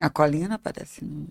[0.00, 1.04] A colinha não aparece.
[1.04, 1.28] Não,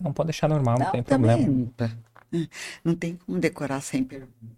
[0.00, 1.46] Não pode deixar normal, não, não tem problema.
[1.46, 2.48] Não,
[2.84, 4.56] não tem como decorar sem pergunta.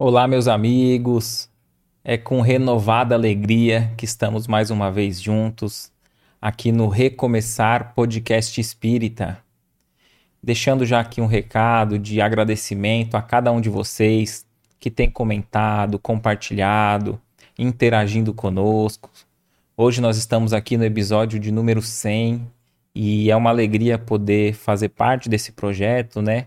[0.00, 1.50] Olá, meus amigos.
[2.04, 5.90] É com renovada alegria que estamos mais uma vez juntos
[6.40, 9.42] aqui no Recomeçar Podcast Espírita.
[10.40, 14.46] Deixando já aqui um recado de agradecimento a cada um de vocês
[14.78, 17.20] que tem comentado, compartilhado,
[17.58, 19.10] interagindo conosco.
[19.76, 22.46] Hoje nós estamos aqui no episódio de número 100
[22.94, 26.46] e é uma alegria poder fazer parte desse projeto, né?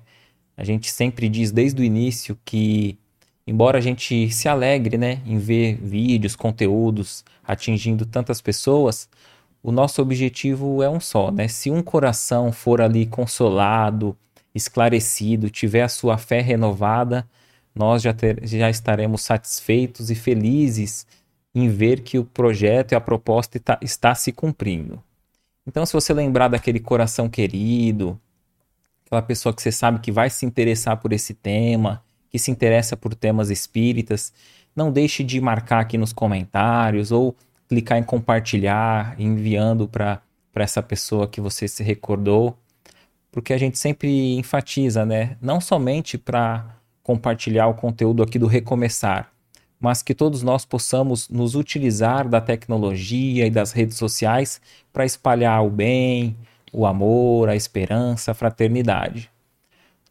[0.55, 2.97] A gente sempre diz desde o início que
[3.51, 9.09] embora a gente se alegre, né, em ver vídeos, conteúdos atingindo tantas pessoas,
[9.61, 11.47] o nosso objetivo é um só, né?
[11.47, 14.17] Se um coração for ali consolado,
[14.55, 17.27] esclarecido, tiver a sua fé renovada,
[17.75, 21.05] nós já, ter, já estaremos satisfeitos e felizes
[21.53, 25.03] em ver que o projeto e a proposta está, está se cumprindo.
[25.67, 28.19] Então, se você lembrar daquele coração querido,
[29.05, 32.95] aquela pessoa que você sabe que vai se interessar por esse tema, que se interessa
[32.95, 34.33] por temas espíritas,
[34.75, 37.35] não deixe de marcar aqui nos comentários ou
[37.67, 40.21] clicar em compartilhar, enviando para
[40.55, 42.57] essa pessoa que você se recordou,
[43.31, 45.37] porque a gente sempre enfatiza, né?
[45.41, 46.65] Não somente para
[47.03, 49.31] compartilhar o conteúdo aqui do Recomeçar,
[49.79, 54.61] mas que todos nós possamos nos utilizar da tecnologia e das redes sociais
[54.93, 56.37] para espalhar o bem,
[56.71, 59.29] o amor, a esperança, a fraternidade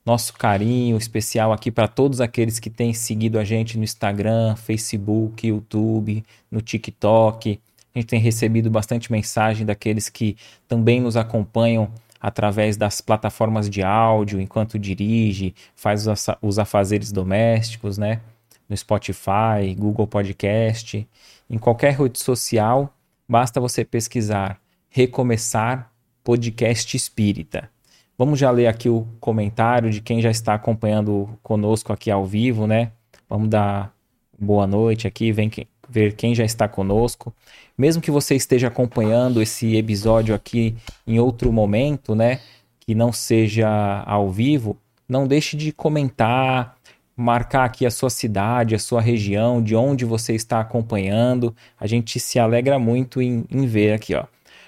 [0.05, 5.47] nosso carinho especial aqui para todos aqueles que têm seguido a gente no Instagram, Facebook,
[5.47, 7.61] YouTube, no TikTok.
[7.95, 11.91] A gente tem recebido bastante mensagem daqueles que também nos acompanham
[12.21, 16.07] através das plataformas de áudio enquanto dirige, faz
[16.43, 18.21] os afazeres domésticos, né?
[18.69, 21.09] No Spotify, Google Podcast,
[21.49, 22.95] em qualquer rede social,
[23.29, 25.91] basta você pesquisar Recomeçar
[26.23, 27.71] Podcast Espírita.
[28.21, 32.67] Vamos já ler aqui o comentário de quem já está acompanhando conosco aqui ao vivo,
[32.67, 32.93] né?
[33.27, 33.95] Vamos dar
[34.39, 35.51] boa noite aqui, vem
[35.89, 37.33] ver quem já está conosco.
[37.79, 40.77] Mesmo que você esteja acompanhando esse episódio aqui
[41.07, 42.41] em outro momento, né?
[42.79, 44.77] Que não seja ao vivo,
[45.09, 46.77] não deixe de comentar,
[47.17, 51.57] marcar aqui a sua cidade, a sua região, de onde você está acompanhando.
[51.81, 54.27] A gente se alegra muito em, em ver aqui, ó.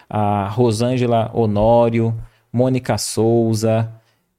[0.09, 2.17] A Rosângela Honório,
[2.53, 3.91] Mônica Souza,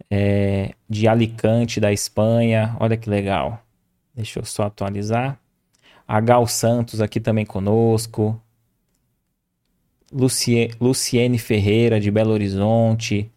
[0.09, 2.77] é, de Alicante, da Espanha.
[2.79, 3.59] Olha que legal.
[4.13, 5.39] Deixa eu só atualizar.
[6.07, 8.39] A Gal Santos aqui também conosco.
[10.11, 13.31] Lucie, Luciene Ferreira, de Belo Horizonte.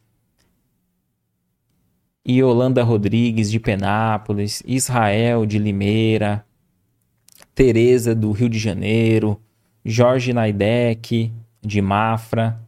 [2.29, 4.63] Yolanda Rodrigues, de Penápolis.
[4.67, 6.45] Israel, de Limeira.
[7.55, 9.41] Tereza, do Rio de Janeiro.
[9.83, 11.33] Jorge Naidec,
[11.63, 12.66] de Mafra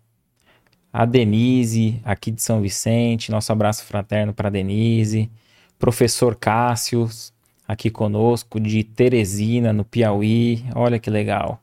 [0.98, 5.30] a Denise, aqui de São Vicente, nosso abraço fraterno para Denise,
[5.78, 7.08] professor Cássio,
[7.68, 11.62] aqui conosco, de Teresina, no Piauí, olha que legal.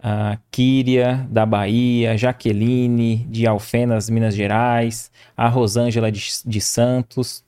[0.00, 7.44] A Kíria, da Bahia, Jaqueline, de Alfenas, Minas Gerais, a Rosângela de, de Santos,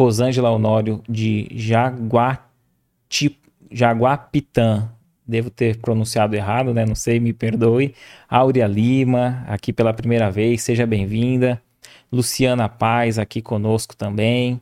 [0.00, 3.38] Rosângela Honório, de Jaguati,
[3.70, 4.90] Jaguapitã,
[5.26, 6.84] devo ter pronunciado errado, né?
[6.84, 7.94] Não sei, me perdoe.
[8.28, 11.60] Áurea Lima, aqui pela primeira vez, seja bem-vinda.
[12.12, 14.60] Luciana Paz, aqui conosco também.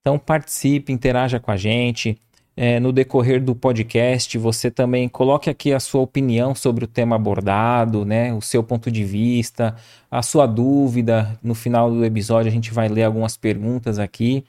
[0.00, 2.18] Então participe, interaja com a gente.
[2.56, 7.14] É, no decorrer do podcast, você também coloque aqui a sua opinião sobre o tema
[7.14, 8.34] abordado, né?
[8.34, 9.76] O seu ponto de vista,
[10.10, 11.38] a sua dúvida.
[11.40, 14.44] No final do episódio, a gente vai ler algumas perguntas aqui.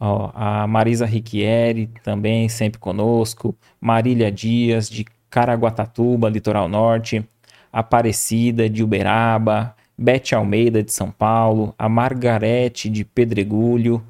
[0.00, 7.24] Ó, a Marisa Riquieri também sempre conosco, Marília Dias de Caraguatatuba, Litoral Norte,
[7.72, 14.02] Aparecida de Uberaba, Bete Almeida de São Paulo, a Margarete de Pedregulho,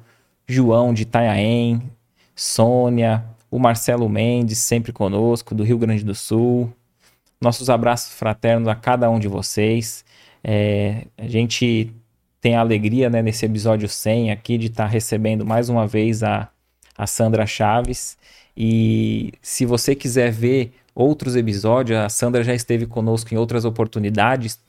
[0.47, 1.81] João de Itanhaém,
[2.35, 6.71] Sônia, o Marcelo Mendes, sempre conosco, do Rio Grande do Sul.
[7.41, 10.05] Nossos abraços fraternos a cada um de vocês.
[10.43, 11.91] É, a gente
[12.41, 16.23] tem a alegria, né, nesse episódio 100 aqui, de estar tá recebendo mais uma vez
[16.23, 16.49] a,
[16.97, 18.17] a Sandra Chaves.
[18.55, 24.59] E se você quiser ver outros episódios, a Sandra já esteve conosco em outras oportunidades.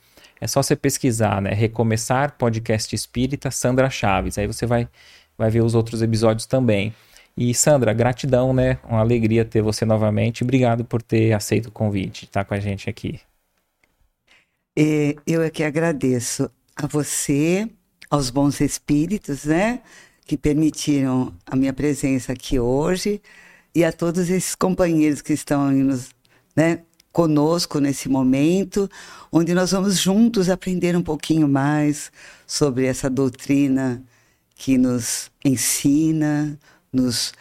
[0.40, 1.50] É só você pesquisar, né?
[1.50, 4.38] Recomeçar Podcast Espírita Sandra Chaves.
[4.38, 4.88] Aí você vai,
[5.36, 6.94] vai ver os outros episódios também.
[7.36, 8.78] E Sandra, gratidão, né?
[8.88, 10.42] Uma alegria ter você novamente.
[10.42, 13.20] Obrigado por ter aceito o convite, estar com a gente aqui.
[14.78, 16.50] É, eu é que agradeço
[16.82, 17.68] a você,
[18.08, 19.80] aos bons espíritos, né?
[20.24, 23.20] Que permitiram a minha presença aqui hoje
[23.74, 26.10] e a todos esses companheiros que estão nos,
[26.56, 26.80] né,
[27.12, 28.88] conosco nesse momento,
[29.30, 32.10] onde nós vamos juntos aprender um pouquinho mais
[32.46, 34.02] sobre essa doutrina
[34.54, 36.58] que nos ensina,
[36.92, 37.32] nos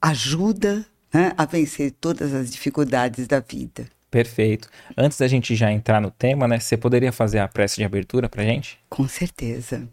[0.00, 3.88] ajuda né, a vencer todas as dificuldades da vida.
[4.10, 4.68] Perfeito.
[4.96, 8.28] Antes da gente já entrar no tema, né, você poderia fazer a prece de abertura
[8.28, 8.78] para gente?
[8.88, 9.88] Com certeza.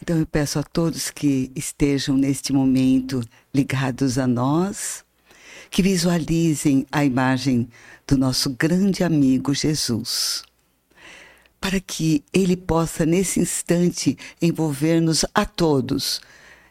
[0.00, 5.04] Então eu peço a todos que estejam neste momento ligados a nós,
[5.70, 7.68] que visualizem a imagem
[8.06, 10.44] do nosso grande amigo Jesus,
[11.60, 16.20] para que ele possa nesse instante envolver-nos a todos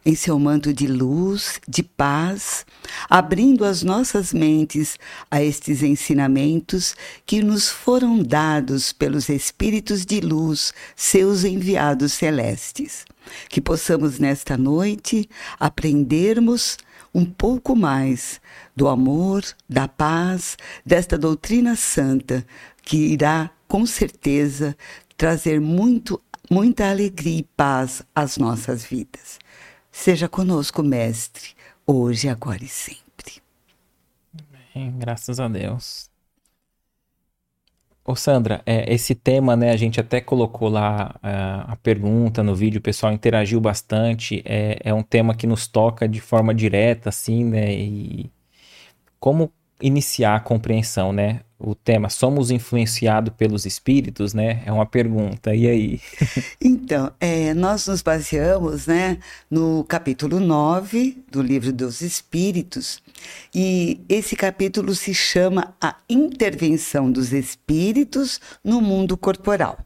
[0.05, 2.65] em seu manto de luz, de paz,
[3.09, 4.99] abrindo as nossas mentes
[5.31, 13.05] a estes ensinamentos que nos foram dados pelos Espíritos de luz, seus enviados celestes.
[13.49, 15.27] Que possamos nesta noite
[15.59, 16.77] aprendermos
[17.11, 18.39] um pouco mais
[18.75, 20.55] do amor, da paz,
[20.85, 22.45] desta doutrina santa
[22.83, 24.77] que irá com certeza
[25.17, 29.39] trazer muito, muita alegria e paz às nossas vidas.
[29.97, 31.55] Seja conosco, Mestre,
[31.87, 33.41] hoje, agora e sempre.
[34.75, 36.11] Bem, graças a Deus.
[38.03, 42.53] Ô Sandra, é, esse tema, né, a gente até colocou lá uh, a pergunta no
[42.53, 47.07] vídeo, o pessoal interagiu bastante, é, é um tema que nos toca de forma direta,
[47.09, 48.29] assim, né, e
[49.17, 49.51] como
[49.81, 51.41] iniciar a compreensão, né?
[51.57, 54.61] O tema somos influenciados pelos espíritos, né?
[54.65, 55.55] É uma pergunta.
[55.55, 56.01] E aí?
[56.61, 59.17] então, é, nós nos baseamos, né,
[59.49, 63.01] no capítulo 9 do livro dos Espíritos,
[63.53, 69.77] e esse capítulo se chama A Intervenção dos Espíritos no Mundo Corporal.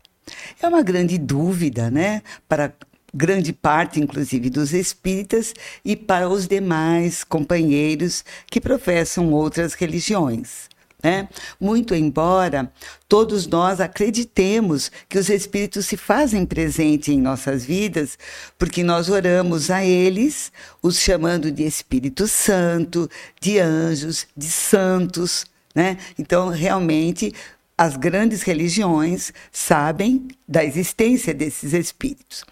[0.62, 2.74] É uma grande dúvida, né, para
[3.13, 5.53] grande parte, inclusive, dos espíritas
[5.83, 10.69] e para os demais companheiros que professam outras religiões.
[11.01, 11.29] Né?
[11.57, 12.69] Muito embora
[13.07, 18.19] todos nós acreditemos que os espíritos se fazem presente em nossas vidas,
[18.57, 25.45] porque nós oramos a eles, os chamando de Espírito Santo, de anjos, de santos.
[25.74, 25.98] Né?
[26.17, 27.34] Então, realmente,
[27.79, 32.43] as grandes religiões sabem da existência desses espíritos.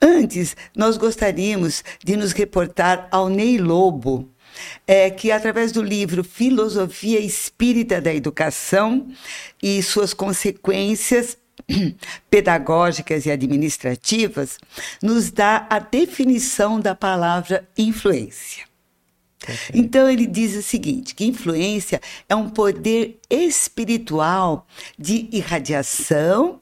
[0.00, 4.30] Antes, nós gostaríamos de nos reportar ao Ney Lobo,
[4.86, 9.08] é, que através do livro Filosofia Espírita da Educação
[9.62, 11.36] e suas consequências
[12.30, 14.56] pedagógicas e administrativas,
[15.02, 18.71] nos dá a definição da palavra influência.
[19.72, 24.66] Então ele diz o seguinte: que influência é um poder espiritual
[24.98, 26.60] de irradiação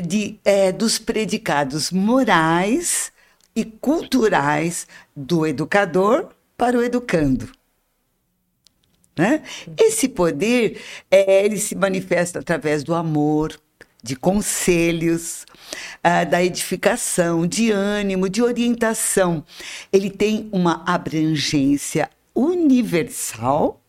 [0.00, 3.12] de, é, dos predicados morais
[3.54, 7.50] e culturais do educador para o educando.
[9.16, 9.44] Né?
[9.78, 13.60] Esse poder é, ele se manifesta através do amor,
[14.04, 15.46] de conselhos,
[16.04, 19.42] uh, da edificação, de ânimo, de orientação.
[19.90, 23.80] Ele tem uma abrangência universal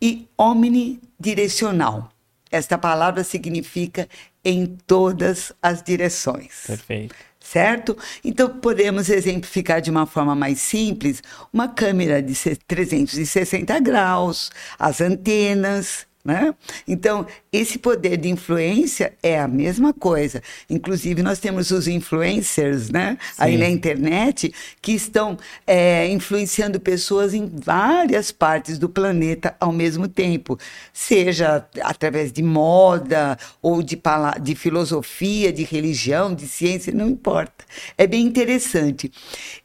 [0.00, 2.10] e omnidirecional.
[2.50, 4.08] Esta palavra significa
[4.44, 6.64] em todas as direções.
[6.66, 7.14] Perfeito.
[7.38, 7.96] Certo?
[8.24, 16.06] Então, podemos exemplificar de uma forma mais simples uma câmera de 360 graus, as antenas,
[16.24, 16.54] né?
[16.86, 20.40] Então, esse poder de influência é a mesma coisa.
[20.70, 23.18] Inclusive, nós temos os influencers né?
[23.36, 25.36] aí na internet que estão
[25.66, 30.58] é, influenciando pessoas em várias partes do planeta ao mesmo tempo,
[30.92, 34.00] seja através de moda ou de,
[34.40, 37.64] de filosofia, de religião, de ciência, não importa.
[37.98, 39.10] É bem interessante.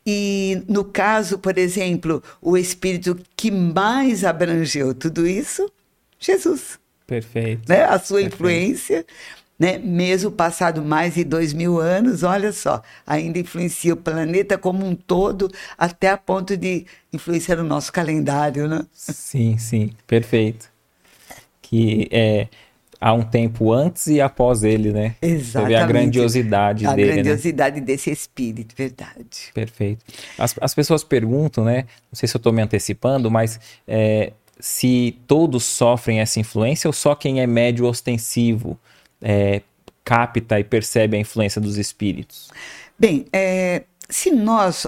[0.06, 5.72] E no caso, por exemplo, o espírito que mais abrangeu tudo isso
[6.20, 6.80] Jesus.
[7.06, 7.70] Perfeito.
[7.70, 7.84] Né?
[7.84, 8.36] A sua Perfeito.
[8.36, 9.06] influência,
[9.58, 9.78] né?
[9.78, 14.96] mesmo passado mais de dois mil anos, olha só, ainda influencia o planeta como um
[14.96, 18.86] todo, até a ponto de influenciar o nosso calendário, né?
[18.92, 20.70] Sim, sim, perfeito.
[21.62, 22.48] Que é
[23.00, 25.16] há um tempo antes e após ele, né?
[25.22, 25.52] Exatamente.
[25.52, 27.14] Você vê a grandiosidade a dele, né?
[27.16, 29.52] grandiosidade desse espírito, verdade.
[29.54, 30.04] Perfeito.
[30.38, 31.86] As, as pessoas perguntam, né?
[32.12, 36.94] Não sei se eu estou me antecipando, mas é, se todos sofrem essa influência ou
[36.94, 38.80] só quem é médio ostensivo
[39.22, 39.62] é,
[40.04, 42.50] capta e percebe a influência dos espíritos?
[42.98, 44.88] Bem, é, se nós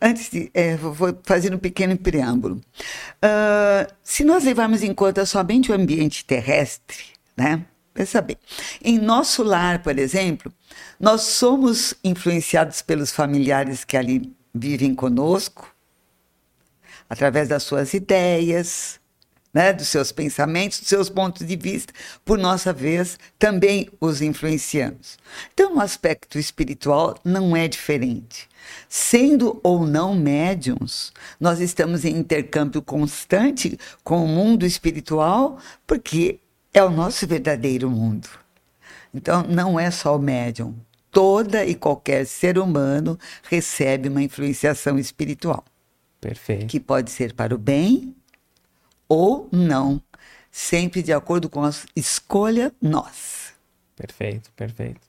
[0.00, 0.50] antes de.
[0.54, 2.56] É, vou fazer um pequeno preâmbulo.
[2.56, 6.98] Uh, se nós levarmos em conta somente o ambiente terrestre,
[7.36, 7.64] né?
[7.94, 8.36] Pensa bem.
[8.82, 10.52] Em nosso lar, por exemplo,
[10.98, 15.71] nós somos influenciados pelos familiares que ali vivem conosco,
[17.12, 18.98] através das suas ideias,
[19.52, 21.92] né, dos seus pensamentos, dos seus pontos de vista,
[22.24, 25.18] por nossa vez, também os influenciamos.
[25.52, 28.48] Então, no aspecto espiritual, não é diferente.
[28.88, 36.38] Sendo ou não médiums, nós estamos em intercâmbio constante com o mundo espiritual, porque
[36.72, 38.26] é o nosso verdadeiro mundo.
[39.12, 40.74] Então, não é só o médium.
[41.10, 45.62] Toda e qualquer ser humano recebe uma influenciação espiritual.
[46.22, 46.68] Perfeito.
[46.68, 48.14] Que pode ser para o bem
[49.08, 50.00] ou não,
[50.52, 53.52] sempre de acordo com a escolha nós.
[53.96, 55.00] Perfeito, perfeito.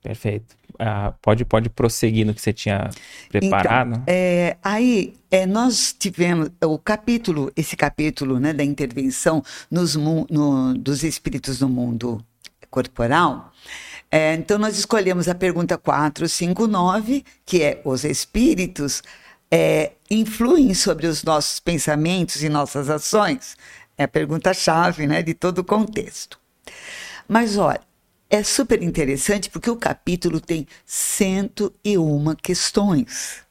[0.00, 0.56] Perfeito.
[0.78, 2.88] Ah, pode, pode prosseguir no que você tinha
[3.28, 3.88] preparado.
[3.88, 10.72] Então, é, aí é, nós tivemos o capítulo, esse capítulo né, da intervenção nos, no,
[10.74, 12.24] dos espíritos no mundo
[12.70, 13.49] corporal.
[14.10, 19.02] É, então, nós escolhemos a pergunta 459, que é: os espíritos
[19.50, 23.56] é, influem sobre os nossos pensamentos e nossas ações?
[23.96, 26.40] É a pergunta-chave né, de todo o contexto.
[27.28, 27.80] Mas olha,
[28.28, 33.44] é super interessante porque o capítulo tem 101 questões.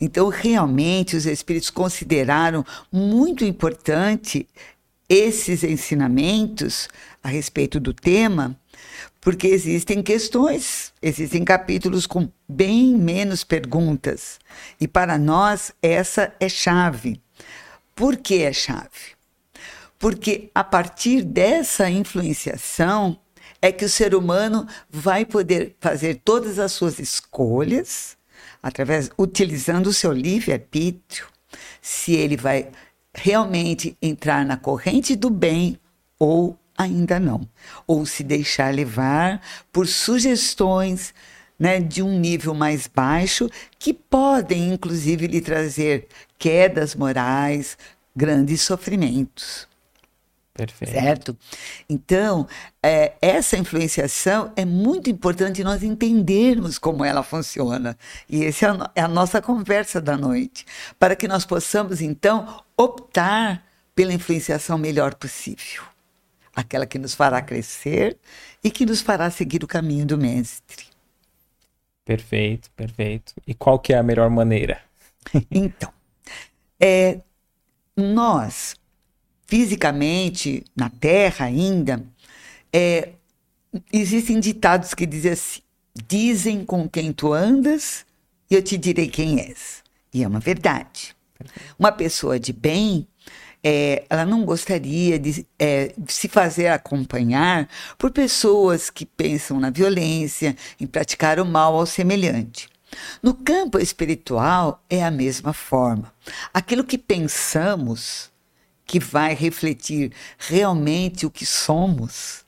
[0.00, 4.48] Então, realmente, os espíritos consideraram muito importante
[5.08, 6.88] esses ensinamentos
[7.22, 8.58] a respeito do tema,
[9.20, 14.38] porque existem questões, existem capítulos com bem menos perguntas.
[14.80, 17.20] E para nós, essa é chave.
[17.94, 19.16] Por que é chave?
[19.98, 23.18] Porque a partir dessa influenciação,
[23.60, 28.16] é que o ser humano vai poder fazer todas as suas escolhas
[28.62, 31.26] através utilizando o seu livre arbítrio,
[31.80, 32.70] se ele vai
[33.14, 35.78] realmente entrar na corrente do bem
[36.18, 37.40] ou ainda não,
[37.86, 39.42] ou se deixar levar
[39.72, 41.12] por sugestões
[41.58, 46.06] né, de um nível mais baixo que podem inclusive lhe trazer
[46.38, 47.76] quedas morais,
[48.14, 49.66] grandes sofrimentos.
[50.58, 50.92] Perfeito.
[50.92, 51.38] Certo?
[51.88, 52.48] Então,
[52.82, 57.96] é, essa influenciação é muito importante nós entendermos como ela funciona.
[58.28, 60.66] E essa é a, é a nossa conversa da noite.
[60.98, 63.62] Para que nós possamos, então, optar
[63.94, 65.84] pela influenciação melhor possível.
[66.58, 68.18] Aquela que nos fará crescer
[68.64, 70.86] e que nos fará seguir o caminho do Mestre.
[72.04, 73.32] Perfeito, perfeito.
[73.46, 74.80] E qual que é a melhor maneira?
[75.52, 75.92] então,
[76.80, 77.20] é,
[77.96, 78.74] nós
[79.46, 82.04] fisicamente, na Terra ainda,
[82.72, 83.10] é,
[83.92, 85.60] existem ditados que dizem assim:
[86.06, 88.04] dizem com quem tu andas
[88.50, 89.82] e eu te direi quem és.
[90.12, 91.16] E é uma verdade.
[91.78, 93.06] Uma pessoa de bem,
[93.62, 100.56] é, ela não gostaria de é, se fazer acompanhar por pessoas que pensam na violência,
[100.80, 102.68] em praticar o mal ao semelhante.
[103.22, 106.12] No campo espiritual é a mesma forma.
[106.54, 108.30] Aquilo que pensamos
[108.86, 112.44] que vai refletir realmente o que somos,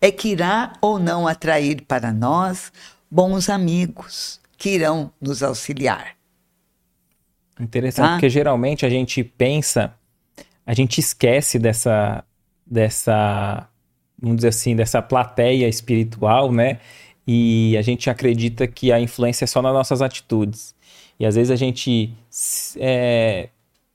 [0.00, 2.72] é que irá ou não atrair para nós
[3.10, 6.16] bons amigos que irão nos auxiliar.
[7.58, 8.12] Interessante, tá?
[8.12, 9.95] porque geralmente a gente pensa,
[10.66, 12.24] a gente esquece dessa,
[12.66, 13.68] dessa,
[14.20, 16.80] vamos dizer assim, dessa plateia espiritual, né?
[17.26, 20.74] E a gente acredita que a influência é só nas nossas atitudes.
[21.18, 22.12] E às vezes a gente
[22.78, 23.48] é,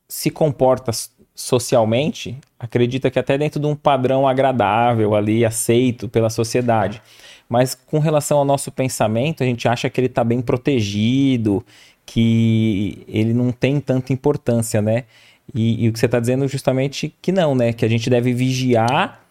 [0.08, 0.92] se comporta
[1.36, 7.02] socialmente, acredita que até dentro de um padrão agradável ali, aceito pela sociedade.
[7.48, 11.66] Mas com relação ao nosso pensamento, a gente acha que ele está bem protegido,
[12.06, 15.06] que ele não tem tanta importância, né?
[15.54, 17.74] E, e o que você está dizendo justamente que não, né?
[17.74, 19.24] Que a gente deve vigiar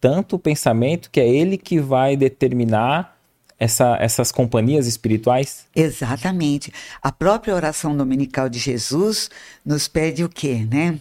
[0.00, 3.16] tanto o pensamento, que é ele que vai determinar
[3.58, 5.66] essa, essas companhias espirituais?
[5.76, 6.72] Exatamente.
[7.02, 9.30] A própria oração dominical de Jesus
[9.64, 10.98] nos pede o quê, né?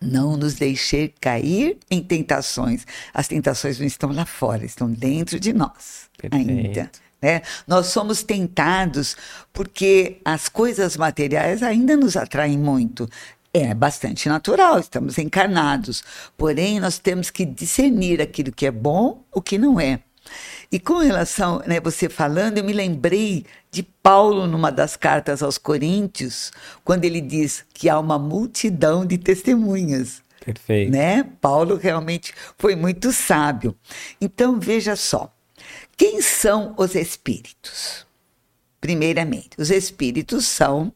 [0.00, 2.86] não nos deixe cair em tentações.
[3.12, 6.50] As tentações não estão lá fora, estão dentro de nós Perfeito.
[6.50, 6.90] ainda.
[7.20, 7.42] Né?
[7.66, 9.16] Nós somos tentados
[9.52, 13.08] porque as coisas materiais ainda nos atraem muito.
[13.58, 16.04] É bastante natural, estamos encarnados.
[16.36, 20.00] Porém, nós temos que discernir aquilo que é bom, o que não é.
[20.70, 25.56] E com relação, né, você falando, eu me lembrei de Paulo numa das cartas aos
[25.56, 26.52] Coríntios,
[26.84, 30.22] quando ele diz que há uma multidão de testemunhas.
[30.44, 30.92] Perfeito.
[30.92, 31.24] Né?
[31.40, 33.74] Paulo realmente foi muito sábio.
[34.20, 35.34] Então, veja só.
[35.96, 38.04] Quem são os espíritos?
[38.82, 40.92] Primeiramente, os espíritos são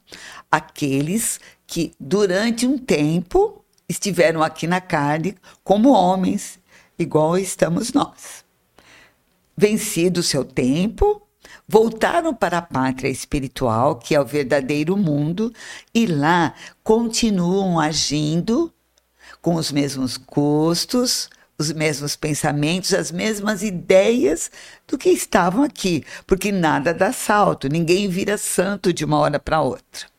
[0.50, 1.40] aqueles
[1.70, 6.58] que durante um tempo estiveram aqui na carne como homens,
[6.98, 8.44] igual estamos nós
[9.56, 11.22] vencido o seu tempo,
[11.68, 15.52] voltaram para a pátria espiritual, que é o verdadeiro mundo,
[15.94, 18.72] e lá continuam agindo
[19.40, 24.50] com os mesmos gostos, os mesmos pensamentos, as mesmas ideias
[24.88, 29.60] do que estavam aqui, porque nada dá salto, ninguém vira santo de uma hora para
[29.60, 30.10] outra.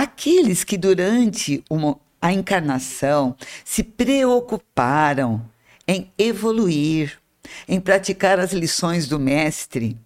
[0.00, 5.44] Aqueles que durante uma, a encarnação se preocuparam
[5.86, 7.18] em evoluir,
[7.68, 9.98] em praticar as lições do Mestre,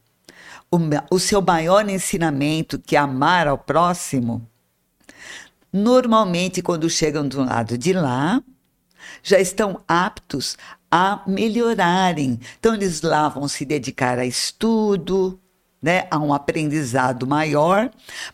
[0.69, 0.79] o,
[1.13, 4.45] o seu maior ensinamento, que é amar ao próximo,
[5.73, 8.43] normalmente, quando chegam do lado de lá,
[9.23, 10.59] já estão aptos
[10.91, 12.41] a melhorarem.
[12.59, 15.41] Então, eles lá vão se dedicar a estudo,
[15.85, 17.91] né, a um aprendizado maior,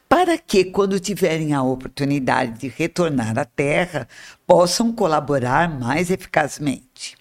[0.09, 4.06] para que, quando tiverem a oportunidade de retornar à Terra,
[4.47, 7.17] possam colaborar mais eficazmente.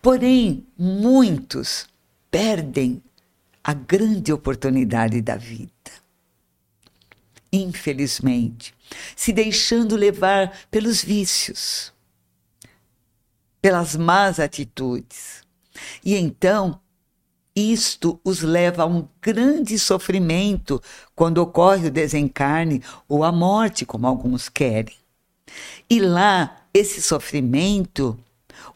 [0.00, 1.86] Porém, muitos
[2.30, 3.02] perdem
[3.62, 5.70] a grande oportunidade da vida.
[7.52, 8.72] Infelizmente,
[9.14, 11.92] se deixando levar pelos vícios,
[13.60, 15.42] pelas más atitudes.
[16.02, 16.80] E então,
[17.56, 20.80] isto os leva a um grande sofrimento
[21.14, 24.94] quando ocorre o desencarne ou a morte, como alguns querem.
[25.88, 28.18] E lá, esse sofrimento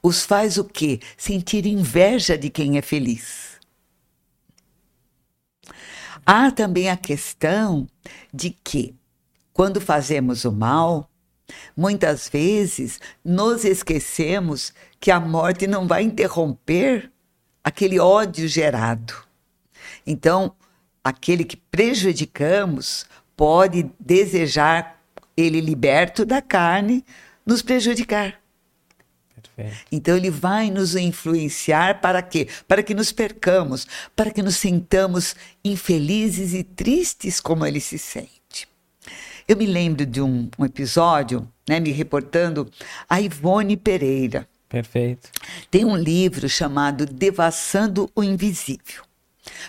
[0.03, 1.01] os faz o quê?
[1.17, 3.59] Sentir inveja de quem é feliz.
[6.25, 7.87] Há também a questão
[8.33, 8.95] de que,
[9.53, 11.11] quando fazemos o mal,
[11.77, 17.11] muitas vezes nos esquecemos que a morte não vai interromper
[17.63, 19.15] aquele ódio gerado.
[20.07, 20.55] Então,
[21.03, 25.01] aquele que prejudicamos pode desejar
[25.37, 27.05] ele liberto da carne
[27.45, 28.41] nos prejudicar.
[29.57, 29.87] Perfeito.
[29.91, 32.49] Então ele vai nos influenciar para quê?
[32.69, 38.69] Para que nos percamos, para que nos sintamos infelizes e tristes como ele se sente.
[39.49, 42.71] Eu me lembro de um, um episódio, né, me reportando
[43.09, 44.49] a Ivone Pereira.
[44.71, 45.31] Perfeito.
[45.69, 49.03] Tem um livro chamado Devassando o Invisível.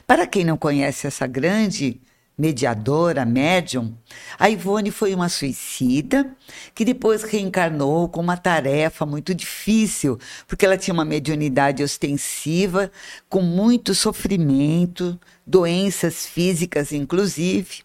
[0.05, 1.99] Para quem não conhece essa grande
[2.37, 3.95] mediadora, médium,
[4.37, 6.31] a Ivone foi uma suicida
[6.75, 12.91] que depois reencarnou com uma tarefa muito difícil, porque ela tinha uma mediunidade ostensiva,
[13.27, 17.81] com muito sofrimento, doenças físicas inclusive,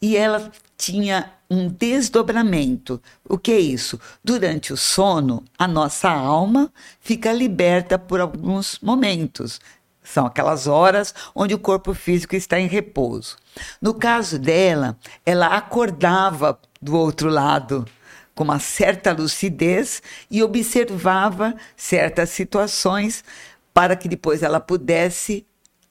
[0.00, 3.00] e ela tinha um desdobramento.
[3.28, 4.00] O que é isso?
[4.22, 9.60] Durante o sono, a nossa alma fica liberta por alguns momentos.
[10.02, 13.36] São aquelas horas onde o corpo físico está em repouso.
[13.80, 17.86] No caso dela, ela acordava do outro lado
[18.34, 23.24] com uma certa lucidez e observava certas situações
[23.72, 25.46] para que depois ela pudesse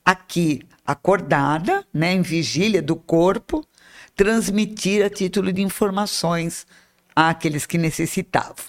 [0.06, 3.66] aqui acordada, né, em vigília do corpo,
[4.16, 6.66] transmitir a título de informações
[7.16, 8.66] àqueles que necessitavam.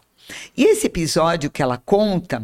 [0.56, 2.42] E esse episódio que ela conta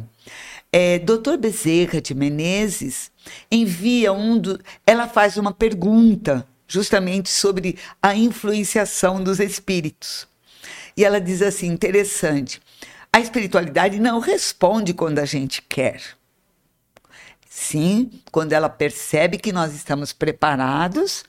[0.73, 1.37] é, Dr.
[1.39, 3.11] Bezerra de Menezes
[3.51, 4.61] envia um do.
[4.87, 10.29] Ela faz uma pergunta justamente sobre a influenciação dos espíritos.
[10.97, 12.61] E ela diz assim: interessante,
[13.13, 16.01] a espiritualidade não responde quando a gente quer.
[17.49, 21.25] Sim, quando ela percebe que nós estamos preparados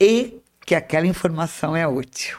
[0.00, 2.38] e que aquela informação é útil.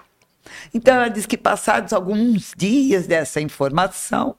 [0.74, 4.36] Então, ela diz que passados alguns dias dessa informação,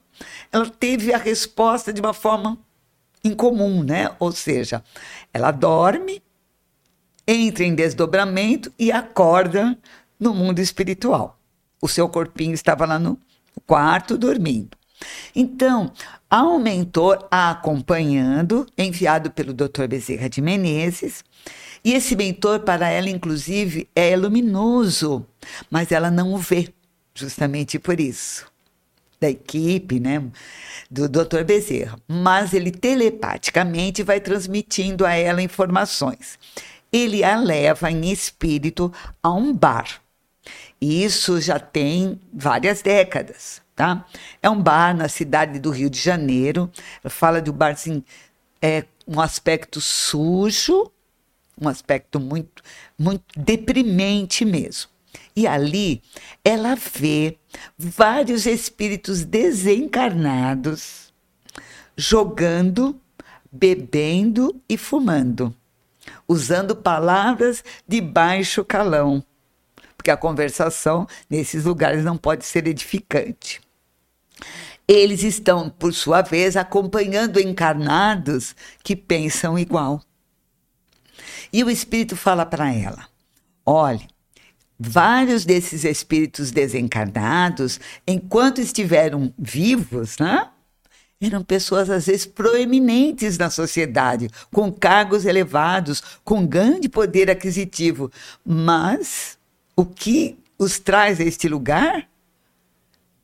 [0.51, 2.57] ela teve a resposta de uma forma
[3.23, 4.11] incomum, né?
[4.19, 4.83] Ou seja,
[5.33, 6.21] ela dorme,
[7.27, 9.77] entra em desdobramento e acorda
[10.19, 11.39] no mundo espiritual.
[11.81, 13.19] O seu corpinho estava lá no
[13.65, 14.77] quarto dormindo.
[15.35, 15.91] Então,
[16.29, 19.87] há um mentor a acompanhando, enviado pelo Dr.
[19.87, 21.23] Bezerra de Menezes,
[21.83, 25.25] e esse mentor, para ela, inclusive, é luminoso,
[25.69, 26.73] mas ela não o vê,
[27.13, 28.45] justamente por isso.
[29.19, 30.23] da equipe, né,
[30.89, 31.43] do Dr.
[31.43, 36.39] Bezerra, mas ele telepaticamente vai transmitindo a ela informações.
[36.91, 40.01] Ele a leva em espírito a um bar.
[40.81, 44.05] Isso já tem várias décadas, tá?
[44.41, 46.71] É um bar na cidade do Rio de Janeiro.
[47.05, 48.03] Fala de um barzinho,
[48.61, 50.89] é um aspecto sujo,
[51.59, 52.63] um aspecto muito,
[52.97, 54.89] muito deprimente mesmo.
[55.35, 56.01] E ali
[56.43, 57.37] ela vê
[57.77, 61.09] vários espíritos desencarnados
[61.95, 62.99] jogando,
[63.51, 65.53] bebendo e fumando,
[66.27, 69.23] usando palavras de baixo calão,
[69.97, 73.59] porque a conversação nesses lugares não pode ser edificante.
[74.87, 80.01] Eles estão, por sua vez, acompanhando encarnados que pensam igual.
[81.51, 83.07] E o espírito fala para ela:
[83.65, 84.07] olhe,
[84.79, 90.49] vários desses espíritos desencarnados, enquanto estiveram vivos, né?
[91.21, 98.09] Eram pessoas, às vezes, proeminentes na sociedade, com cargos elevados, com grande poder aquisitivo.
[98.45, 99.37] Mas
[99.75, 102.07] o que os traz a este lugar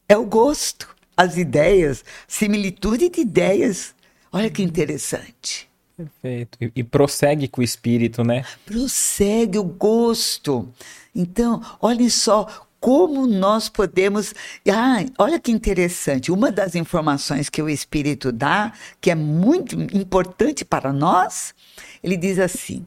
[0.10, 3.96] é o gosto, as ideias, similitude de ideias.
[4.30, 5.70] Olha que interessante.
[5.97, 6.58] Perfeito.
[6.75, 8.45] E, prossegue com o espírito, né?
[8.65, 10.67] Prossegue o gosto.
[11.13, 14.34] Então, olhem só como nós podemos.
[14.69, 16.31] Ah, olha que interessante.
[16.31, 21.55] Uma das informações que o espírito dá, que é muito importante para nós,
[22.03, 22.86] ele diz assim: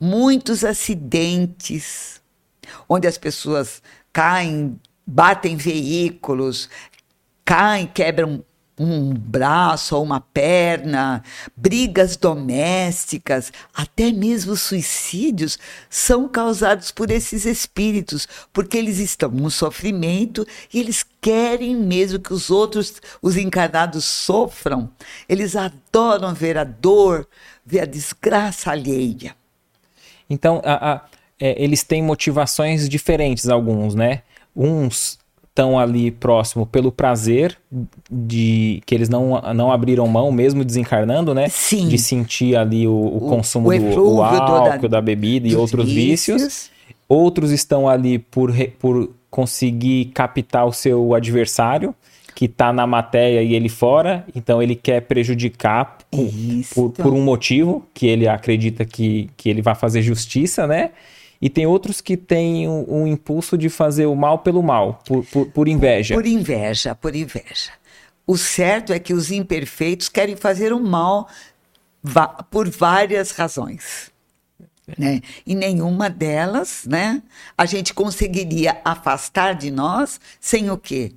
[0.00, 2.20] muitos acidentes
[2.88, 3.80] onde as pessoas
[4.12, 6.68] caem, batem veículos,
[7.44, 8.44] caem, quebram
[8.78, 11.22] um braço ou uma perna,
[11.56, 15.58] brigas domésticas, até mesmo suicídios
[15.88, 22.32] são causados por esses espíritos, porque eles estão no sofrimento e eles querem mesmo que
[22.32, 24.90] os outros, os encarnados, sofram.
[25.28, 27.26] Eles adoram ver a dor,
[27.64, 29.36] ver a desgraça alheia.
[30.28, 31.00] Então, a, a,
[31.38, 34.22] é, eles têm motivações diferentes, alguns, né?
[34.54, 35.18] Uns
[35.54, 37.56] estão ali próximo pelo prazer
[38.10, 41.48] de que eles não, não abriram mão, mesmo desencarnando, né?
[41.48, 41.88] Sim.
[41.88, 45.54] De sentir ali o, o, o consumo o do o álcool, da, da bebida e
[45.54, 46.42] outros vícios.
[46.42, 46.70] vícios.
[47.08, 51.94] Outros estão ali por, por conseguir captar o seu adversário,
[52.34, 55.98] que está na matéria e ele fora, então ele quer prejudicar
[56.74, 60.90] por, por, um motivo que ele acredita que, que ele vai fazer justiça, né?
[61.44, 65.22] E tem outros que têm um, um impulso de fazer o mal pelo mal, por,
[65.26, 66.14] por, por inveja.
[66.14, 67.70] Por inveja, por inveja.
[68.26, 71.28] O certo é que os imperfeitos querem fazer o mal
[72.50, 74.10] por várias razões.
[74.96, 75.20] Né?
[75.46, 77.22] E nenhuma delas, né,
[77.58, 81.12] a gente conseguiria afastar de nós sem o quê?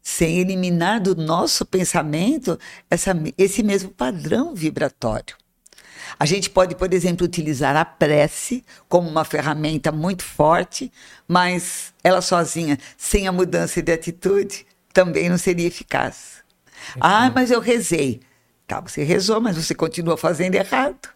[0.00, 2.56] Sem eliminar do nosso pensamento
[2.88, 5.36] essa, esse mesmo padrão vibratório.
[6.18, 10.90] A gente pode, por exemplo, utilizar a prece como uma ferramenta muito forte,
[11.28, 16.42] mas ela sozinha, sem a mudança de atitude, também não seria eficaz.
[17.00, 18.20] Ah, mas eu rezei.
[18.66, 21.08] Tá, você rezou, mas você continua fazendo errado.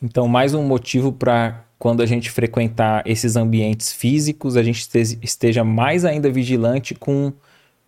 [0.00, 4.88] Então, mais um motivo para quando a gente frequentar esses ambientes físicos, a gente
[5.22, 7.32] esteja mais ainda vigilante com,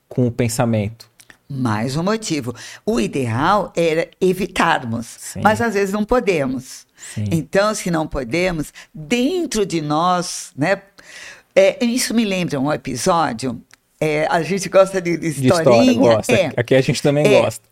[0.09, 1.10] com o pensamento.
[1.51, 2.55] Mais um motivo.
[2.87, 5.41] O ideal era evitarmos, Sim.
[5.43, 6.87] mas às vezes não podemos.
[7.13, 7.25] Sim.
[7.33, 10.81] Então, se não podemos, dentro de nós, né?
[11.53, 13.61] É, isso me lembra um episódio.
[14.01, 15.85] É, a gente gosta de, de historinha.
[15.85, 16.33] De história, gosta.
[16.33, 17.69] É, Aqui a gente também é, gosta.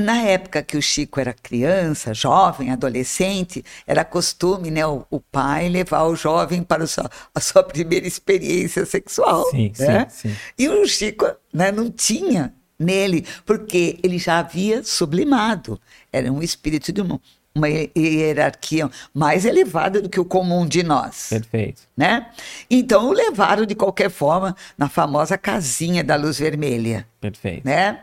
[0.00, 5.68] Na época que o Chico era criança, jovem, adolescente, era costume, né, o, o pai
[5.68, 6.86] levar o jovem para o
[7.34, 9.50] a sua primeira experiência sexual.
[9.50, 10.06] Sim, né?
[10.08, 10.36] sim, sim.
[10.58, 15.80] E o Chico né, não tinha nele, porque ele já havia sublimado.
[16.12, 17.20] Era um espírito de uma,
[17.54, 21.28] uma hierarquia mais elevada do que o comum de nós.
[21.30, 21.82] Perfeito.
[21.96, 22.26] Né?
[22.70, 27.06] Então o levaram de qualquer forma na famosa casinha da luz vermelha.
[27.20, 27.66] Perfeito.
[27.66, 28.00] Né?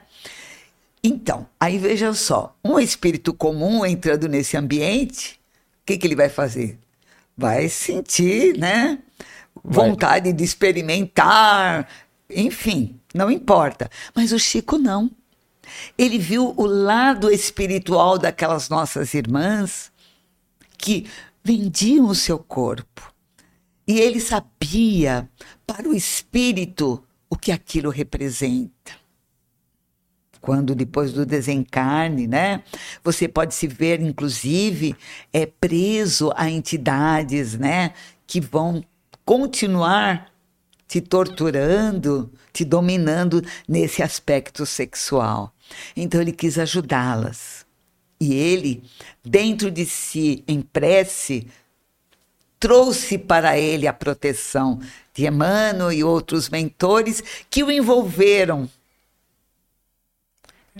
[1.08, 5.40] Então, aí veja só, um espírito comum entrando nesse ambiente,
[5.84, 6.80] o que, que ele vai fazer?
[7.38, 8.98] Vai sentir, né?
[9.64, 10.34] Vontade vai.
[10.34, 11.88] de experimentar,
[12.28, 13.90] enfim, não importa.
[14.14, 15.10] Mas o Chico não.
[15.98, 19.92] Ele viu o lado espiritual daquelas nossas irmãs
[20.78, 21.08] que
[21.42, 23.14] vendiam o seu corpo.
[23.88, 25.30] E ele sabia
[25.66, 28.92] para o espírito o que aquilo representa.
[30.42, 32.64] Quando depois do desencarne, né,
[33.04, 34.96] você pode se ver inclusive
[35.34, 37.94] é preso a entidades, né,
[38.28, 38.84] que vão
[39.24, 40.35] continuar
[40.88, 45.54] te torturando, te dominando nesse aspecto sexual.
[45.96, 47.66] Então ele quis ajudá-las.
[48.20, 48.84] E ele,
[49.24, 51.48] dentro de si, em prece,
[52.60, 54.80] trouxe para ele a proteção
[55.14, 58.70] de Emmanuel e outros mentores que o envolveram.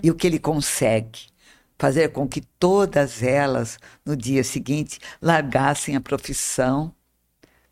[0.02, 1.26] E o que ele consegue?
[1.78, 6.92] Fazer com que todas elas, no dia seguinte, largassem a profissão,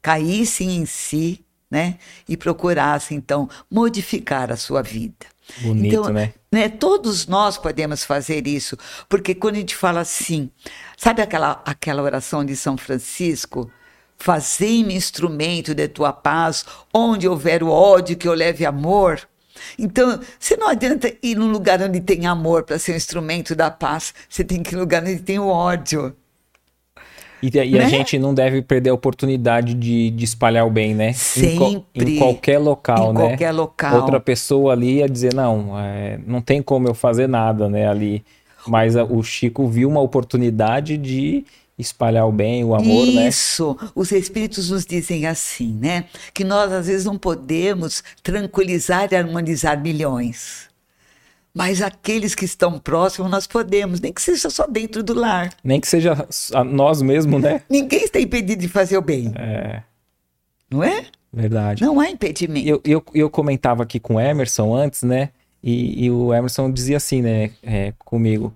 [0.03, 1.44] caíssem em si,
[1.75, 1.99] né?
[2.29, 5.27] E procurassem, então, modificar a sua vida.
[5.61, 6.33] Bonito, então, né?
[6.53, 6.69] né?
[6.69, 10.49] Todos nós podemos fazer isso, porque quando a gente fala assim,
[10.97, 13.69] sabe aquela, aquela oração de São Francisco?
[14.17, 19.21] Fazei-me instrumento de tua paz, onde houver o ódio, que eu leve amor.
[19.77, 23.69] Então, você não adianta ir num lugar onde tem amor para ser um instrumento da
[23.69, 24.15] paz.
[24.29, 26.17] Você tem que ir num lugar onde tem o ódio.
[27.45, 27.85] E, e né?
[27.85, 31.13] a gente não deve perder a oportunidade de, de espalhar o bem, né?
[31.13, 31.85] Sempre.
[31.95, 33.25] Em, em qualquer local, em né?
[33.25, 33.97] Em qualquer local.
[33.97, 38.25] Outra pessoa ali ia dizer, não, é, não tem como eu fazer nada, né, ali.
[38.67, 41.45] Mas a, o Chico viu uma oportunidade de
[41.79, 43.15] espalhar o bem, o amor, Isso.
[43.15, 43.29] né?
[43.29, 43.77] Isso.
[43.95, 46.05] Os espíritos nos dizem assim, né?
[46.33, 50.73] Que nós às vezes não podemos tranquilizar e harmonizar milhões.
[51.55, 55.51] Mas aqueles que estão próximos nós podemos, nem que seja só dentro do lar.
[55.63, 56.27] Nem que seja
[56.67, 57.63] nós mesmos, né?
[57.71, 59.33] Ninguém está impedido de fazer o bem.
[59.37, 59.83] É.
[60.69, 61.05] Não é?
[61.33, 61.85] Verdade.
[61.85, 62.69] Não há impedimento.
[62.69, 65.31] Eu, eu, eu comentava aqui com o Emerson antes, né?
[65.63, 67.53] E, e o Emerson dizia assim, né?
[67.63, 68.53] É, comigo.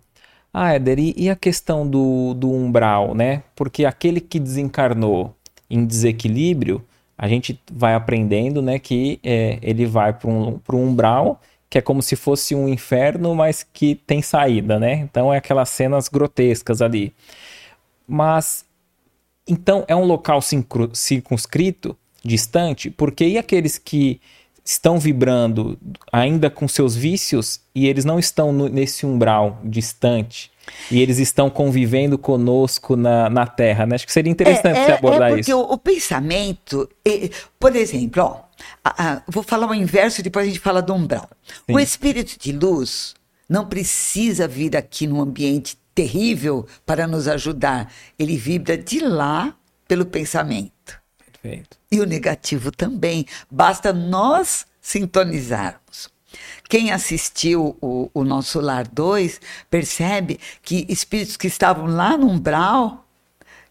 [0.53, 3.45] Ah, Éder, e, e a questão do, do umbral, né?
[3.55, 5.35] Porque aquele que desencarnou
[5.71, 6.83] em desequilíbrio,
[7.17, 8.81] a gente vai aprendendo, né?
[8.81, 13.35] Que é, ele vai para um, um umbral que é como se fosse um inferno,
[13.35, 14.95] mas que tem saída, né?
[14.95, 17.15] Então é aquelas cenas grotescas ali.
[18.07, 18.65] Mas
[19.47, 20.41] então é um local
[20.93, 24.21] circunscrito, distante, porque e aqueles que
[24.65, 25.79] estão vibrando
[26.13, 30.51] ainda com seus vícios e eles não estão no, nesse umbral distante
[30.91, 33.95] e eles estão convivendo conosco na, na Terra, né?
[33.95, 35.59] Acho que seria interessante é, é, você abordar é porque isso.
[35.59, 36.89] O, o pensamento,
[37.59, 38.41] por exemplo, ó,
[38.85, 41.29] a, a, vou falar o inverso, depois a gente fala do umbral.
[41.67, 41.75] Sim.
[41.75, 43.15] O espírito de luz
[43.49, 47.93] não precisa vir aqui num ambiente terrível para nos ajudar.
[48.19, 49.55] Ele vibra de lá
[49.87, 51.01] pelo pensamento.
[51.19, 51.79] Perfeito.
[51.91, 53.27] E o negativo também.
[53.51, 56.11] Basta nós sintonizarmos.
[56.69, 63.07] Quem assistiu o, o nosso Lar 2 percebe que espíritos que estavam lá no umbral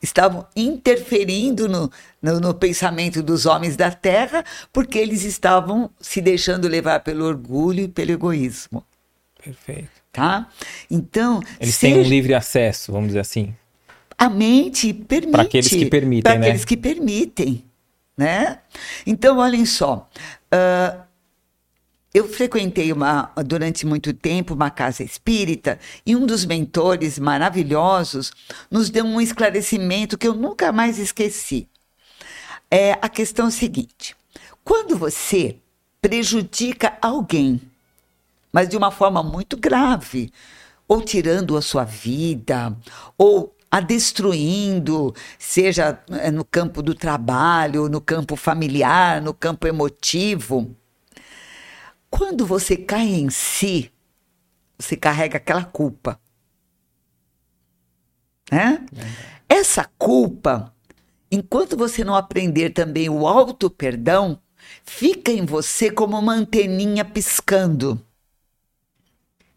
[0.01, 6.67] estavam interferindo no, no, no, pensamento dos homens da Terra, porque eles estavam se deixando
[6.67, 8.83] levar pelo orgulho e pelo egoísmo.
[9.43, 9.89] Perfeito.
[10.11, 10.47] Tá?
[10.89, 11.41] Então.
[11.59, 11.95] Eles seja...
[11.95, 13.55] têm um livre acesso, vamos dizer assim.
[14.17, 15.31] A mente permite.
[15.31, 16.47] Para aqueles que permitem, Para né?
[16.47, 17.63] aqueles que permitem.
[18.17, 18.59] Né?
[19.05, 20.09] Então, olhem só.
[20.51, 21.06] Uh,
[22.13, 28.31] eu frequentei uma, durante muito tempo uma casa espírita e um dos mentores maravilhosos
[28.71, 31.67] nos deu um esclarecimento que eu nunca mais esqueci.
[32.71, 34.15] É a questão seguinte:
[34.63, 35.57] quando você
[36.01, 37.61] prejudica alguém,
[38.51, 40.31] mas de uma forma muito grave,
[40.87, 42.75] ou tirando a sua vida,
[43.17, 50.75] ou a destruindo, seja eh, no campo do trabalho, no campo familiar, no campo emotivo.
[52.09, 53.91] Quando você cai em si,
[54.77, 56.19] você carrega aquela culpa.
[58.51, 58.85] Né?
[59.49, 59.55] É.
[59.59, 60.73] Essa culpa,
[61.31, 64.39] enquanto você não aprender também o auto perdão,
[64.83, 68.01] fica em você como uma anteninha piscando.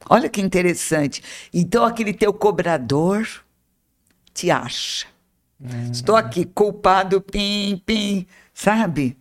[0.09, 1.23] Olha que interessante.
[1.53, 3.29] Então aquele teu cobrador
[4.33, 5.07] te acha.
[5.61, 5.91] Uhum.
[5.91, 9.17] Estou aqui culpado, pim, pim, sabe?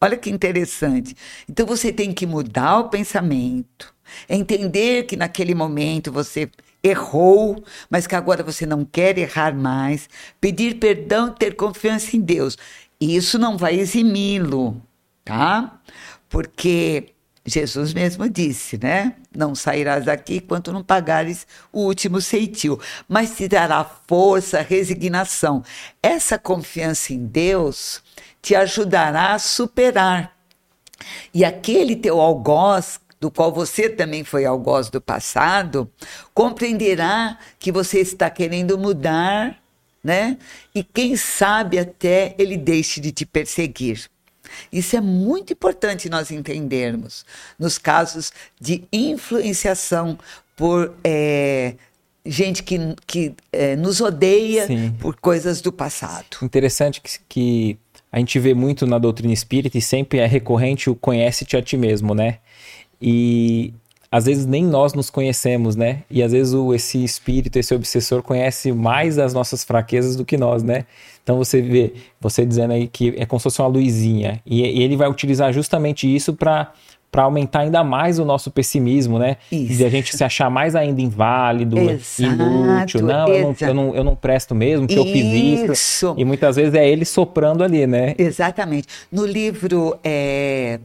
[0.00, 1.16] Olha que interessante.
[1.48, 3.92] Então você tem que mudar o pensamento,
[4.28, 6.48] entender que naquele momento você
[6.82, 10.08] errou, mas que agora você não quer errar mais,
[10.40, 12.56] pedir perdão, ter confiança em Deus.
[13.00, 14.80] Isso não vai eximi-lo,
[15.24, 15.80] tá?
[16.28, 19.14] Porque Jesus mesmo disse, né?
[19.34, 25.64] Não sairás daqui enquanto não pagares o último ceitil, mas te dará força, resignação.
[26.02, 28.02] Essa confiança em Deus
[28.40, 30.36] te ajudará a superar.
[31.32, 35.90] E aquele teu algoz, do qual você também foi algoz do passado,
[36.32, 39.58] compreenderá que você está querendo mudar,
[40.02, 40.38] né?
[40.74, 44.08] E quem sabe até ele deixe de te perseguir.
[44.72, 47.24] Isso é muito importante nós entendermos
[47.58, 50.18] nos casos de influenciação
[50.56, 51.74] por é,
[52.24, 54.96] gente que, que é, nos odeia Sim.
[55.00, 56.38] por coisas do passado.
[56.42, 57.78] Interessante que, que
[58.10, 61.76] a gente vê muito na doutrina espírita e sempre é recorrente o conhece-te a ti
[61.76, 62.38] mesmo, né?
[63.00, 63.72] E
[64.10, 66.02] às vezes nem nós nos conhecemos, né?
[66.10, 70.36] E às vezes o, esse espírito, esse obsessor conhece mais as nossas fraquezas do que
[70.36, 70.86] nós, né?
[71.22, 74.40] Então você vê, você dizendo aí que é como se fosse uma luzinha.
[74.46, 76.72] E, e ele vai utilizar justamente isso para
[77.10, 79.36] para aumentar ainda mais o nosso pessimismo, né?
[79.50, 79.78] Isso.
[79.78, 83.02] De a gente se achar mais ainda inválido, Exato, inútil.
[83.02, 86.14] Não eu, não, eu não, eu não presto mesmo, que eu fiz isso.
[86.18, 88.14] E muitas vezes é ele soprando ali, né?
[88.18, 88.86] Exatamente.
[89.10, 90.80] No livro é,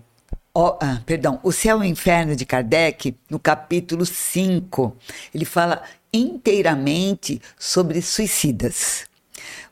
[0.56, 4.96] Oh, ah, perdão, O Céu e o Inferno de Kardec, no capítulo 5,
[5.34, 5.82] ele fala
[6.14, 9.06] inteiramente sobre suicidas.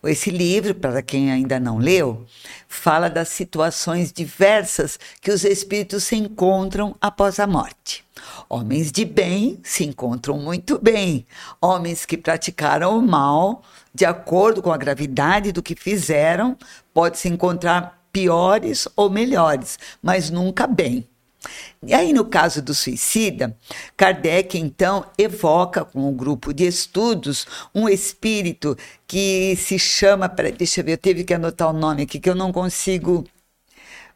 [0.03, 2.25] Esse livro, para quem ainda não leu,
[2.67, 8.03] fala das situações diversas que os espíritos se encontram após a morte.
[8.49, 11.25] Homens de bem se encontram muito bem,
[11.61, 16.57] homens que praticaram o mal, de acordo com a gravidade do que fizeram,
[16.93, 21.07] pode se encontrar piores ou melhores, mas nunca bem.
[21.83, 23.57] E aí, no caso do suicida,
[23.97, 28.77] Kardec então evoca com um grupo de estudos um espírito
[29.07, 30.29] que se chama.
[30.29, 33.25] Peraí, deixa eu ver, eu teve que anotar o nome aqui que eu não consigo.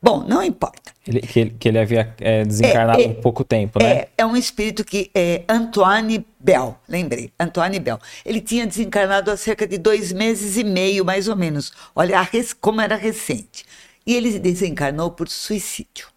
[0.02, 0.94] Bom, não importa.
[1.08, 3.92] Ele, que, ele, que ele havia é, desencarnado é, há é, pouco tempo, né?
[3.92, 8.00] É, é um espírito que é Antoine Bell, lembrei, Antoine Bell.
[8.24, 11.74] Ele tinha desencarnado há cerca de dois meses e meio, mais ou menos.
[11.96, 12.28] Olha
[12.62, 13.66] como era recente.
[14.06, 16.15] E ele desencarnou por suicídio.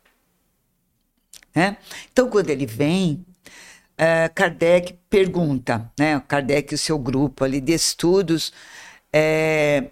[1.54, 1.76] Né?
[2.12, 3.24] Então, quando ele vem,
[3.98, 6.22] uh, Kardec pergunta, né?
[6.26, 8.52] Kardec e o seu grupo ali de estudos,
[9.12, 9.84] é,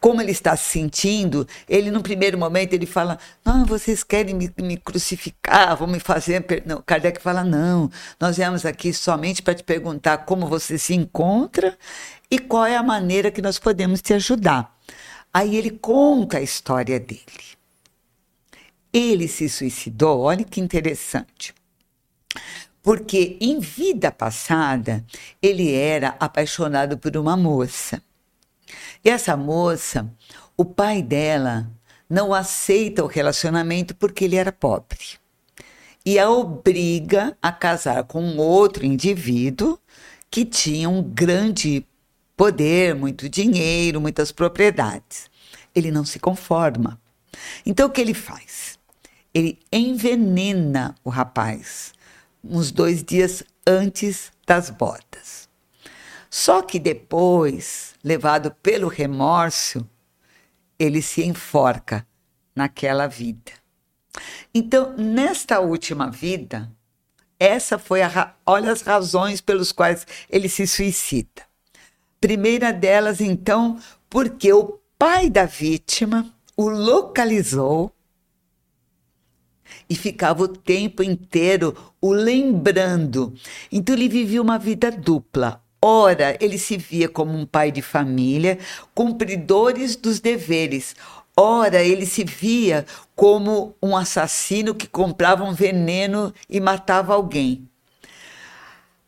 [0.00, 4.52] como ele está se sentindo, ele no primeiro momento ele fala, não, vocês querem me,
[4.60, 6.44] me crucificar, vão me fazer...
[6.64, 11.76] Não, Kardec fala, não, nós viemos aqui somente para te perguntar como você se encontra
[12.30, 14.74] e qual é a maneira que nós podemos te ajudar.
[15.32, 17.54] Aí ele conta a história dele.
[18.94, 21.52] Ele se suicidou, olha que interessante.
[22.80, 25.04] Porque em vida passada
[25.42, 28.00] ele era apaixonado por uma moça.
[29.04, 30.08] E essa moça,
[30.56, 31.68] o pai dela
[32.08, 35.18] não aceita o relacionamento porque ele era pobre.
[36.06, 39.76] E a obriga a casar com outro indivíduo
[40.30, 41.84] que tinha um grande
[42.36, 45.28] poder, muito dinheiro, muitas propriedades.
[45.74, 47.00] Ele não se conforma.
[47.66, 48.78] Então o que ele faz?
[49.34, 51.92] Ele envenena o rapaz
[52.42, 55.48] uns dois dias antes das bodas.
[56.30, 59.88] Só que depois, levado pelo remorso,
[60.78, 62.06] ele se enforca
[62.54, 63.52] naquela vida.
[64.52, 66.70] Então, nesta última vida,
[67.38, 71.42] essa foi a olha as razões pelas quais ele se suicida.
[72.20, 77.93] Primeira delas, então, porque o pai da vítima o localizou
[79.88, 83.34] e ficava o tempo inteiro o lembrando.
[83.70, 85.62] Então ele vivia uma vida dupla.
[85.80, 88.58] Ora, ele se via como um pai de família,
[88.94, 90.96] cumpridores dos deveres.
[91.36, 97.68] Ora, ele se via como um assassino que comprava um veneno e matava alguém.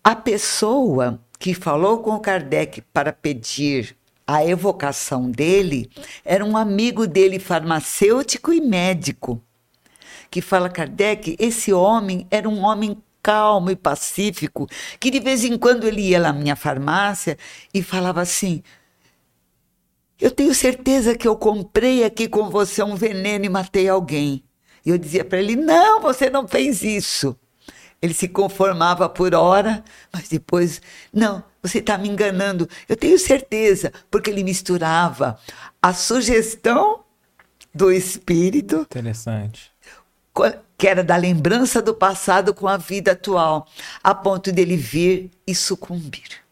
[0.05, 5.89] A pessoa que falou com Kardec para pedir a evocação dele
[6.25, 9.41] era um amigo dele, farmacêutico e médico,
[10.31, 14.69] que fala Kardec, esse homem era um homem calmo e pacífico,
[15.01, 17.37] que de vez em quando ele ia lá na minha farmácia
[17.75, 18.63] e falava assim:
[20.21, 24.45] Eu tenho certeza que eu comprei aqui com você um veneno e matei alguém.
[24.85, 27.37] E eu dizia para ele: Não, você não fez isso.
[28.01, 30.81] Ele se conformava por hora, mas depois,
[31.13, 32.69] não, você está me enganando.
[32.89, 35.37] Eu tenho certeza, porque ele misturava
[35.83, 37.01] a sugestão
[37.75, 38.83] do espírito.
[38.83, 39.73] Interessante.
[40.79, 43.67] Que era da lembrança do passado com a vida atual,
[44.03, 46.47] a ponto dele vir e sucumbir.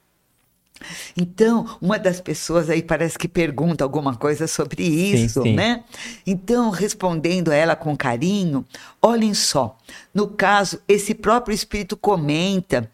[1.16, 5.55] Então, uma das pessoas aí parece que pergunta alguma coisa sobre isso, sim, sim.
[5.55, 5.85] né?
[6.26, 8.64] Então, respondendo a ela com carinho,
[9.01, 9.78] olhem só,
[10.12, 12.91] no caso, esse próprio espírito comenta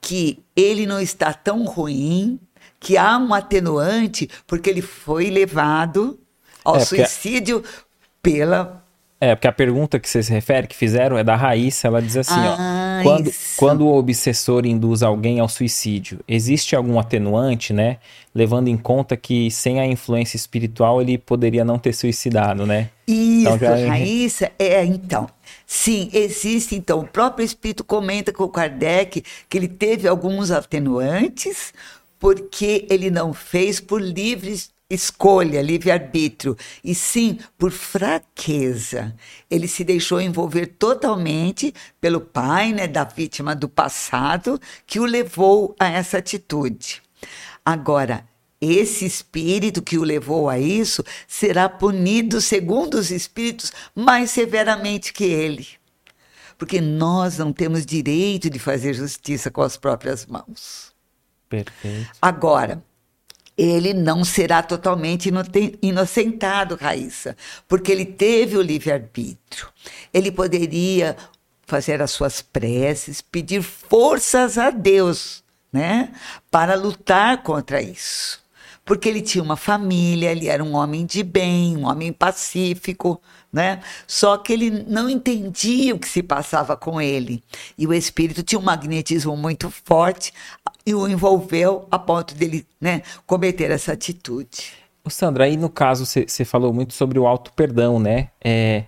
[0.00, 2.38] que ele não está tão ruim,
[2.78, 6.18] que há um atenuante, porque ele foi levado
[6.62, 7.64] ao é, suicídio
[8.22, 8.83] pela
[9.24, 11.88] é, porque a pergunta que você se refere, que fizeram, é da Raíssa.
[11.88, 16.98] Ela diz assim: ah, ó, quando, quando o obsessor induz alguém ao suicídio, existe algum
[16.98, 17.96] atenuante, né?
[18.34, 22.90] Levando em conta que sem a influência espiritual ele poderia não ter suicidado, né?
[23.08, 23.78] Isso, então, já...
[23.78, 25.26] É Raíssa, é, então.
[25.66, 26.74] Sim, existe.
[26.74, 31.72] Então, o próprio Espírito comenta com o Kardec que ele teve alguns atenuantes,
[32.18, 34.54] porque ele não fez por livre
[34.94, 39.14] escolha, livre-arbítrio, e sim por fraqueza.
[39.50, 45.74] Ele se deixou envolver totalmente pelo pai né, da vítima do passado que o levou
[45.78, 47.02] a essa atitude.
[47.64, 48.26] Agora,
[48.60, 55.24] esse espírito que o levou a isso será punido, segundo os espíritos, mais severamente que
[55.24, 55.68] ele.
[56.56, 60.94] Porque nós não temos direito de fazer justiça com as próprias mãos.
[61.48, 62.10] Perfeito.
[62.22, 62.82] Agora,
[63.56, 65.30] ele não será totalmente
[65.80, 67.36] inocentado, Raíssa,
[67.68, 69.68] porque ele teve o livre-arbítrio.
[70.12, 71.16] Ele poderia
[71.66, 75.42] fazer as suas preces, pedir forças a Deus,
[75.72, 76.12] né,
[76.50, 78.44] para lutar contra isso
[78.84, 83.20] porque ele tinha uma família, ele era um homem de bem, um homem pacífico,
[83.54, 83.80] né?
[84.04, 87.40] Só que ele não entendia o que se passava com ele.
[87.78, 90.32] E o espírito tinha um magnetismo muito forte
[90.84, 94.72] e o envolveu a ponto dele, né, cometer essa atitude.
[95.04, 98.30] O Sandra, aí no caso você falou muito sobre o auto perdão, né?
[98.42, 98.84] É,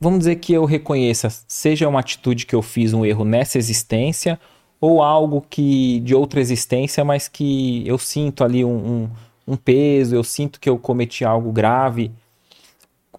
[0.00, 4.40] vamos dizer que eu reconheça, seja uma atitude que eu fiz um erro nessa existência
[4.80, 9.10] ou algo que de outra existência, mas que eu sinto ali um, um,
[9.46, 12.12] um peso, eu sinto que eu cometi algo grave.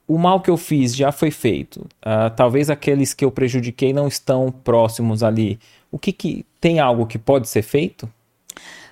[0.10, 1.82] O mal que eu fiz já foi feito.
[2.02, 5.60] Uh, talvez aqueles que eu prejudiquei não estão próximos ali.
[5.92, 8.12] O que, que tem algo que pode ser feito?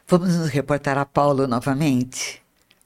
[0.07, 2.41] Vamos nos reportar a Paulo novamente.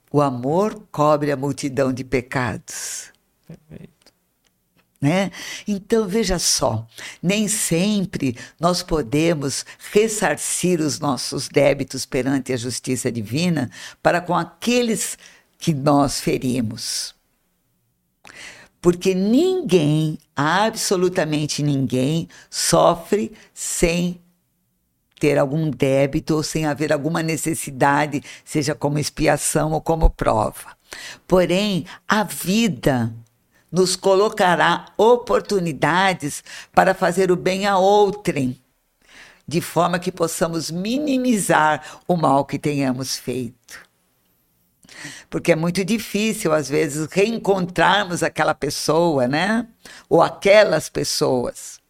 [0.10, 3.12] O amor cobre a multidão de pecados.
[3.46, 3.92] Perfeito
[5.02, 5.32] né?
[5.68, 6.88] Então veja só,
[7.24, 13.72] nem sempre nós podemos ressarcir os nossos débitos perante a justiça divina
[14.04, 15.18] para com aqueles
[15.58, 17.16] que nós ferimos.
[18.82, 24.20] Porque ninguém, absolutamente ninguém, sofre sem
[25.20, 30.76] ter algum débito ou sem haver alguma necessidade, seja como expiação ou como prova.
[31.28, 33.14] Porém, a vida
[33.72, 38.60] nos colocará oportunidades para fazer o bem a outrem,
[39.48, 43.91] de forma que possamos minimizar o mal que tenhamos feito.
[45.30, 49.68] Porque é muito difícil, às vezes, reencontrarmos aquela pessoa, né?
[50.10, 51.82] Ou aquelas pessoas.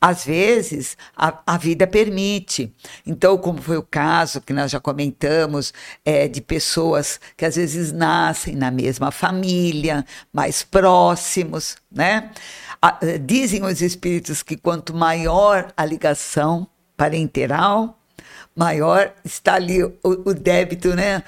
[0.00, 2.72] Às vezes, a, a vida permite.
[3.06, 5.72] Então, como foi o caso que nós já comentamos,
[6.04, 12.30] é, de pessoas que às vezes nascem na mesma família, mais próximos, né?
[12.80, 17.98] A, dizem os espíritos que quanto maior a ligação parenteral,
[18.56, 21.22] maior está ali o, o débito, né?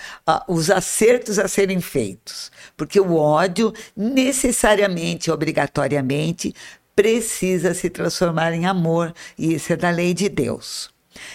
[0.48, 2.50] os acertos a serem feitos.
[2.76, 6.54] Porque o ódio, necessariamente, obrigatoriamente,
[6.96, 10.90] precisa se transformar em amor, e isso é da lei de Deus.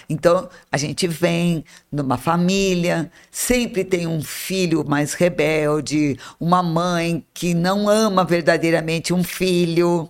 [0.09, 7.53] Então, a gente vem numa família, sempre tem um filho mais rebelde, uma mãe que
[7.53, 10.09] não ama verdadeiramente um filho.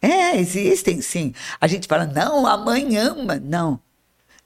[0.00, 1.32] É, existem sim.
[1.60, 3.40] A gente fala, não, a mãe ama.
[3.42, 3.80] Não,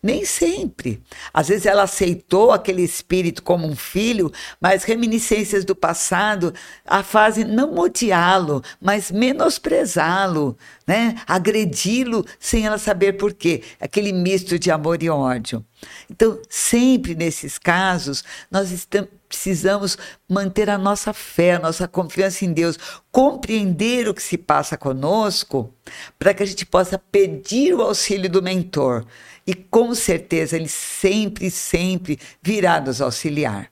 [0.03, 1.01] nem sempre.
[1.33, 6.53] Às vezes ela aceitou aquele espírito como um filho, mas reminiscências do passado
[6.85, 11.15] a fazem não odiá-lo, mas menosprezá-lo, né?
[11.27, 13.63] agredi-lo sem ela saber por quê.
[13.81, 15.65] Aquele misto de amor e ódio.
[16.11, 19.97] Então, sempre nesses casos, nós estamos precisamos
[20.29, 22.79] manter a nossa fé, a nossa confiança em Deus,
[23.11, 25.75] compreender o que se passa conosco,
[26.19, 29.07] para que a gente possa pedir o auxílio do mentor.
[29.47, 33.71] E com certeza ele sempre, sempre virá nos auxiliar.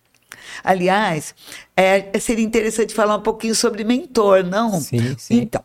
[0.64, 1.34] Aliás,
[1.76, 4.80] é, seria interessante falar um pouquinho sobre mentor, não?
[4.80, 5.40] Sim, sim.
[5.42, 5.64] Então,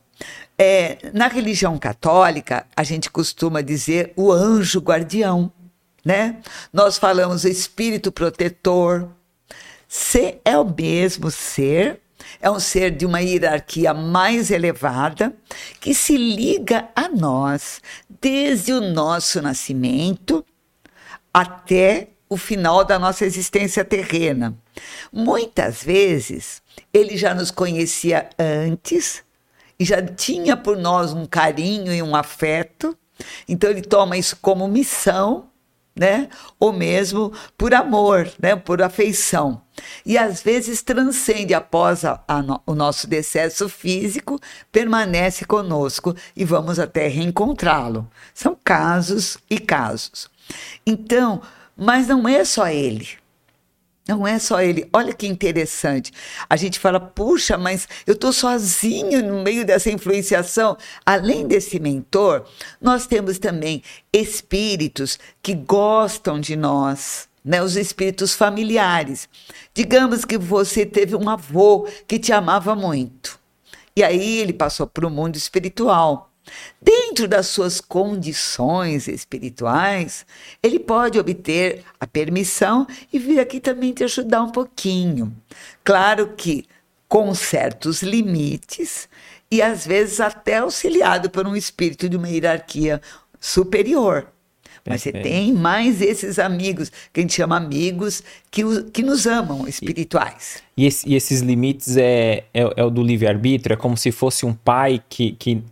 [0.57, 5.51] é, na religião católica, a gente costuma dizer o anjo guardião,
[6.03, 6.37] né?
[6.71, 9.09] Nós falamos espírito protetor.
[9.87, 11.99] Se é o mesmo ser,
[12.45, 15.35] é um ser de uma hierarquia mais elevada
[15.81, 17.81] que se liga a nós
[18.21, 20.45] desde o nosso nascimento
[21.33, 24.55] até o final da nossa existência terrena.
[25.11, 26.61] Muitas vezes
[26.93, 29.23] ele já nos conhecia antes
[29.79, 32.95] e já tinha por nós um carinho e um afeto,
[33.49, 35.49] então ele toma isso como missão
[35.95, 36.29] né?
[36.59, 38.55] Ou mesmo por amor, né?
[38.55, 39.61] Por afeição.
[40.05, 44.39] E às vezes transcende após a, a no, o nosso decesso físico,
[44.71, 48.09] permanece conosco e vamos até reencontrá-lo.
[48.33, 50.29] São casos e casos.
[50.85, 51.41] Então,
[51.75, 53.07] mas não é só ele.
[54.07, 54.87] Não é só ele.
[54.93, 56.11] Olha que interessante.
[56.47, 60.77] A gente fala, puxa, mas eu estou sozinho no meio dessa influenciação.
[61.03, 62.45] Além desse mentor,
[62.79, 63.81] nós temos também
[64.13, 69.27] espíritos que gostam de nós, né, os espíritos familiares.
[69.73, 73.39] Digamos que você teve um avô que te amava muito.
[73.95, 76.29] E aí ele passou para o mundo espiritual.
[76.81, 80.25] Dentro das suas condições espirituais,
[80.61, 85.35] ele pode obter a permissão e vir aqui também te ajudar um pouquinho.
[85.83, 86.65] Claro que
[87.07, 89.07] com certos limites
[89.49, 93.01] e às vezes até auxiliado por um espírito de uma hierarquia
[93.39, 94.27] superior.
[94.87, 98.21] Mas você tem mais esses amigos, que a gente chama amigos,
[98.51, 100.61] que, que nos amam, espirituais.
[100.77, 103.73] E, e esses limites é, é, é o do livre-arbítrio?
[103.73, 105.63] É como se fosse um pai que, que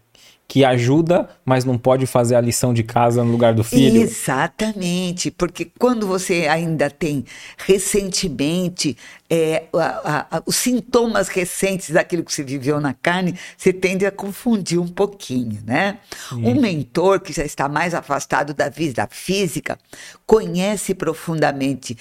[0.54, 3.99] que ajuda, mas não pode fazer a lição de casa no lugar do filho.
[3.99, 7.26] Exatamente, porque quando você ainda tem
[7.58, 8.95] recentemente
[9.28, 14.12] é, a, a, os sintomas recentes daquilo que você viveu na carne, você tende a
[14.12, 15.97] confundir um pouquinho, né?
[16.30, 16.45] Sim.
[16.45, 19.80] Um mentor que já está mais afastado da vida física
[20.24, 21.97] conhece profundamente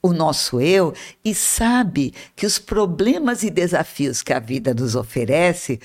[0.00, 0.94] o nosso eu
[1.24, 5.80] e sabe que os problemas e desafios que a vida nos oferece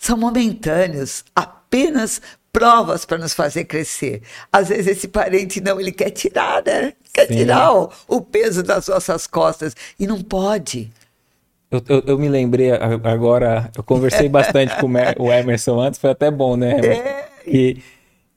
[0.00, 1.59] são momentâneos, apenas
[2.52, 4.22] provas para nos fazer crescer.
[4.52, 6.94] Às vezes esse parente não, ele quer tirar, né?
[7.12, 7.36] Quer Sim.
[7.36, 10.90] tirar o, o, peso das nossas costas e não pode.
[11.70, 14.88] Eu, eu, eu me lembrei agora, eu conversei bastante com
[15.22, 16.80] o Emerson antes, foi até bom, né?
[16.80, 17.28] É.
[17.44, 17.82] Que,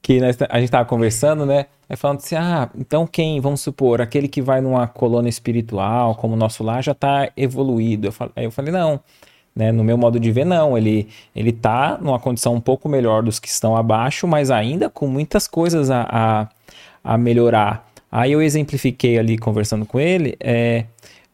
[0.01, 1.65] que nós, a gente estava conversando, né?
[1.89, 6.33] Aí falando assim, ah, então quem, vamos supor, aquele que vai numa colônia espiritual, como
[6.33, 8.07] o nosso lá, já está evoluído.
[8.07, 8.99] Eu falei, aí eu falei, não,
[9.55, 9.71] né?
[9.71, 10.77] No meu modo de ver, não.
[10.77, 15.07] Ele ele está numa condição um pouco melhor dos que estão abaixo, mas ainda com
[15.07, 17.87] muitas coisas a, a, a melhorar.
[18.11, 20.85] Aí eu exemplifiquei ali conversando com ele, é,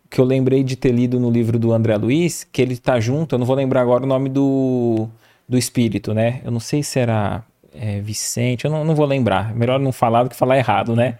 [0.09, 3.35] que eu lembrei de ter lido no livro do André Luiz, que ele está junto,
[3.35, 5.07] eu não vou lembrar agora o nome do,
[5.47, 6.41] do espírito, né?
[6.43, 7.43] Eu não sei se era
[7.73, 9.53] é, Vicente, eu não, não vou lembrar.
[9.53, 11.17] Melhor não falar do que falar errado, né?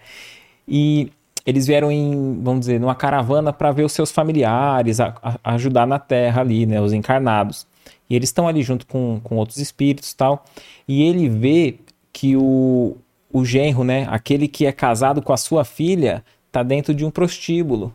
[0.66, 1.10] E
[1.44, 5.86] eles vieram em, vamos dizer, numa caravana para ver os seus familiares, a, a ajudar
[5.86, 7.66] na terra ali, né, os encarnados.
[8.08, 10.44] E eles estão ali junto com, com outros espíritos tal.
[10.86, 11.78] E ele vê
[12.12, 12.96] que o,
[13.32, 17.10] o genro, né, aquele que é casado com a sua filha, tá dentro de um
[17.10, 17.94] prostíbulo.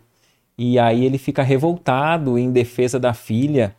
[0.57, 3.75] E aí ele fica revoltado em defesa da filha.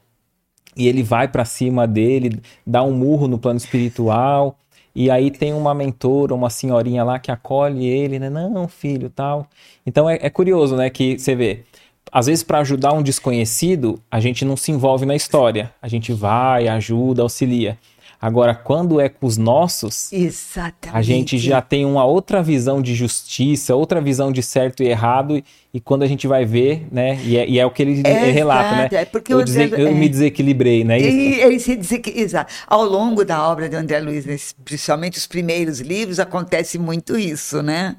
[0.76, 4.58] E ele vai para cima dele, dá um murro no plano espiritual.
[4.98, 8.30] E aí tem uma mentora, uma senhorinha lá que acolhe ele, né?
[8.30, 9.46] Não, filho, tal.
[9.84, 10.88] Então é, é curioso, né?
[10.88, 11.64] Que você vê,
[12.10, 15.70] às vezes para ajudar um desconhecido, a gente não se envolve na história.
[15.82, 17.76] A gente vai, ajuda, auxilia.
[18.20, 20.96] Agora, quando é com os nossos, Exatamente.
[20.96, 25.42] a gente já tem uma outra visão de justiça, outra visão de certo e errado,
[25.72, 27.20] e quando a gente vai ver, né?
[27.22, 28.88] E é, e é o que ele é relata, né?
[28.92, 30.98] É porque eu, André, eu é, me desequilibrei, né?
[30.98, 32.14] E, ele se desequil...
[32.16, 32.52] Exato.
[32.66, 37.96] Ao longo da obra de André Luiz, principalmente os primeiros livros, acontece muito isso, né?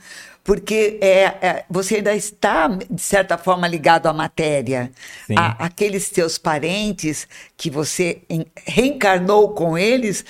[0.48, 4.90] Porque é, é, você ainda está, de certa forma, ligado à matéria.
[5.36, 7.28] A, aqueles teus parentes
[7.58, 8.22] que você
[8.66, 10.24] reencarnou com eles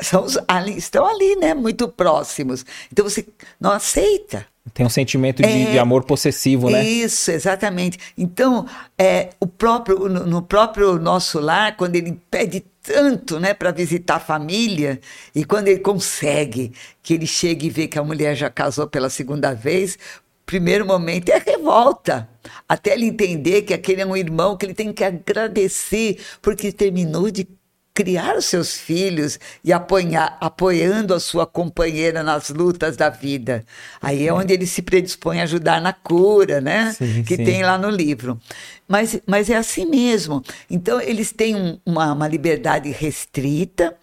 [0.00, 1.52] são, ali, estão ali, né?
[1.52, 2.64] Muito próximos.
[2.92, 3.26] Então você
[3.60, 4.46] não aceita.
[4.72, 6.84] Tem um sentimento de, é, de, amor possessivo, né?
[6.84, 7.98] Isso, exatamente.
[8.16, 13.70] Então, é, o próprio, no, no próprio nosso lar, quando ele pede tanto, né, para
[13.70, 15.00] visitar a família,
[15.34, 16.72] e quando ele consegue
[17.02, 19.98] que ele chegue e vê que a mulher já casou pela segunda vez,
[20.46, 22.28] primeiro momento é revolta,
[22.68, 27.30] até ele entender que aquele é um irmão que ele tem que agradecer porque terminou
[27.30, 27.46] de
[27.92, 33.64] criar os seus filhos e apoiar, apoiando a sua companheira nas lutas da vida.
[34.00, 34.32] Aí é, é.
[34.32, 36.92] onde ele se predispõe a ajudar na cura, né?
[36.96, 37.44] Sim, que sim.
[37.44, 38.40] tem lá no livro.
[38.88, 40.42] Mas, mas é assim mesmo.
[40.68, 43.96] Então, eles têm um, uma, uma liberdade restrita,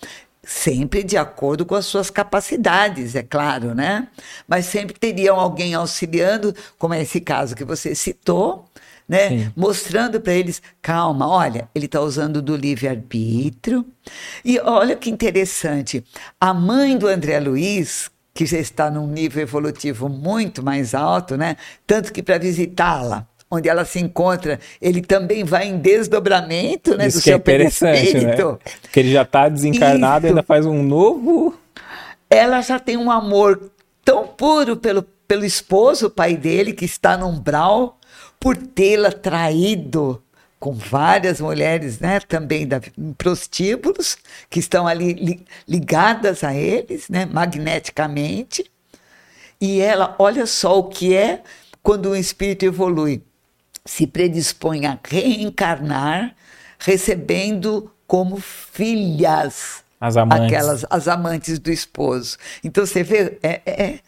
[0.43, 4.07] sempre de acordo com as suas capacidades, é claro, né?
[4.47, 8.66] Mas sempre teriam alguém auxiliando, como é esse caso que você citou,
[9.07, 9.29] né?
[9.29, 9.51] Sim.
[9.55, 13.85] Mostrando para eles, calma, olha, ele está usando do livre-arbítrio.
[14.43, 16.03] E olha que interessante,
[16.39, 21.55] a mãe do André Luiz, que já está num nível evolutivo muito mais alto, né?
[21.85, 27.07] Tanto que para visitá-la, onde ela se encontra, ele também vai em desdobramento, né?
[27.07, 28.35] Isso do que é seu é interessante, né?
[28.81, 31.57] Porque ele já está desencarnado e ainda faz um novo.
[32.29, 33.71] Ela já tem um amor
[34.03, 37.97] tão puro pelo, pelo esposo, o pai dele, que está no umbral,
[38.39, 40.21] por tê-la traído
[40.59, 42.81] com várias mulheres, né, também da,
[43.17, 44.17] prostíbulos,
[44.49, 48.69] que estão ali li, ligadas a eles, né, magneticamente.
[49.61, 51.41] E ela, olha só o que é
[51.83, 53.21] quando o espírito evolui.
[53.85, 56.35] Se predispõe a reencarnar,
[56.79, 60.45] recebendo como filhas as amantes.
[60.45, 62.37] aquelas as amantes do esposo.
[62.63, 63.99] Então você vê, é, é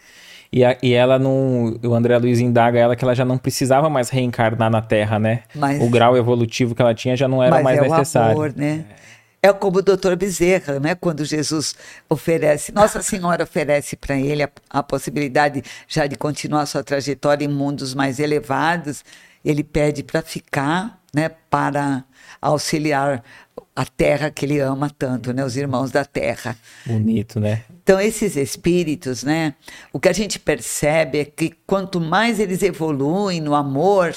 [0.51, 1.79] E, a, e ela não.
[1.83, 5.43] O André Luiz indaga ela que ela já não precisava mais reencarnar na Terra, né?
[5.53, 8.37] Mas, o grau evolutivo que ela tinha já não era mais é necessário.
[8.37, 8.85] O amor, né?
[9.41, 10.95] É como o doutor Bezerra, né?
[10.95, 11.75] Quando Jesus
[12.09, 17.47] oferece, Nossa Senhora oferece para ele a, a, possibilidade já de continuar sua trajetória em
[17.47, 19.05] mundos mais elevados,
[19.45, 21.29] ele pede para ficar, né?
[21.49, 22.03] Para
[22.41, 23.23] auxiliar
[23.75, 25.45] a terra que ele ama tanto, né?
[25.45, 26.57] Os irmãos da terra.
[26.85, 27.63] Bonito, né?
[27.89, 29.55] Então, esses espíritos, né?
[29.91, 34.13] O que a gente percebe é que quanto mais eles evoluem no amor,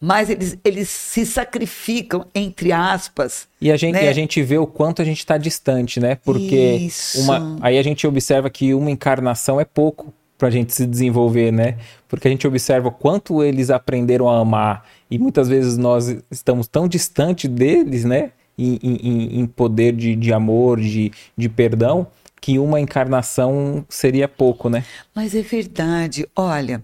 [0.00, 3.46] mais eles, eles se sacrificam, entre aspas.
[3.60, 4.06] E a gente, né?
[4.06, 6.16] e a gente vê o quanto a gente está distante, né?
[6.16, 10.84] Porque uma, aí a gente observa que uma encarnação é pouco para a gente se
[10.84, 11.76] desenvolver, né?
[12.08, 16.66] Porque a gente observa o quanto eles aprenderam a amar e muitas vezes nós estamos
[16.66, 18.32] tão distante deles, né?
[18.58, 22.08] Em, em, em poder de, de amor, de, de perdão,
[22.42, 24.84] que uma encarnação seria pouco, né?
[25.14, 26.28] Mas é verdade.
[26.34, 26.82] Olha,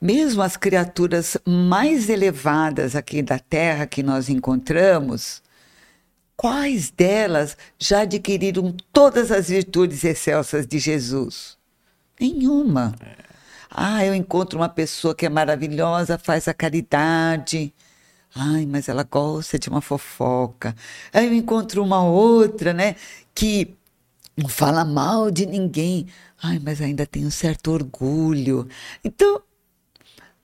[0.00, 5.42] mesmo as criaturas mais elevadas aqui da Terra que nós encontramos,
[6.36, 11.58] quais delas já adquiriram todas as virtudes excelsas de Jesus?
[12.20, 12.94] Nenhuma.
[13.68, 17.74] Ah, eu encontro uma pessoa que é maravilhosa, faz a caridade.
[18.32, 20.76] Ai, mas ela gosta de uma fofoca.
[21.12, 22.94] Aí eu encontro uma outra, né,
[23.34, 23.76] que
[24.36, 26.06] não fala mal de ninguém.
[26.42, 28.68] Ai, mas ainda tem um certo orgulho.
[29.04, 29.42] Então,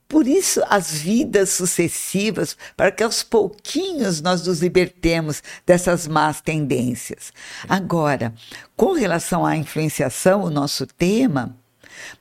[0.09, 7.30] por isso, as vidas sucessivas, para que aos pouquinhos nós nos libertemos dessas más tendências.
[7.68, 8.32] Agora,
[8.74, 11.55] com relação à influenciação, o nosso tema,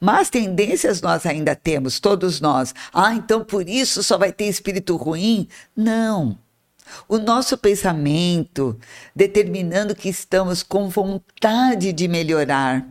[0.01, 2.75] más tendências nós ainda temos, todos nós.
[2.93, 5.47] Ah, então por isso só vai ter espírito ruim?
[5.75, 6.37] Não.
[7.07, 8.79] O nosso pensamento,
[9.15, 12.87] determinando que estamos com vontade de melhorar.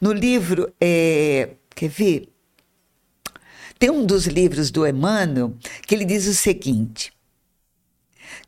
[0.00, 2.28] No livro, é, quer ver?
[3.78, 5.54] Tem um dos livros do Emmanuel
[5.86, 7.12] que ele diz o seguinte: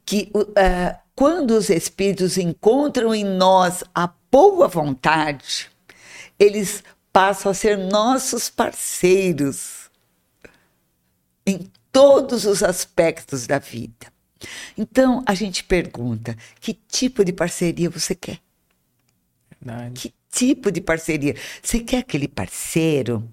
[0.05, 5.71] que uh, quando os espíritos encontram em nós a boa vontade,
[6.39, 9.91] eles passam a ser nossos parceiros
[11.45, 14.13] em todos os aspectos da vida.
[14.77, 18.41] Então a gente pergunta: que tipo de parceria você quer?
[19.61, 20.01] Verdade.
[20.01, 21.35] Que tipo de parceria?
[21.63, 23.29] Você quer aquele parceiro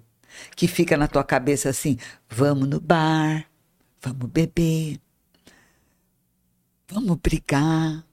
[0.54, 1.96] que fica na tua cabeça assim:
[2.28, 3.48] vamos no bar,
[4.00, 5.00] vamos beber,
[6.88, 8.04] vamos brigar,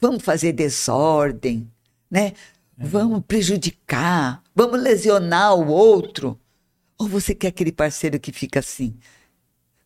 [0.00, 1.70] vamos fazer desordem,
[2.10, 2.32] né?
[2.78, 2.86] É.
[2.86, 6.38] Vamos prejudicar, vamos lesionar o outro.
[6.98, 8.96] Ou você quer aquele parceiro que fica assim?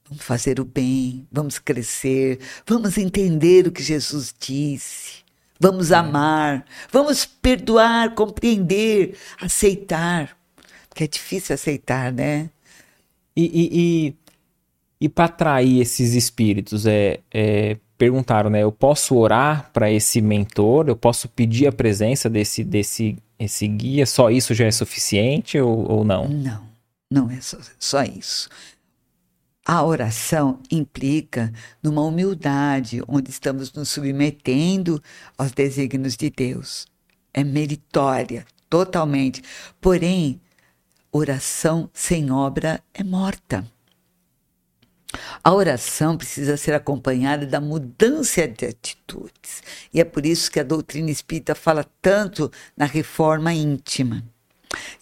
[0.09, 5.25] Vamos fazer o bem, vamos crescer, vamos entender o que Jesus disse,
[5.61, 5.97] vamos é.
[5.97, 10.39] amar, vamos perdoar, compreender, aceitar
[10.99, 12.51] que é difícil aceitar, né?
[13.37, 14.15] E, e, e,
[15.03, 18.65] e para atrair esses espíritos, é, é, perguntaram, né?
[18.65, 20.89] Eu posso orar para esse mentor?
[20.89, 24.07] Eu posso pedir a presença desse, desse esse guia?
[24.07, 26.27] Só isso já é suficiente ou, ou não?
[26.29, 26.65] Não,
[27.09, 28.49] não é só, só isso.
[29.71, 31.53] A oração implica
[31.83, 34.99] numa humildade, onde estamos nos submetendo
[35.37, 36.87] aos desígnios de Deus.
[37.35, 39.43] É meritória, totalmente.
[39.79, 40.41] Porém,
[41.13, 43.63] oração sem obra é morta.
[45.45, 49.63] A oração precisa ser acompanhada da mudança de atitudes.
[49.93, 54.25] E é por isso que a doutrina espírita fala tanto na reforma íntima.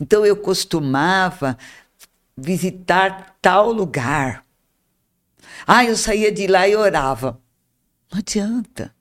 [0.00, 1.56] Então eu costumava
[2.36, 4.45] visitar tal lugar.
[5.66, 7.38] Ah, eu saía de lá e orava.
[8.12, 8.94] Não adianta.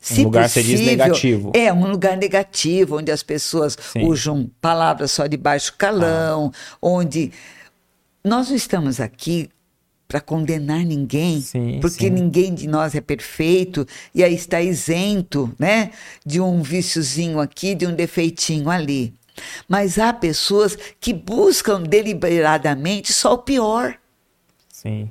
[0.00, 1.52] Se um lugar possível, você diz negativo.
[1.54, 4.04] É, um lugar negativo, onde as pessoas Sim.
[4.04, 6.78] usam palavras só de baixo calão, ah.
[6.80, 7.32] onde
[8.24, 9.50] nós não estamos aqui
[10.06, 12.10] para condenar ninguém, sim, porque sim.
[12.10, 15.90] ninguém de nós é perfeito e aí está isento, né,
[16.24, 19.12] de um viciozinho aqui, de um defeitinho ali.
[19.68, 23.96] Mas há pessoas que buscam deliberadamente só o pior.
[24.78, 25.10] Sim.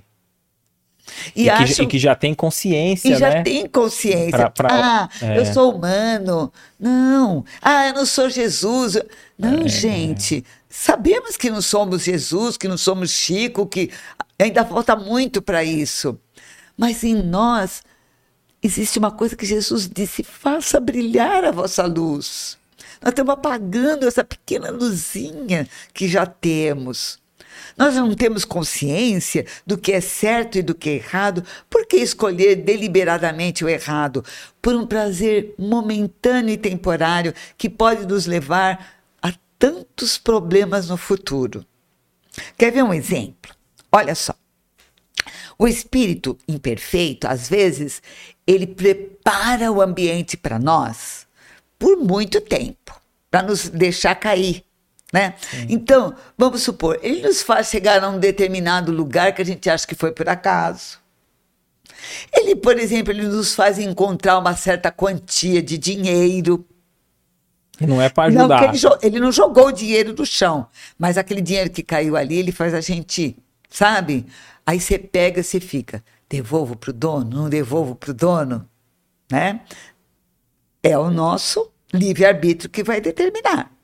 [1.35, 1.75] E, e, acham...
[1.75, 3.17] que, e que já tem consciência, e né?
[3.17, 4.49] já tem consciência.
[4.49, 4.69] Pra, pra...
[4.71, 5.37] Ah, é.
[5.37, 6.51] eu sou humano.
[6.79, 7.43] Não.
[7.61, 8.97] Ah, eu não sou Jesus.
[9.37, 9.67] Não, é.
[9.67, 10.43] gente.
[10.69, 13.91] Sabemos que não somos Jesus, que não somos Chico, que
[14.39, 16.17] ainda falta muito para isso.
[16.77, 17.83] Mas em nós
[18.63, 22.57] existe uma coisa que Jesus disse: faça brilhar a vossa luz.
[23.01, 27.19] Nós estamos apagando essa pequena luzinha que já temos.
[27.77, 31.97] Nós não temos consciência do que é certo e do que é errado, por que
[31.97, 34.25] escolher deliberadamente o errado?
[34.59, 41.63] Por um prazer momentâneo e temporário que pode nos levar a tantos problemas no futuro.
[42.57, 43.53] Quer ver um exemplo?
[43.91, 44.33] Olha só.
[45.59, 48.01] O espírito imperfeito, às vezes,
[48.45, 51.27] ele prepara o ambiente para nós
[51.77, 52.99] por muito tempo,
[53.29, 54.66] para nos deixar cair.
[55.11, 55.35] Né?
[55.69, 59.87] Então, vamos supor, ele nos faz chegar a um determinado lugar que a gente acha
[59.87, 60.99] que foi por acaso.
[62.33, 66.65] Ele, por exemplo, ele nos faz encontrar uma certa quantia de dinheiro.
[67.79, 68.61] Não é para ajudar.
[68.61, 72.37] Não, ele, ele, não jogou o dinheiro do chão, mas aquele dinheiro que caiu ali,
[72.37, 73.37] ele faz a gente,
[73.69, 74.25] sabe?
[74.65, 78.67] Aí você pega, você fica, devolvo para o dono, não devolvo para o dono,
[79.31, 79.61] né?
[80.83, 83.76] É o nosso livre-arbítrio que vai determinar.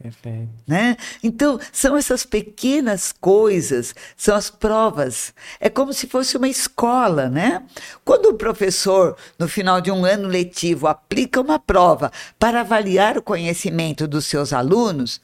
[0.00, 0.48] Perfeito.
[0.66, 0.96] Né?
[1.22, 5.32] Então, são essas pequenas coisas, são as provas.
[5.60, 7.62] É como se fosse uma escola, né?
[8.04, 13.22] Quando o professor, no final de um ano letivo, aplica uma prova para avaliar o
[13.22, 15.20] conhecimento dos seus alunos,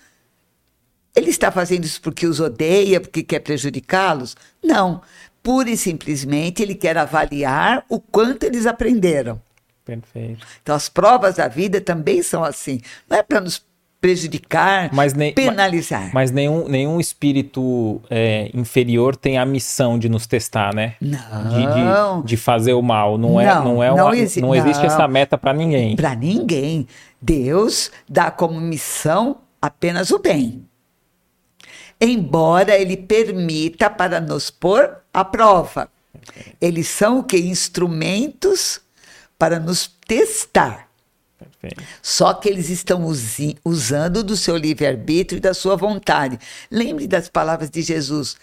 [1.14, 4.36] ele está fazendo isso porque os odeia, porque quer prejudicá-los?
[4.62, 5.02] Não.
[5.42, 9.40] Pura e simplesmente ele quer avaliar o quanto eles aprenderam.
[9.84, 10.46] Perfeito.
[10.62, 12.80] Então, as provas da vida também são assim.
[13.08, 13.58] Não é para nos
[14.00, 16.10] prejudicar, mas nem, penalizar.
[16.14, 20.94] Mas, nenhum, nenhum espírito é, inferior tem a missão de nos testar, né?
[21.00, 21.18] Não.
[21.18, 23.18] De, de, de fazer o mal.
[23.18, 24.86] Não, não é, não é uma, não, exi não existe não.
[24.86, 25.96] essa meta para ninguém.
[25.96, 26.86] Para ninguém.
[27.20, 30.64] Deus dá como missão apenas o bem.
[32.00, 35.90] Embora ele permita para nos pôr à prova.
[36.58, 37.36] Eles são o que?
[37.36, 38.80] Instrumentos
[39.38, 40.89] para nos testar.
[41.40, 41.82] Perfeito.
[42.02, 46.38] Só que eles estão usi, usando do seu livre-arbítrio e da sua vontade.
[46.70, 48.36] Lembre das palavras de Jesus.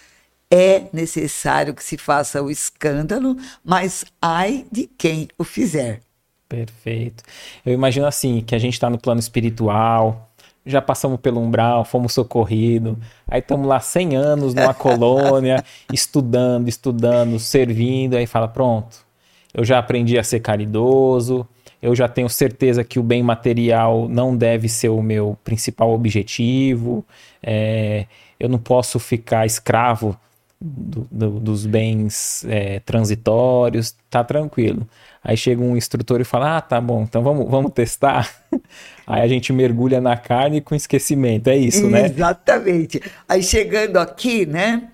[0.49, 6.01] É necessário que se faça o escândalo, mas ai de quem o fizer.
[6.47, 7.23] Perfeito.
[7.65, 10.29] Eu imagino assim, que a gente está no plano espiritual,
[10.65, 17.39] já passamos pelo umbral, fomos socorridos, aí estamos lá 100 anos numa colônia, estudando, estudando,
[17.39, 19.05] servindo, aí fala, pronto,
[19.53, 21.47] eu já aprendi a ser caridoso,
[21.87, 27.05] eu já tenho certeza que o bem material não deve ser o meu principal objetivo,
[27.41, 28.05] é,
[28.37, 30.17] eu não posso ficar escravo
[30.59, 34.85] do, do, dos bens é, transitórios, tá tranquilo.
[35.23, 38.29] Aí chega um instrutor e fala: Ah, tá bom, então vamos, vamos testar.
[39.07, 42.05] Aí a gente mergulha na carne com esquecimento, é isso, né?
[42.07, 43.01] Exatamente.
[43.29, 44.89] Aí chegando aqui, né?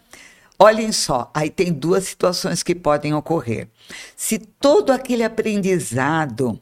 [0.59, 3.67] Olhem só, aí tem duas situações que podem ocorrer.
[4.15, 6.61] Se todo aquele aprendizado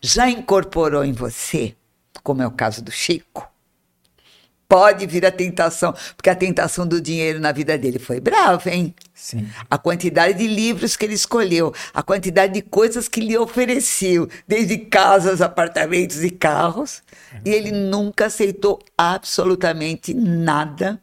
[0.00, 1.74] já incorporou em você,
[2.22, 3.50] como é o caso do Chico,
[4.70, 8.94] pode vir a tentação, porque a tentação do dinheiro na vida dele foi brava, hein?
[9.12, 9.48] Sim.
[9.68, 14.78] A quantidade de livros que ele escolheu, a quantidade de coisas que lhe ofereceu, desde
[14.78, 17.02] casas, apartamentos e carros,
[17.34, 17.40] é.
[17.44, 21.00] e ele nunca aceitou absolutamente nada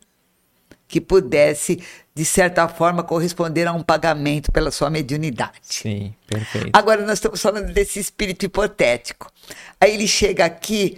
[0.87, 1.83] que pudesse,
[2.17, 5.59] de certa forma, corresponder a um pagamento pela sua mediunidade.
[5.61, 6.71] Sim, perfeito.
[6.73, 9.31] Agora nós estamos falando desse espírito hipotético.
[9.79, 10.97] Aí ele chega aqui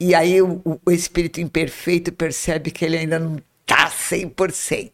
[0.00, 4.90] e aí o, o espírito imperfeito percebe que ele ainda não está 100%.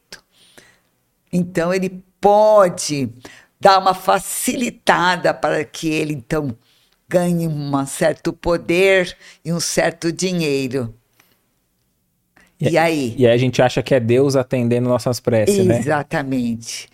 [1.33, 3.09] Então ele pode
[3.61, 6.53] dar uma facilitada para que ele então
[7.09, 10.93] ganhe um certo poder e um certo dinheiro.
[12.61, 13.15] E, e aí?
[13.17, 15.69] E aí a gente acha que é Deus atendendo nossas preces, Exatamente.
[15.69, 15.81] né?
[15.81, 16.89] Exatamente.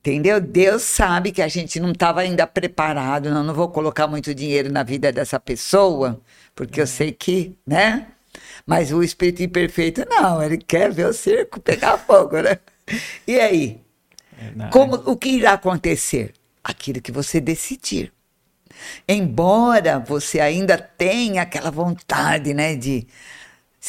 [0.00, 0.40] Entendeu?
[0.40, 4.72] Deus sabe que a gente não estava ainda preparado, não, não vou colocar muito dinheiro
[4.72, 6.20] na vida dessa pessoa,
[6.54, 8.06] porque eu sei que, né?
[8.66, 12.58] Mas o espírito imperfeito, não, ele quer ver o circo pegar fogo, né?
[13.26, 13.80] E aí?
[14.70, 16.32] Como, o que irá acontecer?
[16.62, 18.12] Aquilo que você decidir.
[19.06, 23.06] Embora você ainda tenha aquela vontade, né, de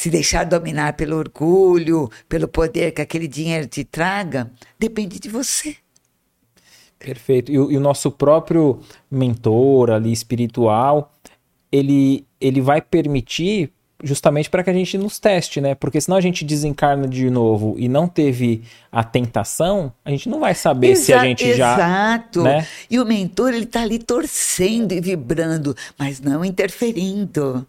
[0.00, 5.76] se deixar dominar pelo orgulho, pelo poder que aquele dinheiro te traga, depende de você.
[6.98, 7.52] Perfeito.
[7.52, 8.80] E, e o nosso próprio
[9.10, 11.14] mentor ali espiritual,
[11.70, 13.70] ele, ele vai permitir
[14.02, 15.74] justamente para que a gente nos teste, né?
[15.74, 20.40] Porque senão a gente desencarna de novo e não teve a tentação, a gente não
[20.40, 21.58] vai saber Exa se a gente exato.
[21.58, 21.74] já.
[21.74, 22.42] Exato.
[22.42, 22.66] Né?
[22.90, 27.66] E o mentor, ele está ali torcendo e vibrando, mas não interferindo.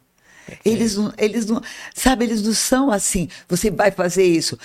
[0.64, 1.62] Eles não, eles não,
[1.94, 3.28] sabe, eles não são assim.
[3.48, 4.58] Você vai fazer isso.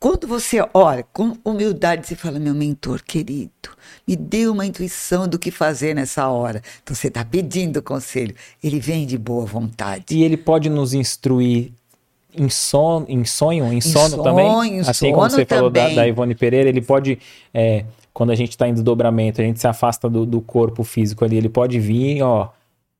[0.00, 3.50] Quando você olha com humildade, você fala, meu mentor querido,
[4.06, 6.62] me dê uma intuição do que fazer nessa hora.
[6.82, 8.32] Então você está pedindo conselho.
[8.62, 10.04] Ele vem de boa vontade.
[10.10, 11.72] E ele pode nos instruir
[12.32, 14.80] em, son, em sonho, em, em sono sonho, também?
[14.80, 15.58] Assim como você também.
[15.58, 17.18] falou da, da, Ivone Pereira, ele pode,
[17.52, 21.24] é, quando a gente está em desdobramento, a gente se afasta do, do corpo físico
[21.24, 22.50] ali, ele pode vir, ó,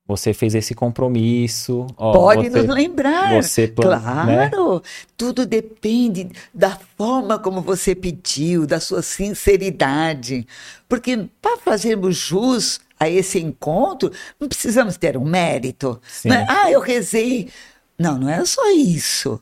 [0.09, 1.87] você fez esse compromisso.
[1.99, 3.43] Ó, Pode você, nos lembrar.
[3.43, 3.73] Você, né?
[3.77, 4.27] claro.
[4.27, 4.81] Né?
[5.19, 10.47] Tudo depende da forma como você pediu, da sua sinceridade.
[10.89, 16.01] Porque para fazermos jus a esse encontro, não precisamos ter um mérito.
[16.25, 16.47] Né?
[16.49, 17.51] Ah, eu rezei.
[17.99, 19.39] Não, não é só isso.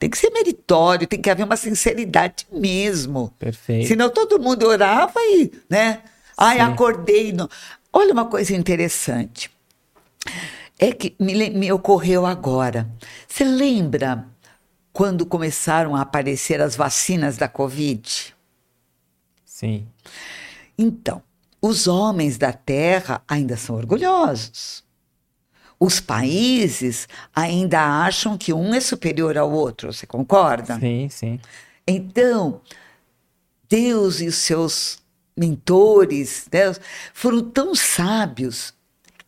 [0.00, 3.32] Tem que ser meritório, tem que haver uma sinceridade mesmo.
[3.38, 3.86] Perfeito.
[3.86, 6.00] Senão todo mundo orava e, né?
[6.36, 7.32] Ai, acordei.
[7.32, 7.48] Não.
[7.92, 9.50] Olha uma coisa interessante.
[10.78, 12.88] É que me, me ocorreu agora.
[13.26, 14.26] Você lembra
[14.92, 18.34] quando começaram a aparecer as vacinas da Covid?
[19.44, 19.86] Sim.
[20.78, 21.22] Então,
[21.60, 24.84] os homens da Terra ainda são orgulhosos.
[25.80, 30.78] Os países ainda acham que um é superior ao outro, você concorda?
[30.78, 31.40] Sim, sim.
[31.86, 32.60] Então,
[33.68, 34.98] Deus e os seus
[35.36, 36.74] mentores né,
[37.14, 38.74] foram tão sábios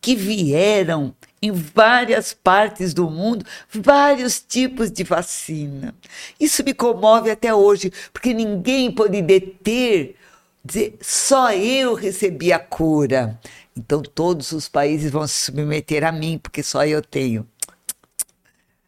[0.00, 5.94] que vieram em várias partes do mundo vários tipos de vacina.
[6.38, 10.16] Isso me comove até hoje, porque ninguém pode deter,
[10.64, 13.38] dizer, só eu recebi a cura.
[13.76, 17.46] Então todos os países vão se submeter a mim, porque só eu tenho.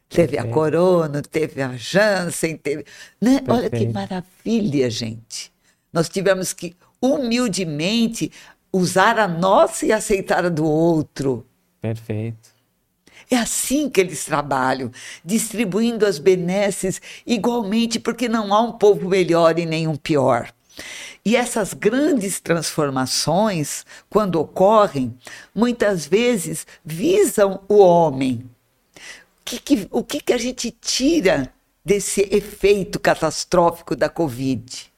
[0.08, 2.84] Teve a Corona, teve a Janssen, teve.
[3.18, 3.42] Né?
[3.48, 5.50] Olha que maravilha, gente.
[5.90, 8.30] Nós tivemos que humildemente
[8.72, 11.46] usar a nossa e aceitar a do outro.
[11.80, 12.50] Perfeito.
[13.30, 14.90] É assim que eles trabalham,
[15.24, 20.52] distribuindo as benesses igualmente, porque não há um povo melhor e nenhum pior.
[21.24, 25.16] E essas grandes transformações, quando ocorrem,
[25.54, 28.50] muitas vezes visam o homem.
[29.40, 31.52] O que, que, o que, que a gente tira
[31.84, 34.91] desse efeito catastrófico da Covid?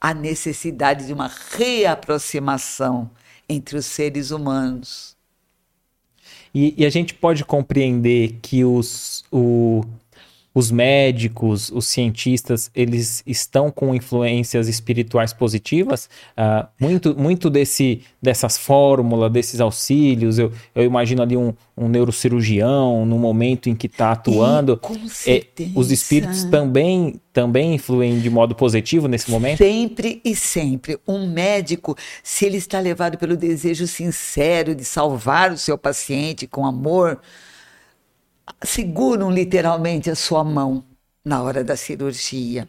[0.00, 3.10] A necessidade de uma reaproximação
[3.48, 5.16] entre os seres humanos.
[6.54, 9.82] E, e a gente pode compreender que os, o,
[10.56, 16.08] os médicos, os cientistas, eles estão com influências espirituais positivas.
[16.32, 23.04] Uh, muito, muito desse, dessas fórmulas, desses auxílios, eu, eu imagino ali um, um neurocirurgião
[23.04, 24.80] no momento em que está atuando.
[25.26, 29.58] E, é, os espíritos também, também influem de modo positivo nesse momento?
[29.58, 30.98] Sempre e sempre.
[31.06, 36.64] Um médico, se ele está levado pelo desejo sincero de salvar o seu paciente com
[36.64, 37.20] amor,
[38.62, 40.84] seguram literalmente a sua mão
[41.24, 42.68] na hora da cirurgia.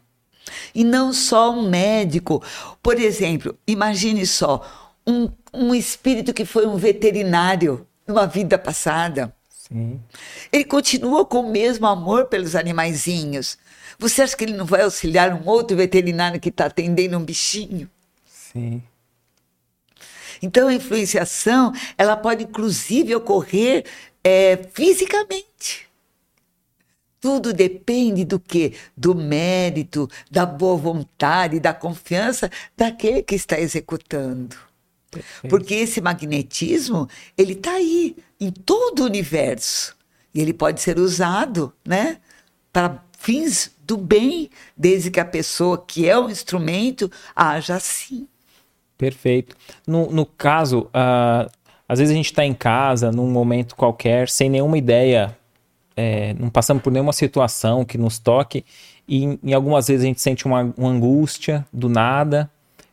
[0.73, 2.41] E não só um médico.
[2.81, 4.65] Por exemplo, imagine só
[5.05, 9.33] um, um espírito que foi um veterinário numa vida passada.
[9.49, 9.99] Sim.
[10.51, 13.57] Ele continua com o mesmo amor pelos animaizinhos.
[13.99, 17.89] Você acha que ele não vai auxiliar um outro veterinário que está atendendo um bichinho?
[18.25, 18.81] Sim.
[20.41, 23.85] Então a influenciação ela pode inclusive ocorrer
[24.27, 25.87] é, fisicamente.
[27.21, 28.73] Tudo depende do que?
[28.95, 34.57] Do mérito, da boa vontade, da confiança daquele que está executando.
[35.09, 35.47] Perfeito.
[35.49, 37.07] Porque esse magnetismo,
[37.37, 39.95] ele está aí, em todo o universo.
[40.33, 42.19] E ele pode ser usado, né?
[42.73, 48.27] Para fins do bem, desde que a pessoa que é o instrumento haja assim.
[48.97, 49.55] Perfeito.
[49.87, 51.49] No, no caso, uh,
[51.87, 55.35] às vezes a gente está em casa, num momento qualquer, sem nenhuma ideia,
[55.95, 58.65] é, não passamos por nenhuma situação que nos toque,
[59.07, 62.49] e em, em algumas vezes a gente sente uma, uma angústia do nada,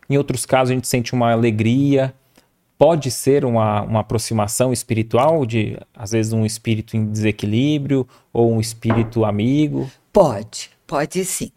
[0.09, 2.15] em outros casos a gente sente uma alegria.
[2.77, 8.61] Pode ser uma, uma aproximação espiritual, de às vezes um espírito em desequilíbrio ou um
[8.61, 9.91] espírito amigo?
[10.13, 11.51] Pode, pode sim.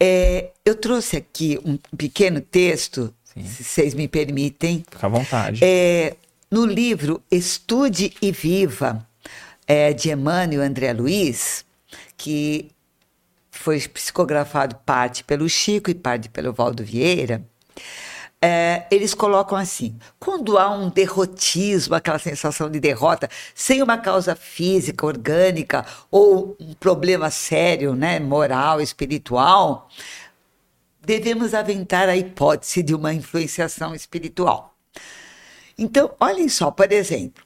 [0.00, 3.44] É, eu trouxe aqui um pequeno texto, sim.
[3.44, 4.84] se vocês me permitem.
[4.90, 5.60] Fica à vontade.
[5.62, 6.16] É,
[6.54, 9.04] no livro Estude e Viva,
[9.66, 11.64] é, de Emmanuel André Luiz,
[12.16, 12.70] que
[13.50, 17.44] foi psicografado parte pelo Chico e parte pelo Valdo Vieira,
[18.40, 24.36] é, eles colocam assim: quando há um derrotismo, aquela sensação de derrota, sem uma causa
[24.36, 29.88] física, orgânica, ou um problema sério, né, moral, espiritual,
[31.00, 34.73] devemos aventar a hipótese de uma influenciação espiritual.
[35.76, 37.44] Então, olhem só, por exemplo,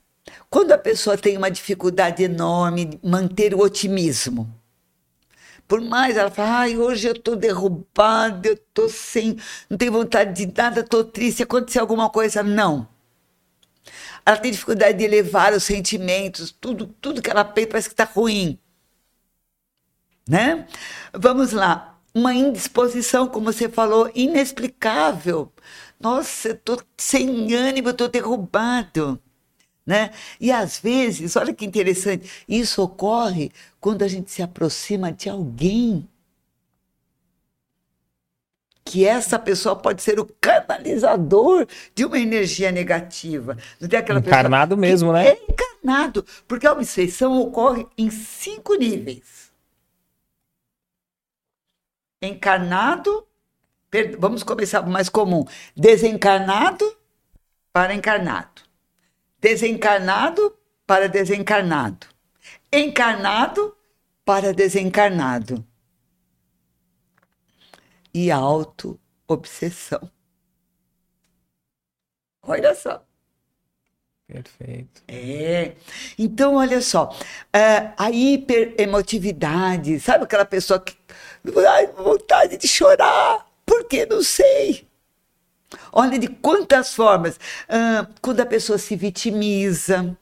[0.50, 4.52] quando a pessoa tem uma dificuldade enorme de manter o otimismo,
[5.66, 9.36] por mais ela fala, ai, hoje eu estou derrubada, eu estou sem,
[9.68, 12.42] não tenho vontade de nada, estou triste, aconteceu alguma coisa.
[12.42, 12.88] Não.
[14.24, 18.04] Ela tem dificuldade de elevar os sentimentos, tudo, tudo que ela pensa parece que está
[18.04, 18.58] ruim.
[20.26, 20.66] Né?
[21.12, 21.98] Vamos lá.
[22.14, 25.52] Uma indisposição, como você falou, inexplicável.
[25.98, 29.20] Nossa, eu tô sem ânimo, eu tô derrubado.
[29.84, 30.10] Né?
[30.38, 36.06] E às vezes, olha que interessante, isso ocorre quando a gente se aproxima de alguém
[38.88, 43.56] que essa pessoa pode ser o canalizador de uma energia negativa.
[43.78, 45.28] Não tem aquela encarnado mesmo, né?
[45.28, 49.52] É encarnado, porque a obsessão ocorre em cinco níveis.
[52.22, 53.27] Encarnado,
[54.18, 55.44] vamos começar com o mais comum,
[55.76, 56.96] desencarnado
[57.72, 58.62] para encarnado.
[59.40, 62.06] Desencarnado para desencarnado.
[62.72, 63.76] Encarnado
[64.24, 65.64] para desencarnado
[68.12, 70.10] e auto-obsessão.
[72.42, 73.04] Olha só.
[74.26, 75.02] Perfeito.
[75.08, 75.74] É.
[76.18, 77.16] Então, olha só,
[77.52, 80.96] é, a hiperemotividade, sabe aquela pessoa que.
[81.66, 84.88] Ai, vontade de chorar, porque não sei.
[85.92, 87.38] Olha de quantas formas.
[87.68, 90.16] Ah, quando a pessoa se vitimiza,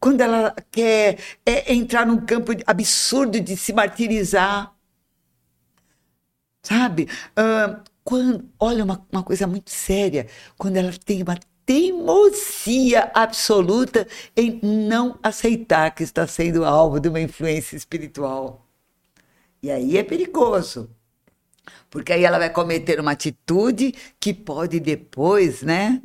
[0.00, 4.74] quando ela quer é, entrar num campo absurdo de se martirizar,
[6.62, 7.08] sabe?
[7.38, 10.26] Uh, quando, olha, uma, uma coisa muito séria,
[10.58, 14.06] quando ela tem uma teimosia absoluta
[14.36, 18.66] em não aceitar que está sendo alvo de uma influência espiritual.
[19.62, 20.90] E aí é perigoso.
[21.92, 26.00] Porque aí ela vai cometer uma atitude que pode depois, né,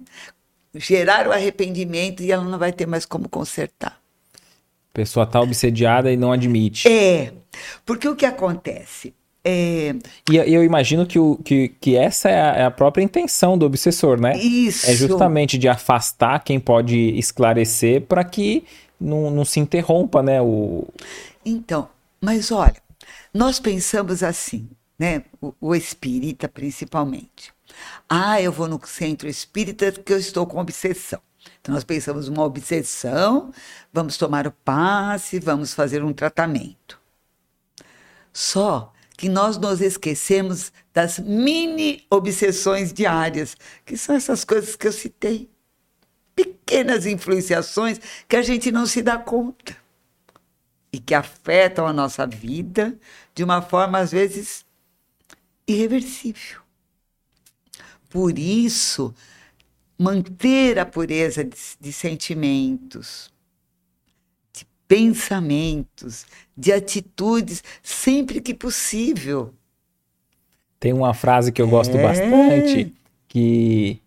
[0.76, 3.98] gerar o arrependimento e ela não vai ter mais como consertar.
[4.92, 6.90] A pessoa está obsediada e não admite.
[6.90, 7.32] É,
[7.86, 9.14] porque o que acontece?
[9.46, 9.96] É...
[10.30, 13.66] E eu imagino que, o, que, que essa é a, é a, própria intenção do
[13.66, 14.38] obsessor, né?
[14.38, 14.90] Isso.
[14.90, 18.66] É justamente de afastar quem pode esclarecer para que
[19.00, 20.42] não, não se interrompa, né?
[20.42, 20.86] O...
[21.46, 21.88] Então,
[22.20, 22.76] mas olha,
[23.34, 24.68] nós pensamos assim,
[24.98, 25.24] né?
[25.42, 27.54] O, o espírita principalmente.
[28.10, 31.22] Ah, eu vou no centro espírita porque eu estou com obsessão.
[31.62, 33.52] Então, nós pensamos uma obsessão,
[33.92, 37.00] vamos tomar o passe, vamos fazer um tratamento.
[38.34, 44.92] Só que nós nos esquecemos das mini obsessões diárias, que são essas coisas que eu
[44.92, 45.50] citei.
[46.36, 49.76] Pequenas influenciações que a gente não se dá conta
[50.94, 52.98] e que afetam a nossa vida
[53.34, 54.67] de uma forma, às vezes,
[55.68, 56.62] irreversível.
[58.10, 59.14] Por isso,
[59.98, 63.32] manter a pureza de, de sentimentos,
[64.88, 69.54] pensamentos, de atitudes, sempre que possível.
[70.80, 72.02] Tem uma frase que eu gosto é.
[72.02, 72.94] bastante,
[73.28, 74.00] que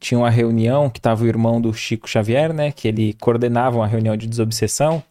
[0.00, 2.72] tinha uma reunião que estava o irmão do Chico Xavier, né?
[2.72, 5.02] Que ele coordenava uma reunião de desobsessão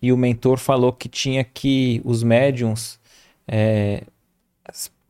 [0.00, 2.98] e o mentor falou que tinha que os médiums
[3.46, 4.04] é,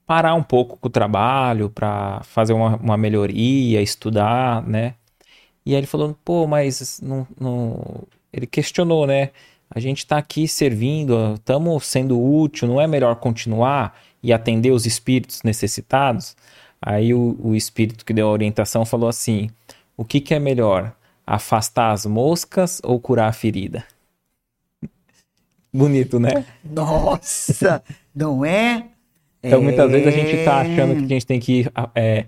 [0.09, 4.95] parar um pouco com o trabalho para fazer uma, uma, melhoria, estudar, né?
[5.67, 9.33] E aí ele falou, pô, mas não, não, ele questionou, né?
[9.71, 14.87] A gente está aqui servindo, estamos sendo útil, não é melhor continuar e atender os
[14.87, 16.35] espíritos necessitados?
[16.81, 19.51] Aí o, o espírito que deu a orientação falou assim:
[19.95, 20.91] o que, que é melhor,
[21.27, 23.85] afastar as moscas ou curar a ferida?
[25.71, 26.47] Bonito, né?
[26.65, 27.85] Nossa,
[28.15, 28.87] não é?
[29.43, 29.93] Então, muitas é...
[29.93, 32.27] vezes a gente está achando que a gente tem que é,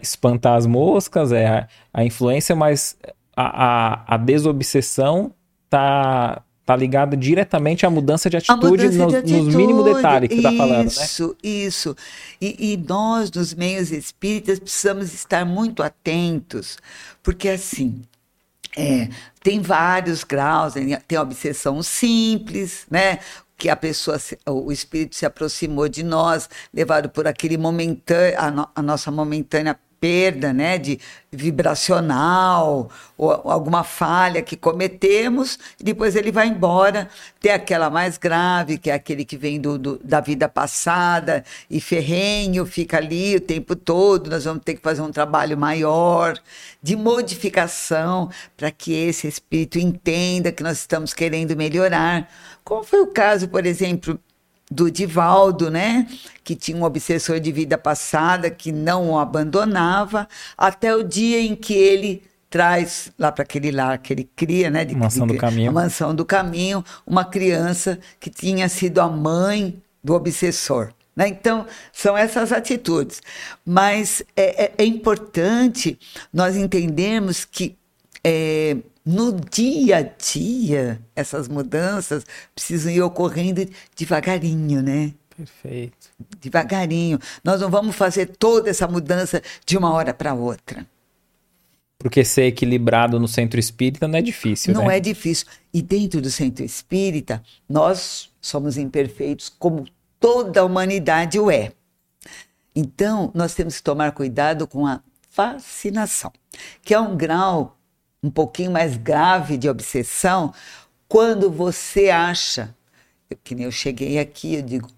[0.00, 2.96] espantar as moscas, é a, a influência, mas
[3.36, 5.32] a, a, a desobsessão
[5.68, 9.42] tá, tá ligada diretamente à mudança de atitude, mudança nos, de atitude.
[9.44, 11.04] nos mínimos detalhes que você está falando, né?
[11.04, 11.96] Isso, isso.
[12.40, 16.78] E, e nós, nos meios espíritas, precisamos estar muito atentos,
[17.22, 18.02] porque assim,
[18.76, 19.08] é,
[19.42, 20.74] tem vários graus,
[21.06, 23.18] tem a obsessão simples, né?
[23.58, 28.68] Que a pessoa, o espírito se aproximou de nós, levado por aquele momentâneo, a, no,
[28.74, 30.98] a nossa momentânea perda né, de
[31.30, 37.08] vibracional ou alguma falha que cometemos e depois ele vai embora.
[37.40, 41.80] Tem aquela mais grave, que é aquele que vem do, do, da vida passada e
[41.80, 44.30] ferrenho, fica ali o tempo todo.
[44.30, 46.38] Nós vamos ter que fazer um trabalho maior
[46.82, 52.28] de modificação para que esse espírito entenda que nós estamos querendo melhorar.
[52.68, 54.20] Como foi o caso, por exemplo,
[54.70, 56.06] do Divaldo, né?
[56.44, 61.56] Que tinha um obsessor de vida passada que não o abandonava, até o dia em
[61.56, 64.84] que ele traz lá para aquele lar que ele cria, né?
[64.84, 65.70] De, mansão de, do caminho.
[65.70, 70.92] A mansão do caminho, uma criança que tinha sido a mãe do obsessor.
[71.16, 71.26] Né?
[71.28, 73.22] Então, são essas atitudes.
[73.64, 75.98] Mas é, é, é importante
[76.30, 77.78] nós entendermos que
[78.22, 78.76] é,
[79.10, 85.14] no dia a dia, essas mudanças precisam ir ocorrendo devagarinho, né?
[85.34, 86.10] Perfeito.
[86.38, 87.18] Devagarinho.
[87.42, 90.86] Nós não vamos fazer toda essa mudança de uma hora para outra.
[91.98, 94.98] Porque ser equilibrado no centro espírita não é difícil, não né?
[94.98, 95.46] é difícil.
[95.72, 99.86] E dentro do centro espírita, nós somos imperfeitos como
[100.20, 101.72] toda a humanidade o é.
[102.76, 105.00] Então, nós temos que tomar cuidado com a
[105.30, 106.30] fascinação,
[106.82, 107.77] que é um grau
[108.22, 110.52] um pouquinho mais grave de obsessão,
[111.08, 112.74] quando você acha,
[113.44, 114.88] que nem eu cheguei aqui, eu digo,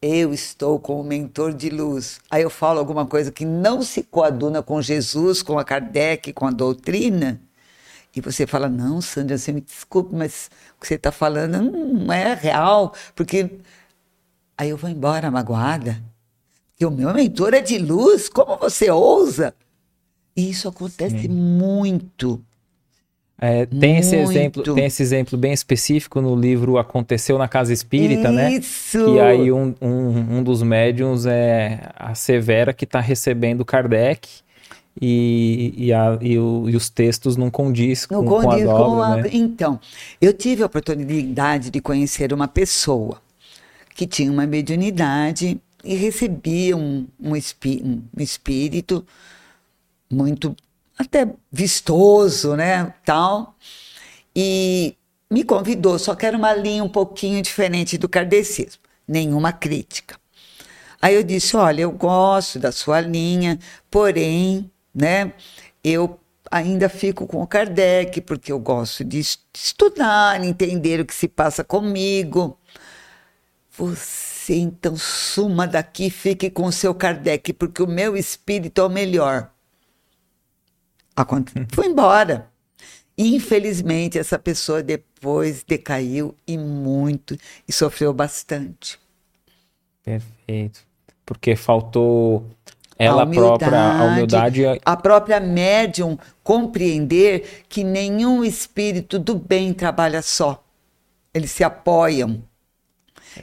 [0.00, 2.20] eu estou com o mentor de luz.
[2.30, 6.46] Aí eu falo alguma coisa que não se coaduna com Jesus, com a Kardec, com
[6.46, 7.40] a doutrina.
[8.14, 12.12] E você fala, não, Sandra, você me desculpe, mas o que você está falando não
[12.12, 13.60] é real, porque.
[14.56, 16.02] Aí eu vou embora magoada.
[16.70, 19.54] Porque o meu mentor é de luz, como você ousa?
[20.34, 21.28] E isso acontece Sim.
[21.28, 22.42] muito.
[23.42, 28.30] É, tem esse exemplo, tem esse exemplo bem específico no livro Aconteceu na Casa Espírita,
[28.30, 28.52] né?
[28.52, 28.98] Isso.
[28.98, 29.04] né?
[29.04, 34.28] Que aí um, um, um dos médiums é a Severa que está recebendo Kardec
[35.00, 38.78] e, e, a, e, o, e, os textos não condiz com, não condiz com a
[38.78, 39.16] dobra, com a...
[39.16, 39.30] Né?
[39.32, 39.80] Então,
[40.20, 43.22] eu tive a oportunidade de conhecer uma pessoa
[43.94, 49.02] que tinha uma mediunidade e recebia um, um, espí um espírito
[50.10, 50.54] muito
[51.00, 53.56] até vistoso, né, tal.
[54.36, 54.96] E
[55.30, 60.18] me convidou, só que era uma linha um pouquinho diferente do kardecismo, nenhuma crítica.
[61.00, 63.58] Aí eu disse, olha, eu gosto da sua linha,
[63.90, 65.32] porém, né,
[65.82, 66.20] eu
[66.50, 69.20] ainda fico com o Kardec, porque eu gosto de
[69.54, 72.58] estudar, entender o que se passa comigo.
[73.70, 78.90] Você então suma daqui, fique com o seu Kardec, porque o meu espírito é o
[78.90, 79.50] melhor.
[81.72, 82.50] Foi embora.
[83.16, 87.36] Infelizmente, essa pessoa depois decaiu e muito
[87.68, 88.98] e sofreu bastante.
[90.02, 90.80] Perfeito.
[91.26, 92.46] Porque faltou
[92.98, 94.62] ela a própria, a humildade.
[94.84, 100.62] A própria médium compreender que nenhum espírito do bem trabalha só.
[101.32, 102.42] Eles se apoiam.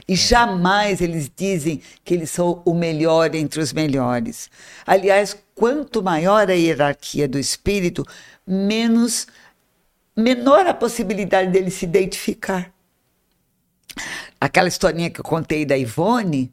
[0.06, 4.50] E jamais eles dizem que eles são o melhor entre os melhores.
[4.86, 8.04] Aliás, quanto maior a hierarquia do espírito,
[8.46, 9.26] menos
[10.16, 12.72] menor a possibilidade dele se identificar.
[14.40, 16.52] Aquela historinha que eu contei da Ivone,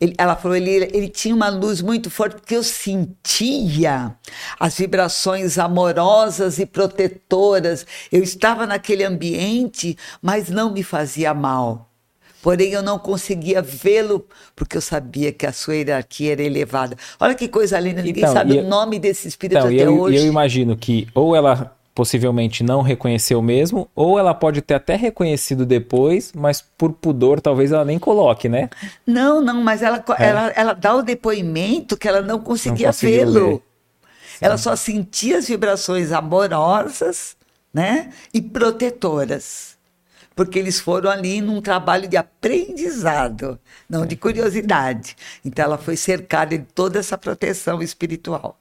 [0.00, 4.16] ele, ela falou, ele, ele tinha uma luz muito forte, porque eu sentia
[4.58, 7.86] as vibrações amorosas e protetoras.
[8.10, 11.87] Eu estava naquele ambiente, mas não me fazia mal.
[12.42, 14.24] Porém, eu não conseguia vê-lo
[14.54, 16.96] porque eu sabia que a sua hierarquia era elevada.
[17.18, 19.98] Olha que coisa linda, ninguém então, sabe eu, o nome desse espírito então, até eu,
[19.98, 20.16] hoje.
[20.16, 25.66] Eu imagino que ou ela possivelmente não reconheceu mesmo, ou ela pode ter até reconhecido
[25.66, 28.70] depois, mas por pudor talvez ela nem coloque, né?
[29.04, 30.26] Não, não, mas ela, é.
[30.26, 33.60] ela, ela dá o depoimento que ela não conseguia vê-lo.
[34.40, 37.36] Ela só sentia as vibrações amorosas,
[37.74, 38.10] né?
[38.32, 39.77] E protetoras
[40.38, 43.58] porque eles foram ali num trabalho de aprendizado,
[43.90, 45.16] não de curiosidade.
[45.44, 48.56] Então ela foi cercada de toda essa proteção espiritual.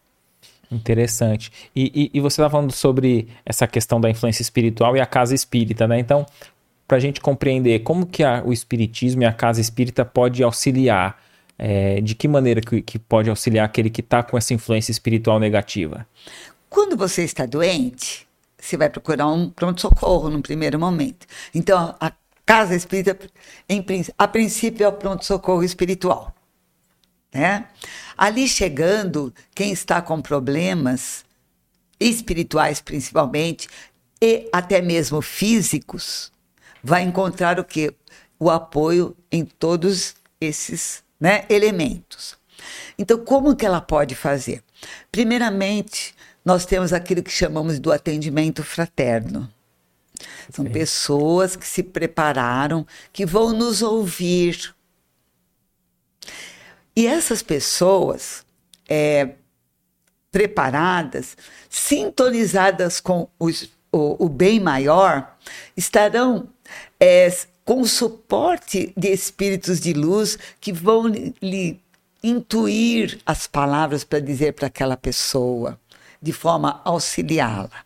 [0.72, 1.52] Interessante.
[1.76, 5.36] E, e, e você está falando sobre essa questão da influência espiritual e a casa
[5.36, 6.00] espírita, né?
[6.00, 6.26] Então,
[6.88, 11.22] para a gente compreender como que a, o espiritismo e a casa espírita pode auxiliar,
[11.60, 15.40] é, de que maneira que, que pode auxiliar aquele que está com essa influência espiritual
[15.40, 16.08] negativa?
[16.72, 18.27] Quando você está doente,
[18.60, 21.28] você vai procurar um pronto-socorro no primeiro momento.
[21.54, 22.12] Então, a
[22.46, 23.18] casa espírita,
[23.70, 23.86] em,
[24.18, 26.34] a princípio, é o pronto-socorro espiritual.
[27.34, 27.68] Né?
[28.18, 31.26] Ali chegando, quem está com problemas
[32.00, 33.68] espirituais, principalmente,
[34.22, 36.32] e até mesmo físicos,
[36.84, 37.94] vai encontrar o que?
[38.40, 42.38] O apoio em todos esses né, elementos.
[42.98, 44.64] Então, como que ela pode fazer?
[45.12, 46.16] Primeiramente,
[46.48, 49.52] nós temos aquilo que chamamos do atendimento fraterno.
[50.50, 50.72] São Sim.
[50.72, 54.74] pessoas que se prepararam, que vão nos ouvir.
[56.96, 58.46] E essas pessoas
[58.88, 59.32] é,
[60.32, 61.36] preparadas,
[61.70, 65.36] sintonizadas com os, o, o, bem maior,
[65.76, 66.48] estarão
[66.98, 67.28] é,
[67.66, 71.08] com o suporte de espíritos de luz que vão
[71.42, 71.78] lhe
[72.24, 75.78] intuir as palavras para dizer para aquela pessoa
[76.22, 77.86] de forma a auxiliá-la.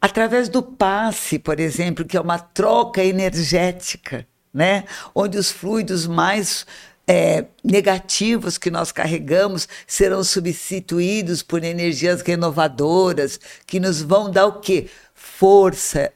[0.00, 4.84] Através do passe, por exemplo, que é uma troca energética, né?
[5.14, 6.66] onde os fluidos mais
[7.06, 14.60] é, negativos que nós carregamos serão substituídos por energias renovadoras que nos vão dar o
[14.60, 14.88] quê?
[15.14, 16.12] Força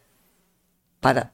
[1.00, 1.30] para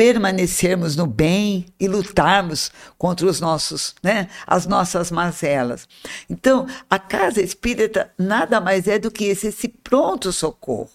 [0.00, 5.86] permanecermos no bem e lutarmos contra os nossos, né, as nossas mazelas.
[6.26, 10.88] Então, a casa espírita nada mais é do que esse, esse pronto socorro.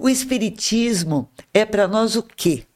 [0.00, 2.66] O espiritismo é para nós o quê?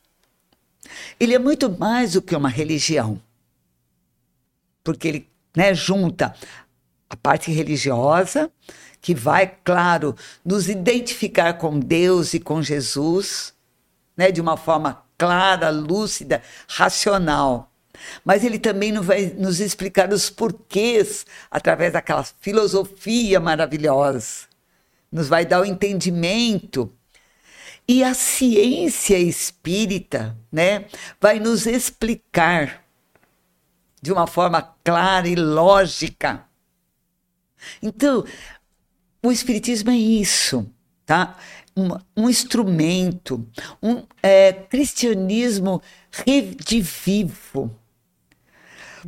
[1.18, 3.20] Ele é muito mais do que uma religião.
[4.84, 6.36] Porque ele né, junta
[7.10, 8.48] a parte religiosa,
[9.00, 10.14] que vai, claro,
[10.44, 13.52] nos identificar com Deus e com Jesus,
[14.16, 17.70] né, de uma forma clara, lúcida, racional.
[18.24, 24.46] Mas ele também não vai nos explicar os porquês através daquela filosofia maravilhosa.
[25.10, 26.92] Nos vai dar o entendimento.
[27.86, 30.86] E a ciência espírita, né,
[31.20, 32.82] vai nos explicar
[34.00, 36.44] de uma forma clara e lógica.
[37.82, 38.24] Então,
[39.22, 40.70] o espiritismo é isso,
[41.06, 41.38] tá?
[41.76, 43.46] Um, um instrumento,
[43.82, 47.74] um é, cristianismo redivivo.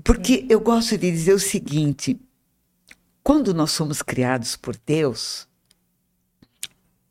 [0.03, 2.21] Porque eu gosto de dizer o seguinte:
[3.23, 5.49] quando nós somos criados por Deus,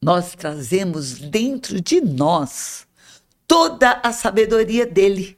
[0.02, 2.88] nós trazemos dentro de nós
[3.48, 5.38] toda a sabedoria dele.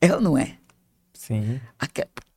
[0.00, 0.58] É ou não é?
[1.12, 1.60] Sim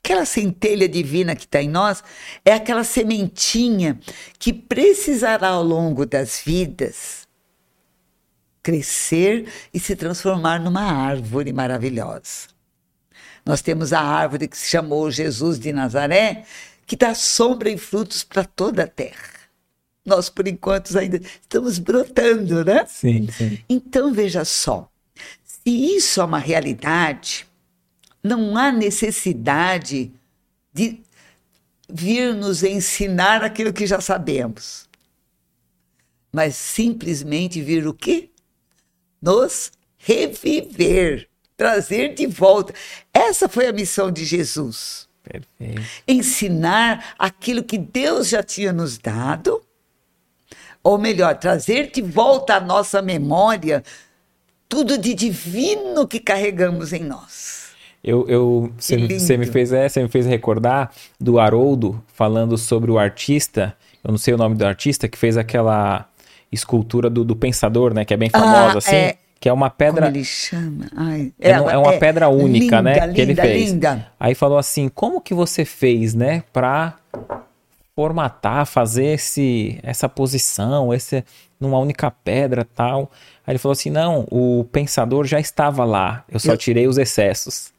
[0.09, 2.03] aquela centelha divina que está em nós
[2.43, 3.99] é aquela sementinha
[4.39, 7.27] que precisará ao longo das vidas
[8.63, 12.47] crescer e se transformar numa árvore maravilhosa.
[13.45, 16.43] Nós temos a árvore que se chamou Jesus de Nazaré,
[16.87, 19.39] que dá sombra e frutos para toda a terra.
[20.03, 22.83] Nós, por enquanto, ainda estamos brotando, né?
[22.87, 23.59] Sim, sim.
[23.69, 24.89] Então, veja só:
[25.43, 27.47] se isso é uma realidade,
[28.23, 30.11] não há necessidade
[30.73, 31.01] de
[31.89, 34.87] vir nos ensinar aquilo que já sabemos,
[36.31, 38.29] mas simplesmente vir o quê?
[39.21, 41.27] Nos reviver,
[41.57, 42.73] trazer de volta.
[43.13, 45.09] Essa foi a missão de Jesus.
[45.23, 45.81] Perfeito.
[46.07, 49.61] Ensinar aquilo que Deus já tinha nos dado,
[50.81, 53.83] ou melhor, trazer de volta à nossa memória
[54.67, 57.58] tudo de divino que carregamos em nós.
[58.03, 58.95] Eu, eu você,
[59.37, 64.17] me fez, é, você me fez recordar do Haroldo falando sobre o artista, eu não
[64.17, 66.07] sei o nome do artista, que fez aquela
[66.51, 68.05] escultura do, do pensador, né?
[68.05, 68.95] Que é bem famosa, ah, assim.
[68.95, 69.15] É...
[69.39, 70.07] Que é uma pedra.
[70.07, 70.87] Como ele chama?
[70.93, 73.13] Ai, é, é uma é pedra única, né, linda, né?
[73.13, 73.71] que ele fez.
[73.71, 74.07] Linda.
[74.19, 76.43] Aí falou assim: como que você fez, né?
[76.51, 76.95] Pra
[77.95, 81.23] formatar, fazer esse, essa posição, esse,
[81.57, 83.09] numa única pedra tal.
[83.47, 86.57] Aí ele falou assim: não, o pensador já estava lá, eu só eu...
[86.57, 87.71] tirei os excessos.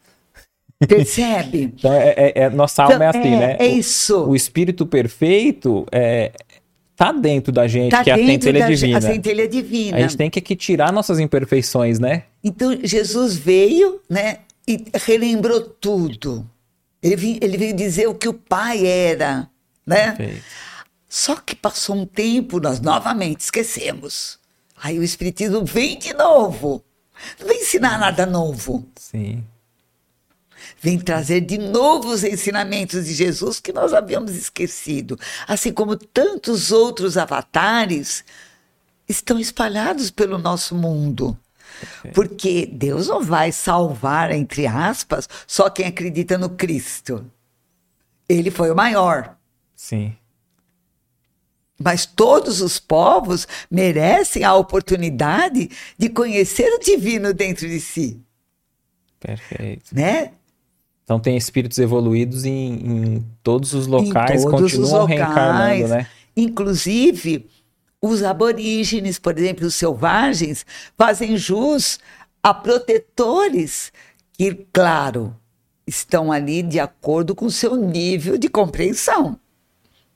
[0.87, 1.75] Percebe?
[1.79, 3.57] então, é, é, é, nossa alma é então, é assim, né?
[3.59, 4.19] É isso.
[4.19, 6.33] O, o espírito perfeito é,
[6.97, 8.99] tá dentro da gente, tá que é a centelha divina.
[8.99, 9.97] A centelha divina.
[9.97, 12.25] A gente tem que, que tirar nossas imperfeições, né?
[12.43, 14.39] Então, Jesus veio, né?
[14.67, 16.49] E relembrou tudo.
[17.03, 19.49] Ele veio, ele veio dizer o que o pai era,
[19.87, 20.13] né?
[20.13, 20.45] Perfeito.
[21.09, 24.39] Só que passou um tempo, nós novamente esquecemos.
[24.81, 26.85] Aí o Espiritismo vem de novo.
[27.39, 28.87] Não vem ensinar nada novo.
[28.95, 29.45] Sim
[30.81, 36.73] vem trazer de novo os ensinamentos de Jesus que nós havíamos esquecido, assim como tantos
[36.73, 38.25] outros avatares
[39.07, 41.37] estão espalhados pelo nosso mundo.
[42.15, 47.31] Porque Deus não vai salvar, entre aspas, só quem acredita no Cristo.
[48.29, 49.37] Ele foi o maior.
[49.75, 50.17] Sim.
[51.79, 58.21] Mas todos os povos merecem a oportunidade de conhecer o divino dentro de si.
[59.19, 59.95] Perfeito.
[59.95, 60.33] Né?
[61.11, 66.07] Então tem espíritos evoluídos em, em todos os locais, todos continuam os locais, reencarnando, né?
[66.37, 67.49] Inclusive,
[68.01, 70.65] os aborígenes, por exemplo, os selvagens,
[70.97, 71.99] fazem jus
[72.41, 73.93] a protetores
[74.35, 75.35] que, claro,
[75.85, 79.37] estão ali de acordo com o seu nível de compreensão,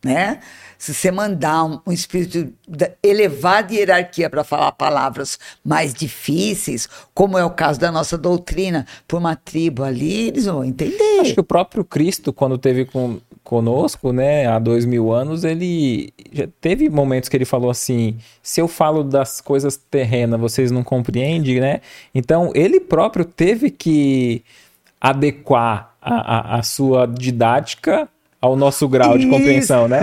[0.04, 0.38] né?
[0.84, 7.44] Se você mandar um, um espírito de hierarquia para falar palavras mais difíceis, como é
[7.44, 11.20] o caso da nossa doutrina, por uma tribo ali, eles vão entender.
[11.20, 16.12] Acho que o próprio Cristo, quando teve com, conosco, né, há dois mil anos, ele
[16.30, 20.84] já teve momentos que ele falou assim: se eu falo das coisas terrenas, vocês não
[20.84, 21.80] compreendem, né?
[22.14, 24.44] Então ele próprio teve que
[25.00, 28.06] adequar a, a, a sua didática
[28.44, 30.00] ao nosso grau Isso, de compreensão, né?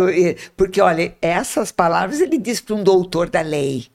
[0.58, 3.86] Porque, olha, essas palavras ele diz para um doutor da lei.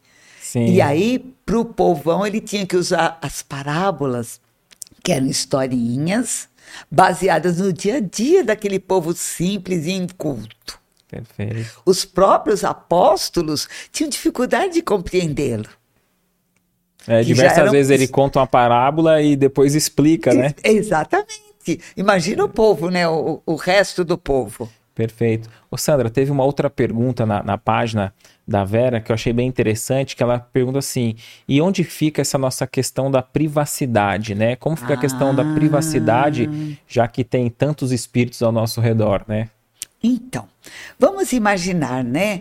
[0.40, 0.66] Sim.
[0.66, 4.40] E aí, para o povão, ele tinha que usar as parábolas,
[5.02, 6.48] que eram historinhas,
[6.89, 10.78] baseadas no dia a dia daquele povo simples e inculto.
[11.10, 11.82] Perfeito.
[11.85, 15.68] Os próprios apóstolos tinham dificuldade de compreendê-lo.
[17.09, 17.73] É, diversas eram...
[17.73, 20.55] vezes ele conta uma parábola e depois explica, né?
[20.62, 21.45] Exatamente.
[21.97, 23.09] Imagina o povo, né?
[23.09, 24.70] O, o resto do povo.
[24.97, 25.51] Perfeito.
[25.70, 28.14] Ô Sandra, teve uma outra pergunta na, na página
[28.48, 31.14] da Vera que eu achei bem interessante, que ela pergunta assim:
[31.47, 34.56] e onde fica essa nossa questão da privacidade, né?
[34.56, 34.97] Como fica ah.
[34.97, 36.82] a questão da privacidade, ah.
[36.88, 39.51] já que tem tantos espíritos ao nosso redor, né?
[40.02, 40.48] Então,
[40.98, 42.40] vamos imaginar, né?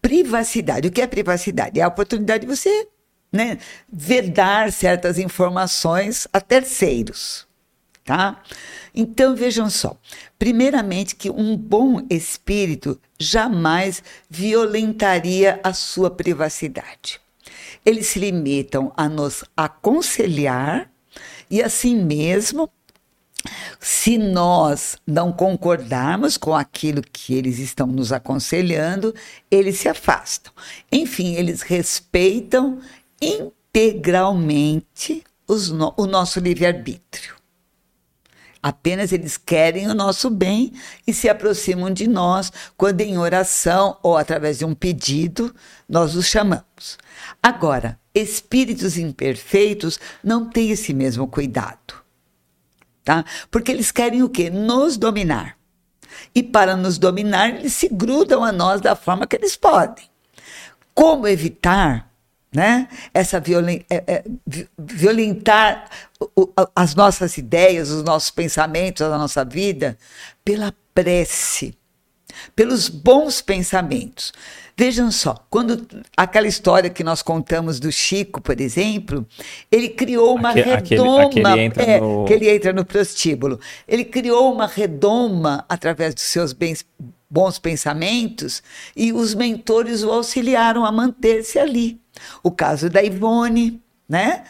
[0.00, 0.86] Privacidade.
[0.86, 1.80] O que é privacidade?
[1.80, 2.86] É a oportunidade de você,
[3.32, 3.58] né,
[3.92, 7.45] vedar certas informações a terceiros
[8.06, 8.40] tá?
[8.94, 9.96] Então vejam só.
[10.38, 17.20] Primeiramente que um bom espírito jamais violentaria a sua privacidade.
[17.84, 20.90] Eles se limitam a nos aconselhar
[21.50, 22.70] e assim mesmo
[23.78, 29.14] se nós não concordarmos com aquilo que eles estão nos aconselhando,
[29.50, 30.52] eles se afastam.
[30.90, 32.80] Enfim, eles respeitam
[33.20, 35.22] integralmente
[35.72, 37.35] no, o nosso livre-arbítrio.
[38.62, 40.72] Apenas eles querem o nosso bem
[41.06, 45.54] e se aproximam de nós quando, em oração ou através de um pedido,
[45.88, 46.98] nós os chamamos.
[47.42, 51.94] Agora, espíritos imperfeitos não têm esse mesmo cuidado.
[53.04, 53.24] Tá?
[53.50, 54.50] Porque eles querem o quê?
[54.50, 55.56] Nos dominar.
[56.34, 60.04] E para nos dominar, eles se grudam a nós da forma que eles podem.
[60.94, 62.10] Como evitar
[62.56, 62.88] né?
[63.12, 64.24] Essa violen é, é,
[64.78, 65.90] violentar
[66.34, 69.98] o, as nossas ideias, os nossos pensamentos, a nossa vida,
[70.42, 71.76] pela prece,
[72.54, 74.32] pelos bons pensamentos.
[74.74, 79.26] Vejam só, quando aquela história que nós contamos do Chico, por exemplo,
[79.70, 82.24] ele criou uma redoma, aquele, aquele entra é, no...
[82.24, 83.60] que ele entra no prostíbulo.
[83.86, 86.86] Ele criou uma redoma através dos seus bens,
[87.28, 88.62] bons pensamentos
[88.96, 92.00] e os mentores o auxiliaram a manter-se ali.
[92.42, 94.44] O caso da Ivone, né?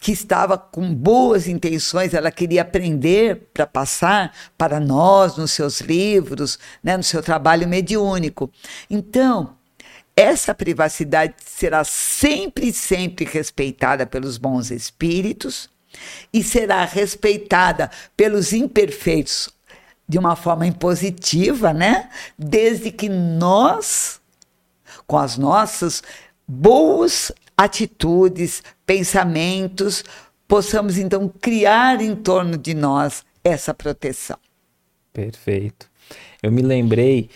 [0.00, 6.58] que estava com boas intenções, ela queria aprender para passar para nós nos seus livros,
[6.82, 8.50] né, no seu trabalho mediúnico.
[8.88, 9.56] Então,
[10.14, 15.68] essa privacidade será sempre, sempre respeitada pelos bons espíritos
[16.32, 19.48] e será respeitada pelos imperfeitos
[20.08, 22.08] de uma forma impositiva, né?
[22.36, 24.20] Desde que nós,
[25.06, 26.02] com as nossas
[26.48, 30.02] boas atitudes, pensamentos,
[30.46, 34.38] possamos então criar em torno de nós essa proteção.
[35.12, 35.90] Perfeito.
[36.42, 37.28] Eu me lembrei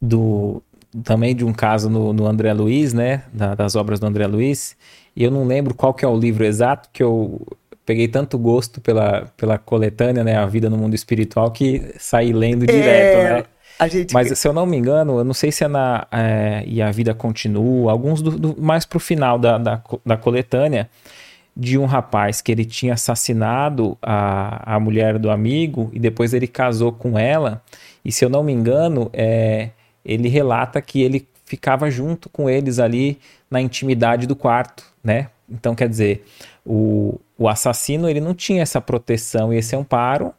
[0.00, 0.62] do
[1.02, 4.76] também de um caso no, no André Luiz, né, da, das obras do André Luiz,
[5.14, 7.40] e eu não lembro qual que é o livro exato que eu
[7.84, 12.66] peguei tanto gosto pela, pela coletânea, né, A Vida no Mundo Espiritual, que saí lendo
[12.66, 13.34] direto, é...
[13.34, 13.44] né?
[13.88, 14.14] Gente...
[14.14, 16.90] Mas se eu não me engano, eu não sei se é na é, E a
[16.90, 20.88] Vida Continua, alguns do, do, mais pro final da, da, da, coletânea,
[21.54, 26.46] de um rapaz que ele tinha assassinado a, a mulher do amigo e depois ele
[26.46, 27.62] casou com ela.
[28.04, 29.70] E se eu não me engano, é,
[30.04, 33.18] ele relata que ele ficava junto com eles ali
[33.50, 35.28] na intimidade do quarto, né?
[35.48, 36.24] Então, quer dizer,
[36.64, 40.34] o, o assassino ele não tinha essa proteção e esse amparo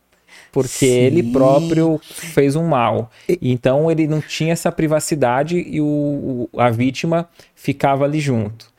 [0.52, 0.86] porque Sim.
[0.86, 3.12] ele próprio fez um mal.
[3.42, 8.72] Então ele não tinha essa privacidade e o, a vítima ficava ali junto.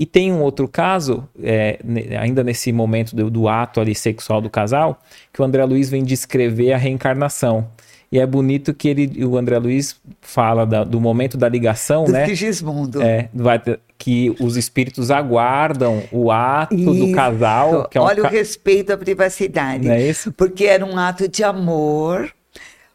[0.00, 1.80] E tem um outro caso, é,
[2.20, 5.02] ainda nesse momento do, do, ato ali sexual do casal,
[5.32, 7.66] que o André Luiz vem descrever a reencarnação.
[8.10, 12.12] E é bonito que ele, o André Luiz fala da, do momento da ligação, do
[12.12, 12.26] né?
[12.26, 13.02] Sigismundo.
[13.02, 13.60] É, vai,
[13.98, 17.06] que os espíritos aguardam o ato isso.
[17.06, 17.88] do casal.
[17.92, 18.28] É um Olha ca...
[18.28, 19.86] o respeito à privacidade.
[19.86, 20.32] Não é isso?
[20.32, 22.32] Porque era um ato de amor.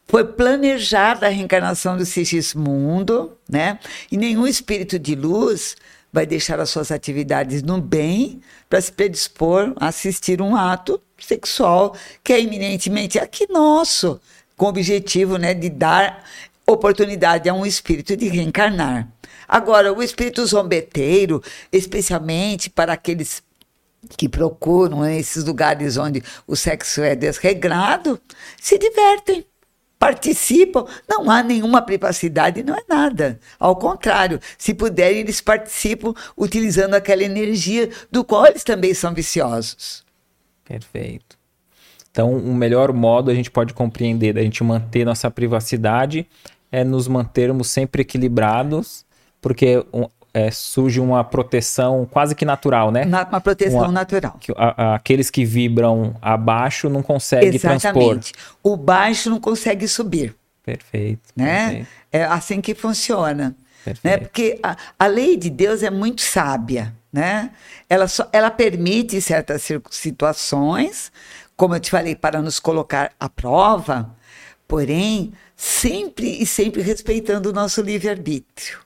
[0.06, 3.78] Foi planejada a reencarnação do Sigismundo, né?
[4.10, 5.76] E nenhum espírito de luz
[6.12, 11.96] vai deixar as suas atividades no bem para se predispor a assistir um ato sexual
[12.22, 14.20] que é eminentemente aqui nosso
[14.56, 16.24] com o objetivo né, de dar
[16.66, 19.08] oportunidade a um espírito de reencarnar.
[19.46, 23.42] Agora, o espírito zombeteiro, especialmente para aqueles
[24.16, 28.20] que procuram esses lugares onde o sexo é desregrado,
[28.60, 29.44] se divertem,
[29.98, 30.86] participam.
[31.08, 33.38] Não há nenhuma privacidade, não é nada.
[33.58, 40.04] Ao contrário, se puderem, eles participam utilizando aquela energia do qual eles também são viciosos.
[40.64, 41.43] Perfeito.
[42.14, 46.24] Então, o melhor modo a gente pode compreender da gente manter nossa privacidade
[46.70, 49.04] é nos mantermos sempre equilibrados,
[49.40, 49.84] porque
[50.32, 53.04] é, surge uma proteção quase que natural, né?
[53.04, 54.36] Na, uma proteção uma, natural.
[54.38, 58.32] Que, a, a, aqueles que vibram abaixo não conseguem Exatamente.
[58.32, 58.52] transpor.
[58.62, 60.36] O baixo não consegue subir.
[60.64, 61.20] Perfeito.
[61.34, 61.66] Né?
[61.66, 61.88] Perfeito.
[62.12, 63.56] É assim que funciona.
[64.04, 64.18] Né?
[64.18, 66.94] Porque a, a lei de Deus é muito sábia.
[67.12, 67.50] né?
[67.88, 71.12] Ela, só, ela permite certas situações,
[71.56, 74.14] como eu te falei, para nos colocar à prova,
[74.66, 78.80] porém, sempre e sempre respeitando o nosso livre-arbítrio.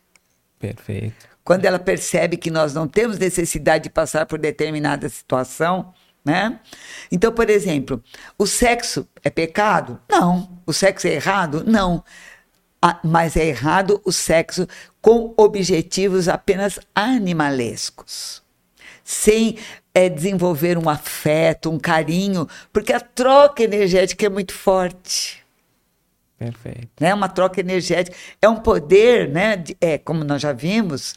[0.59, 1.29] Perfeito.
[1.45, 6.61] Quando ela percebe que nós não temos necessidade de passar por determinada situação, né?
[7.11, 8.03] Então, por exemplo,
[8.37, 9.99] o sexo é pecado?
[10.11, 10.61] Não.
[10.67, 11.65] O sexo é errado?
[11.67, 12.05] Não.
[12.83, 14.69] Ah, mas é errado o sexo
[15.01, 18.43] com objetivos apenas animalescos,
[19.03, 19.59] sem
[19.99, 25.43] é, desenvolver um afeto, um carinho, porque a troca energética é muito forte.
[26.39, 26.89] Perfeito.
[27.01, 27.13] Né?
[27.13, 28.17] Uma troca energética.
[28.41, 29.57] É um poder, né?
[29.57, 31.17] De, é, como nós já vimos,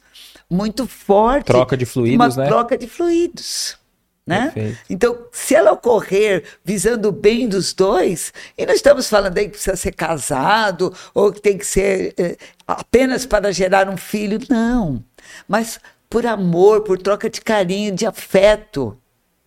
[0.49, 1.45] muito forte.
[1.45, 2.47] Troca de fluidos, uma né?
[2.47, 3.77] troca de fluidos.
[4.25, 4.77] Né?
[4.89, 9.51] Então, se ela ocorrer visando o bem dos dois, e não estamos falando aí que
[9.51, 15.03] precisa ser casado ou que tem que ser eh, apenas para gerar um filho, não.
[15.47, 15.79] Mas
[16.11, 18.97] por amor, por troca de carinho, de afeto,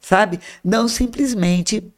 [0.00, 0.40] sabe?
[0.64, 1.92] Não simplesmente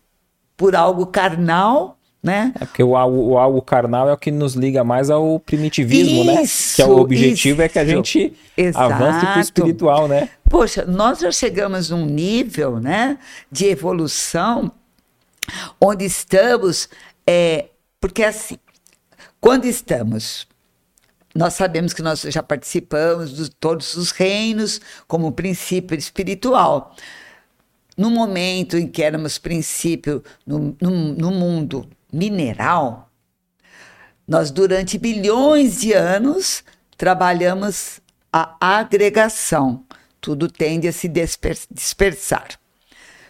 [0.57, 2.53] por algo carnal né?
[2.61, 6.23] É porque o algo, o algo carnal é o que nos liga mais ao primitivismo,
[6.23, 6.43] isso, né?
[6.75, 7.63] Que é o objetivo isso.
[7.63, 8.95] é que a gente Exato.
[8.95, 10.29] avance para o espiritual, né?
[10.51, 13.17] Poxa, nós já chegamos num nível, né,
[13.49, 14.73] de evolução
[15.81, 16.89] onde estamos,
[17.25, 17.67] é,
[18.01, 18.59] porque assim,
[19.41, 20.49] quando estamos
[21.37, 26.95] nós sabemos que nós já participamos de todos os reinos como princípio espiritual.
[27.97, 33.11] No momento em que éramos princípio no, no, no mundo mineral,
[34.27, 36.65] nós durante bilhões de anos
[36.97, 38.01] trabalhamos
[38.33, 39.85] a agregação.
[40.21, 41.09] Tudo tende a se
[41.71, 42.59] dispersar.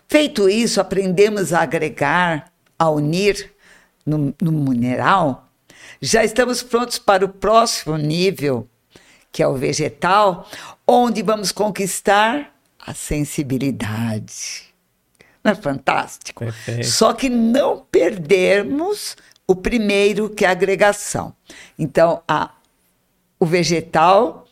[0.08, 3.52] Feito isso, aprendemos a agregar, a unir
[4.04, 5.45] no, no mineral.
[6.00, 8.68] Já estamos prontos para o próximo nível,
[9.32, 10.48] que é o vegetal,
[10.86, 12.54] onde vamos conquistar
[12.86, 14.66] a sensibilidade
[15.46, 16.44] não é fantástico?
[16.44, 16.86] Perfeito.
[16.88, 19.16] Só que não perdermos
[19.46, 21.32] o primeiro, que é a agregação.
[21.78, 22.50] Então, a,
[23.38, 24.44] o vegetal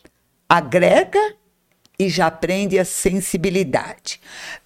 [0.48, 1.34] agrega
[1.98, 4.20] e já aprende a sensibilidade.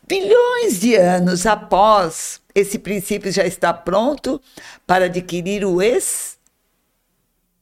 [0.06, 4.40] Bilhões de anos após esse princípio já está pronto
[4.86, 6.37] para adquirir o ex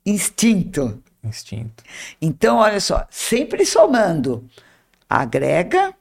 [0.07, 1.03] instinto.
[1.23, 1.83] Instinto.
[2.23, 4.49] Então, olha só, sempre somando
[5.11, 5.93] agrega,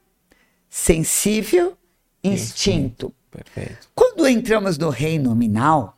[0.69, 1.75] sensível
[2.23, 3.13] instinto.
[3.31, 3.87] Perfeito.
[3.93, 5.97] Quando entramos no reino nominal,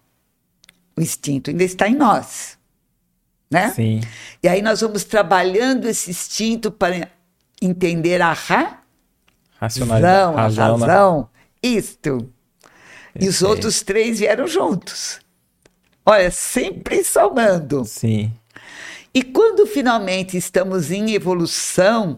[0.96, 2.58] o instinto ainda está em nós.
[3.50, 3.72] Né?
[3.72, 4.02] Sim.
[4.42, 7.10] E aí nós vamos trabalhando esse instinto para
[7.62, 8.82] entender a ra
[9.60, 11.28] razão, razão, a razão, né?
[11.64, 12.34] isto.
[13.20, 15.20] E os outros três vieram juntos.
[16.10, 17.84] Olha, sempre somando.
[17.84, 18.32] Sim.
[19.14, 22.18] E quando finalmente estamos em evolução,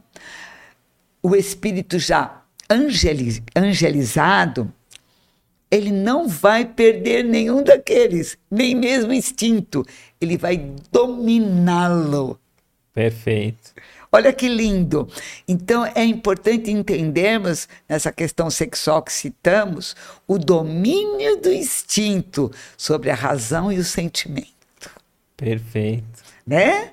[1.24, 4.72] o espírito já angeliz, angelizado,
[5.72, 9.84] ele não vai perder nenhum daqueles, nem mesmo instinto.
[10.22, 12.40] Ele vai dominá-lo.
[12.94, 13.74] Perfeito.
[14.12, 15.08] Olha que lindo.
[15.48, 19.96] Então é importante entendermos nessa questão sexual que citamos
[20.28, 24.50] o domínio do instinto sobre a razão e o sentimento.
[25.38, 26.24] Perfeito.
[26.46, 26.92] Né?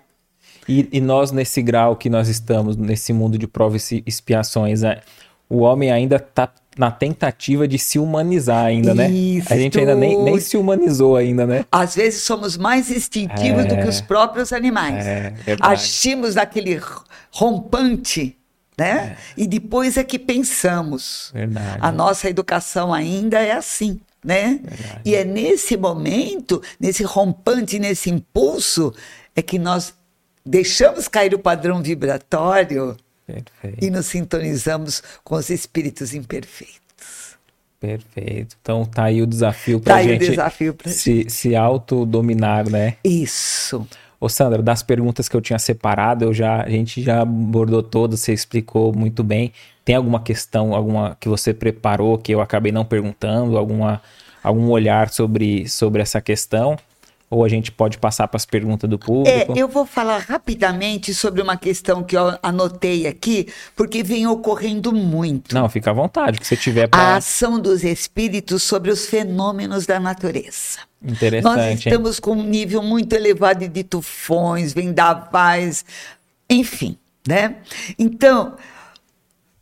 [0.68, 5.00] E, e nós, nesse grau que nós estamos, nesse mundo de provas e expiações, é,
[5.48, 9.10] o homem ainda está na tentativa de se humanizar ainda, né?
[9.10, 9.52] Isso.
[9.52, 11.64] A gente ainda nem, nem se humanizou ainda, né?
[11.72, 15.06] Às vezes somos mais instintivos é, do que os próprios animais.
[15.06, 16.80] É, Agimos naquele
[17.30, 18.36] rompante,
[18.76, 19.16] né?
[19.38, 19.42] É.
[19.42, 21.30] E depois é que pensamos.
[21.32, 21.78] Verdade.
[21.80, 24.60] A nossa educação ainda é assim, né?
[24.62, 25.00] Verdade.
[25.04, 28.92] E é nesse momento, nesse rompante, nesse impulso,
[29.34, 29.94] é que nós
[30.44, 32.96] deixamos cair o padrão vibratório
[33.26, 33.84] Perfeito.
[33.84, 37.36] E nos sintonizamos com os espíritos imperfeitos.
[37.80, 38.56] Perfeito.
[38.60, 41.32] Então tá aí o desafio para tá gente o desafio pra se, gente.
[41.32, 42.96] se autodominar, né?
[43.04, 43.86] Isso.
[44.18, 48.20] Ô Sandra, das perguntas que eu tinha separado, eu já, a gente já abordou todas,
[48.20, 49.52] você explicou muito bem.
[49.84, 54.00] Tem alguma questão, alguma que você preparou que eu acabei não perguntando, alguma,
[54.42, 56.76] algum olhar sobre, sobre essa questão?
[57.28, 59.52] Ou a gente pode passar para as perguntas do público?
[59.52, 64.92] É, eu vou falar rapidamente sobre uma questão que eu anotei aqui, porque vem ocorrendo
[64.92, 65.52] muito.
[65.52, 67.00] Não, fica à vontade, que você tiver pra...
[67.00, 70.78] A ação dos espíritos sobre os fenômenos da natureza.
[71.02, 71.56] Interessante.
[71.56, 72.20] Nós estamos hein?
[72.22, 75.84] com um nível muito elevado de tufões, vendavais,
[76.48, 76.96] enfim,
[77.26, 77.56] né?
[77.98, 78.54] Então,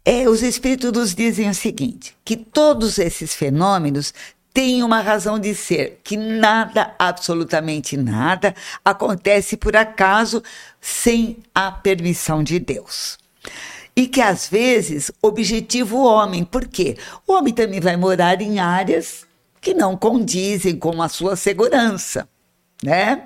[0.05, 4.13] é, os espíritos nos dizem o seguinte: que todos esses fenômenos
[4.55, 8.55] tem uma razão de ser, que nada, absolutamente nada,
[8.85, 10.43] acontece por acaso
[10.81, 13.19] sem a permissão de Deus.
[13.97, 16.45] e que às vezes objetiva o homem.
[16.45, 16.97] Por quê?
[17.27, 19.25] O homem também vai morar em áreas
[19.61, 22.29] que não condizem com a sua segurança,
[22.83, 23.25] né?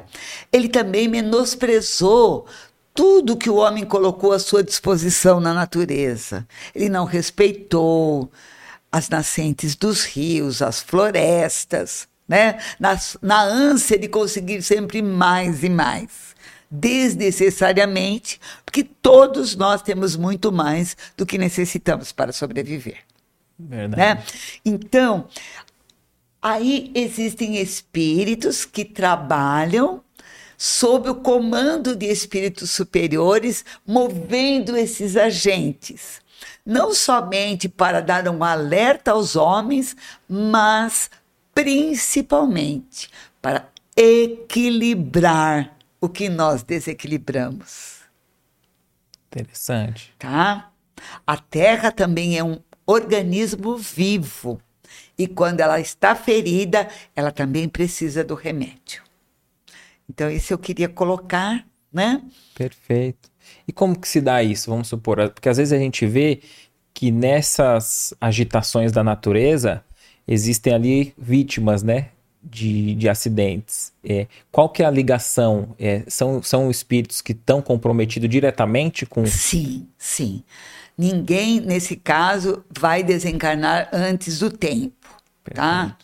[0.53, 2.47] Ele também menosprezou
[2.95, 6.47] tudo que o homem colocou à sua disposição na natureza.
[6.75, 8.31] Ele não respeitou
[8.91, 12.59] as nascentes dos rios, as florestas, né?
[12.79, 16.37] na, na ânsia de conseguir sempre mais e mais.
[16.71, 22.99] Desnecessariamente, porque todos nós temos muito mais do que necessitamos para sobreviver.
[23.59, 24.01] Verdade.
[24.01, 24.25] Né?
[24.65, 25.27] Então,
[26.43, 30.03] aí existem espíritos que trabalham
[30.59, 36.21] sob o comando de espíritos superiores, movendo esses agentes.
[36.69, 39.97] Não somente para dar um alerta aos homens,
[40.29, 41.11] mas
[41.55, 43.09] principalmente
[43.41, 48.01] para equilibrar o que nós desequilibramos.
[49.29, 50.15] Interessante.
[50.19, 50.71] Tá?
[51.27, 54.61] A Terra também é um organismo vivo.
[55.17, 56.87] E quando ela está ferida,
[57.17, 59.03] ela também precisa do remédio.
[60.07, 62.21] Então, isso eu queria colocar, né?
[62.55, 63.31] Perfeito.
[63.67, 64.71] E como que se dá isso?
[64.71, 66.41] Vamos supor, porque às vezes a gente vê
[66.95, 69.85] que nessas agitações da natureza,
[70.27, 72.09] existem ali vítimas, né?
[72.43, 73.93] De, de acidentes.
[74.05, 75.75] É, qual que é a ligação?
[75.79, 79.27] É, são, são espíritos que estão comprometidos diretamente com.
[79.27, 80.45] Sim, sim.
[80.97, 85.09] Ninguém, nesse caso, vai desencarnar antes do tempo?
[85.45, 85.57] Perfeito.
[85.57, 85.97] tá?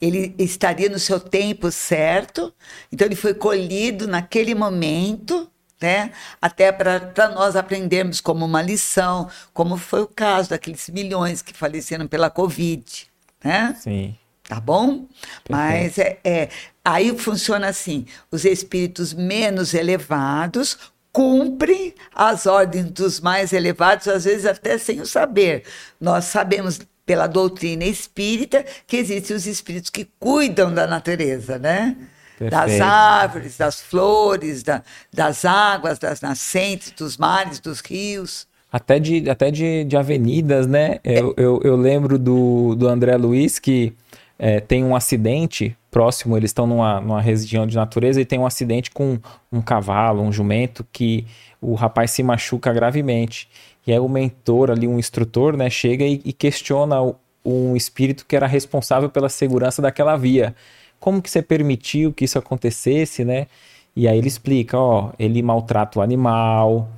[0.00, 2.52] Ele estaria no seu tempo certo,
[2.92, 5.50] então ele foi colhido naquele momento,
[5.80, 6.12] né?
[6.40, 12.06] Até para nós aprendermos como uma lição, como foi o caso daqueles milhões que faleceram
[12.06, 13.06] pela Covid
[13.46, 13.76] né?
[13.78, 14.16] Sim.
[14.48, 15.06] Tá bom?
[15.44, 15.50] Perfeito.
[15.50, 16.48] Mas é, é,
[16.84, 20.78] aí funciona assim: os espíritos menos elevados
[21.12, 25.64] cumprem as ordens dos mais elevados, às vezes até sem o saber.
[26.00, 31.96] Nós sabemos pela doutrina espírita que existem os espíritos que cuidam da natureza, né?
[32.38, 32.50] Perfeito.
[32.50, 34.82] Das árvores, das flores, da,
[35.12, 40.98] das águas, das nascentes, dos mares, dos rios até de, até de, de avenidas, né?
[41.02, 43.94] Eu, eu, eu lembro do, do André Luiz que
[44.38, 48.46] é, tem um acidente próximo, eles estão numa, numa região de natureza e tem um
[48.46, 49.18] acidente com
[49.50, 51.26] um cavalo, um jumento, que
[51.60, 53.48] o rapaz se machuca gravemente.
[53.86, 58.26] E aí o mentor ali, um instrutor, né, chega e, e questiona o, um espírito
[58.26, 60.54] que era responsável pela segurança daquela via.
[60.98, 63.46] Como que você permitiu que isso acontecesse, né?
[63.94, 66.88] E aí ele explica, ó, ele maltrata o animal,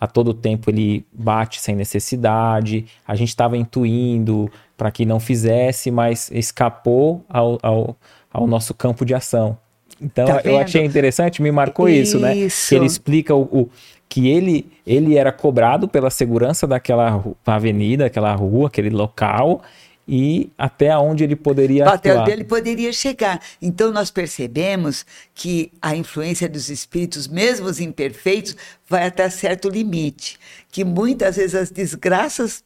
[0.00, 2.86] a todo tempo ele bate sem necessidade.
[3.06, 7.96] A gente estava intuindo para que não fizesse, mas escapou ao, ao,
[8.32, 9.58] ao nosso campo de ação.
[10.00, 12.34] Então tá eu achei interessante, me marcou isso, isso né?
[12.68, 13.70] Que ele explica o, o,
[14.08, 19.62] que ele, ele era cobrado pela segurança daquela avenida, aquela rua, aquele local,
[20.06, 22.22] e até onde ele poderia até atuar.
[22.22, 23.40] onde ele poderia chegar.
[23.60, 25.04] Então nós percebemos
[25.34, 28.56] que a influência dos espíritos, mesmo os imperfeitos,
[28.88, 30.38] vai até certo limite,
[30.70, 32.62] que muitas vezes as desgraças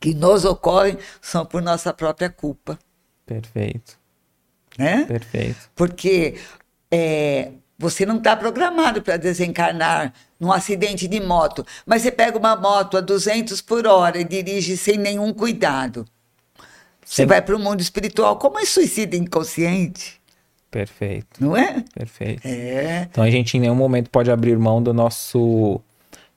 [0.00, 2.78] que nos ocorrem são por nossa própria culpa.
[3.24, 3.96] Perfeito.
[4.76, 5.04] Né?
[5.04, 5.70] Perfeito.
[5.76, 6.34] Porque
[6.90, 12.56] é, você não está programado para desencarnar num acidente de moto, mas você pega uma
[12.56, 16.04] moto a 200 por hora e dirige sem nenhum cuidado.
[17.12, 18.36] Você vai para o mundo espiritual.
[18.38, 20.18] Como é suicídio inconsciente?
[20.70, 21.26] Perfeito.
[21.38, 21.84] Não é?
[21.94, 22.46] Perfeito.
[22.46, 23.06] É.
[23.10, 25.78] Então a gente em nenhum momento pode abrir mão do nosso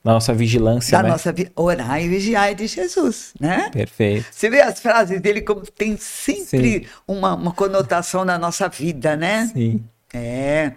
[0.04, 1.08] da nossa vigilância, da né?
[1.08, 3.70] nossa vi orar e vigiar de Jesus, né?
[3.70, 4.26] Perfeito.
[4.30, 9.50] Você vê as frases dele como tem sempre uma, uma conotação na nossa vida, né?
[9.52, 9.82] Sim.
[10.14, 10.74] É.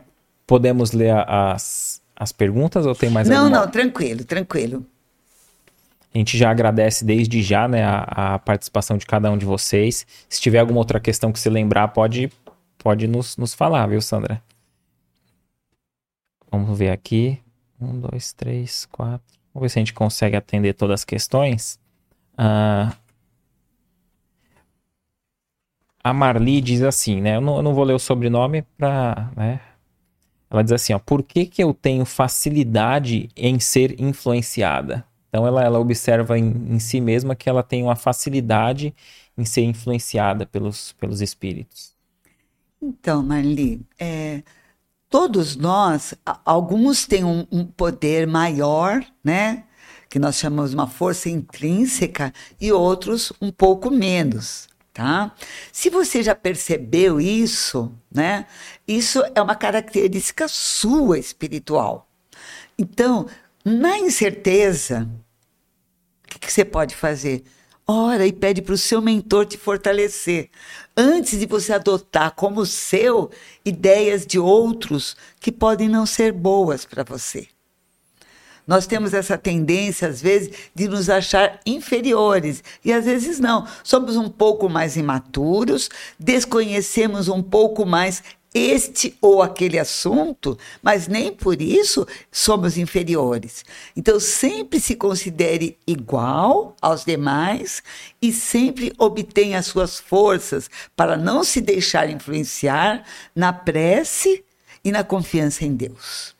[0.47, 3.55] Podemos ler as, as perguntas ou tem mais não, alguma?
[3.55, 4.83] Não, não, tranquilo, tranquilo.
[6.13, 10.07] A gente já agradece desde já né, a, a, participação de cada um de vocês.
[10.27, 12.31] Se tiver alguma outra questão que se lembrar, pode,
[12.77, 14.41] pode nos, nos falar, viu, Sandra?
[16.51, 17.39] Vamos ver aqui.
[17.79, 19.37] Um, dois, três, quatro.
[19.53, 21.79] Vamos ver se a gente consegue atender todas as questões.
[22.33, 22.91] Uh,
[26.03, 27.35] a Marli diz assim, né?
[27.35, 29.61] Eu não, eu não vou ler o sobrenome para, né?
[30.49, 35.05] Ela diz assim, ó, por que, que eu tenho facilidade em ser influenciada?
[35.29, 38.93] Então ela, ela observa em, em si mesma que ela tem uma facilidade
[39.37, 41.93] em ser influenciada pelos, pelos espíritos.
[42.81, 44.41] Então, Marli, é,
[45.09, 46.13] todos nós,
[46.45, 49.63] alguns têm um, um, poder maior, né?
[50.09, 55.33] Que nós chamamos uma força intrínseca, e outros um pouco menos, tá?
[55.71, 58.45] Se você já percebeu isso, né?
[58.87, 62.07] Isso é uma característica sua espiritual.
[62.77, 63.27] Então,
[63.63, 65.09] na incerteza,
[66.29, 67.43] que, que você pode fazer?
[67.85, 70.49] Ora e pede para o seu mentor te fortalecer.
[70.95, 73.31] Antes de você adotar como seu
[73.65, 77.47] ideias de outros que podem não ser boas para você.
[78.67, 82.63] Nós temos essa tendência, às vezes, de nos achar inferiores.
[82.85, 83.65] E às vezes não.
[83.83, 88.21] Somos um pouco mais imaturos, desconhecemos um pouco mais
[88.53, 93.63] este ou aquele assunto, mas nem por isso somos inferiores.
[93.95, 97.83] Então, sempre se considere igual aos demais
[98.21, 103.03] e sempre obtenha as suas forças para não se deixar influenciar
[103.35, 104.43] na prece
[104.83, 106.35] e na confiança em Deus.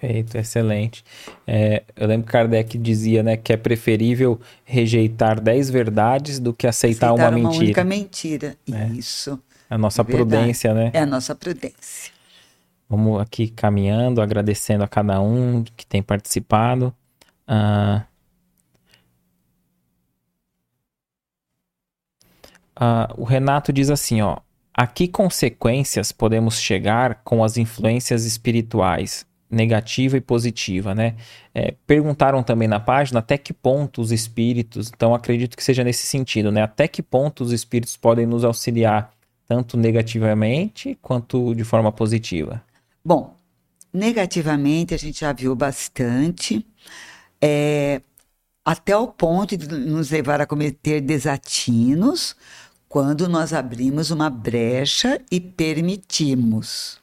[0.00, 1.04] Perfeito, excelente.
[1.44, 6.68] É, eu lembro que Kardec dizia né, que é preferível rejeitar dez verdades do que
[6.68, 7.64] aceitar, aceitar uma, uma mentira.
[7.64, 8.56] única mentira.
[8.72, 8.86] É.
[8.92, 9.40] Isso.
[9.68, 10.90] A nossa é prudência, né?
[10.94, 12.12] É a nossa prudência.
[12.88, 16.94] Vamos aqui caminhando, agradecendo a cada um que tem participado.
[17.46, 18.02] Uh,
[22.80, 24.38] uh, o Renato diz assim, ó.
[24.72, 31.16] A que consequências podemos chegar com as influências espirituais, negativa e positiva, né?
[31.52, 36.06] É, perguntaram também na página até que ponto os espíritos, então acredito que seja nesse
[36.06, 36.62] sentido, né?
[36.62, 39.10] Até que ponto os espíritos podem nos auxiliar
[39.48, 42.62] tanto negativamente quanto de forma positiva?
[43.02, 43.34] Bom,
[43.92, 46.64] negativamente a gente já viu bastante,
[47.40, 48.02] é,
[48.62, 52.36] até o ponto de nos levar a cometer desatinos
[52.86, 57.00] quando nós abrimos uma brecha e permitimos.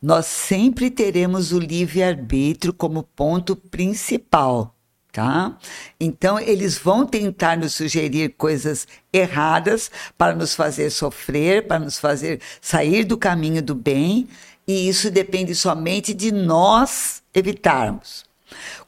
[0.00, 4.73] Nós sempre teremos o livre-arbítrio como ponto principal
[5.14, 5.56] tá?
[5.98, 9.88] Então eles vão tentar nos sugerir coisas erradas
[10.18, 14.28] para nos fazer sofrer, para nos fazer sair do caminho do bem,
[14.66, 18.24] e isso depende somente de nós evitarmos.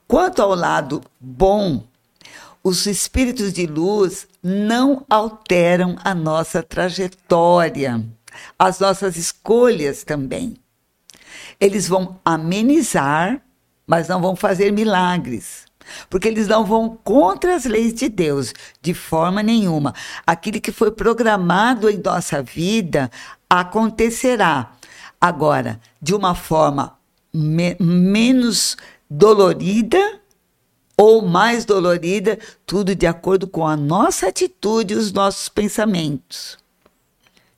[0.09, 1.85] Quanto ao lado bom,
[2.63, 8.05] os espíritos de luz não alteram a nossa trajetória,
[8.59, 10.57] as nossas escolhas também.
[11.61, 13.41] Eles vão amenizar,
[13.87, 15.66] mas não vão fazer milagres.
[16.09, 19.95] Porque eles não vão contra as leis de Deus, de forma nenhuma.
[20.27, 23.11] Aquilo que foi programado em nossa vida
[23.49, 24.73] acontecerá.
[25.21, 26.97] Agora, de uma forma
[27.33, 28.77] me menos
[29.09, 30.21] dolorida
[30.97, 36.59] ou mais dolorida, tudo de acordo com a nossa atitude e os nossos pensamentos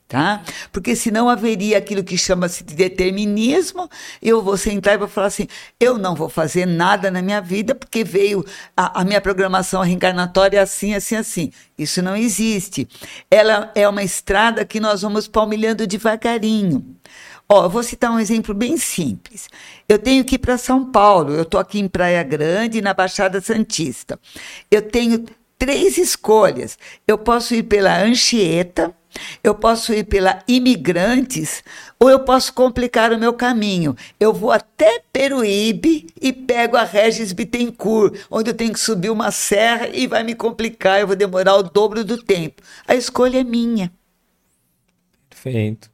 [0.09, 0.41] tá?
[0.71, 3.87] Porque senão haveria aquilo que chama-se de determinismo.
[4.21, 5.47] Eu vou sentar e vou falar assim:
[5.79, 8.43] eu não vou fazer nada na minha vida porque veio
[8.75, 11.51] a, a minha programação reencarnatória assim, assim, assim.
[11.77, 12.89] Isso não existe.
[13.29, 16.97] Ela é uma estrada que nós vamos palmilhando devagarinho.
[17.47, 19.47] Ó, vou citar um exemplo bem simples.
[19.87, 21.33] Eu tenho que ir para São Paulo.
[21.33, 24.19] Eu estou aqui em Praia Grande, na Baixada Santista.
[24.69, 25.25] Eu tenho
[25.57, 26.77] três escolhas.
[27.07, 28.95] Eu posso ir pela Anchieta,
[29.43, 31.63] eu posso ir pela Imigrantes
[31.99, 33.95] ou eu posso complicar o meu caminho.
[34.19, 39.31] Eu vou até Peruíbe e pego a Regis Bittencourt, onde eu tenho que subir uma
[39.31, 42.61] serra e vai me complicar, eu vou demorar o dobro do tempo.
[42.87, 43.91] A escolha é minha.
[45.29, 45.89] Perfeito.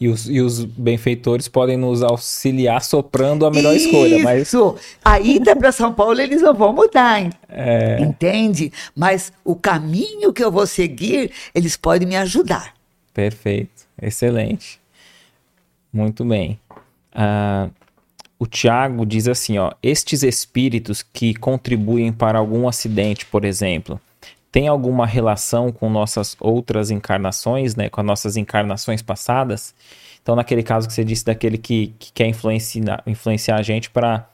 [0.00, 3.86] E os, e os benfeitores podem nos auxiliar soprando a melhor Isso.
[3.86, 4.18] escolha.
[4.22, 4.52] Mas...
[5.04, 8.00] A ida para São Paulo eles não vão mudar, é...
[8.00, 8.72] entende?
[8.94, 12.74] Mas o caminho que eu vou seguir, eles podem me ajudar.
[13.12, 14.80] Perfeito, excelente.
[15.92, 16.58] Muito bem.
[17.14, 17.70] Uh,
[18.36, 24.00] o Tiago diz assim: ó, estes espíritos que contribuem para algum acidente, por exemplo,
[24.54, 27.88] tem alguma relação com nossas outras encarnações, né?
[27.88, 29.74] Com as nossas encarnações passadas.
[30.22, 34.28] Então, naquele caso que você disse daquele que, que quer influenciar, influenciar a gente para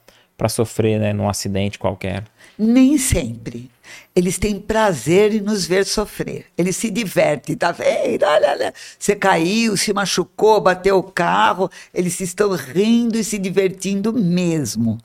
[0.50, 1.14] sofrer, né?
[1.14, 2.24] Num acidente qualquer.
[2.58, 3.70] Nem sempre.
[4.14, 6.44] Eles têm prazer em nos ver sofrer.
[6.56, 8.26] Eles se divertem, tá vendo?
[8.26, 8.74] Olha, olha.
[8.98, 11.70] Você caiu, se machucou, bateu o carro.
[11.94, 14.98] Eles estão rindo e se divertindo mesmo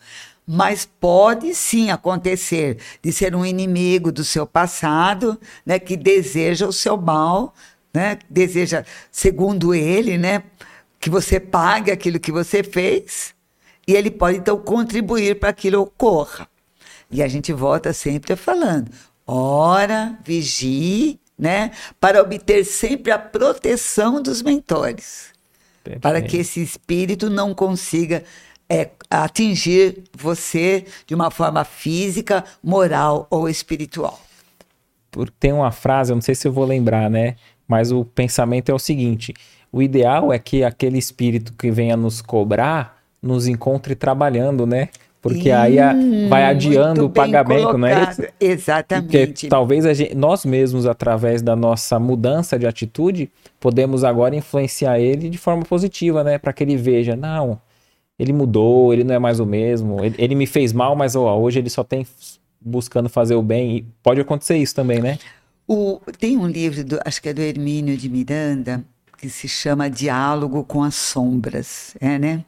[0.48, 6.74] mas pode sim acontecer de ser um inimigo do seu passado, né, que deseja o
[6.74, 7.54] seu mal,
[7.94, 10.44] né, deseja, segundo ele, né,
[11.00, 13.34] que você pague aquilo que você fez,
[13.88, 16.48] e ele pode então contribuir para que aquilo ocorra.
[17.10, 18.92] E a gente volta sempre falando:
[19.26, 25.28] ora, vigie, né, para obter sempre a proteção dos mentores,
[25.84, 26.02] Perfeito.
[26.02, 28.24] para que esse espírito não consiga
[28.70, 34.20] é, atingir você de uma forma física, moral ou espiritual.
[35.40, 37.36] Tem uma frase, eu não sei se eu vou lembrar, né?
[37.68, 39.34] Mas o pensamento é o seguinte:
[39.72, 44.90] o ideal é que aquele espírito que venha nos cobrar nos encontre trabalhando, né?
[45.26, 45.96] porque hum, aí a,
[46.30, 48.22] vai adiando o pagamento, não é isso?
[48.40, 49.26] Exatamente.
[49.26, 55.28] Porque talvez gente, nós mesmos, através da nossa mudança de atitude, podemos agora influenciar ele
[55.28, 56.38] de forma positiva, né?
[56.38, 57.60] Para que ele veja, não,
[58.18, 61.38] ele mudou, ele não é mais o mesmo, ele, ele me fez mal, mas ó,
[61.38, 62.06] hoje ele só tem
[62.66, 63.78] buscando fazer o bem.
[63.78, 65.20] E pode acontecer isso também, né?
[65.68, 68.84] O, tem um livro, do, acho que é do Hermínio de Miranda,
[69.18, 72.44] que se chama Diálogo com as Sombras, é, né?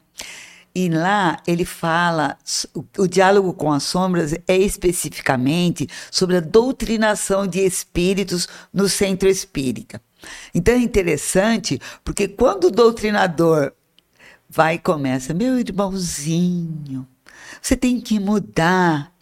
[0.74, 2.36] E lá ele fala,
[2.72, 9.28] o, o, diálogo com as sombras é especificamente sobre a doutrinação de espíritos no centro
[9.28, 10.00] espírita.
[10.54, 13.72] Então é interessante, porque quando o doutrinador
[14.48, 17.06] vai e começa, meu irmãozinho,
[17.60, 19.12] você tem que mudar,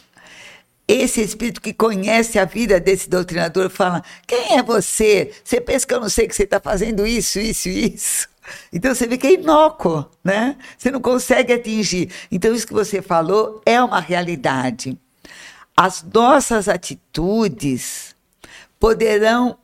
[0.88, 5.32] esse espírito que conhece a vida desse doutrinador fala: Quem é você?
[5.42, 8.28] Você pensa que eu não sei que você está fazendo isso, isso isso?
[8.72, 10.56] Então você vê que é inócuo, né?
[10.78, 12.10] Você não consegue atingir.
[12.30, 14.96] Então, isso que você falou é uma realidade.
[15.76, 18.14] As nossas atitudes
[18.78, 19.58] poderão,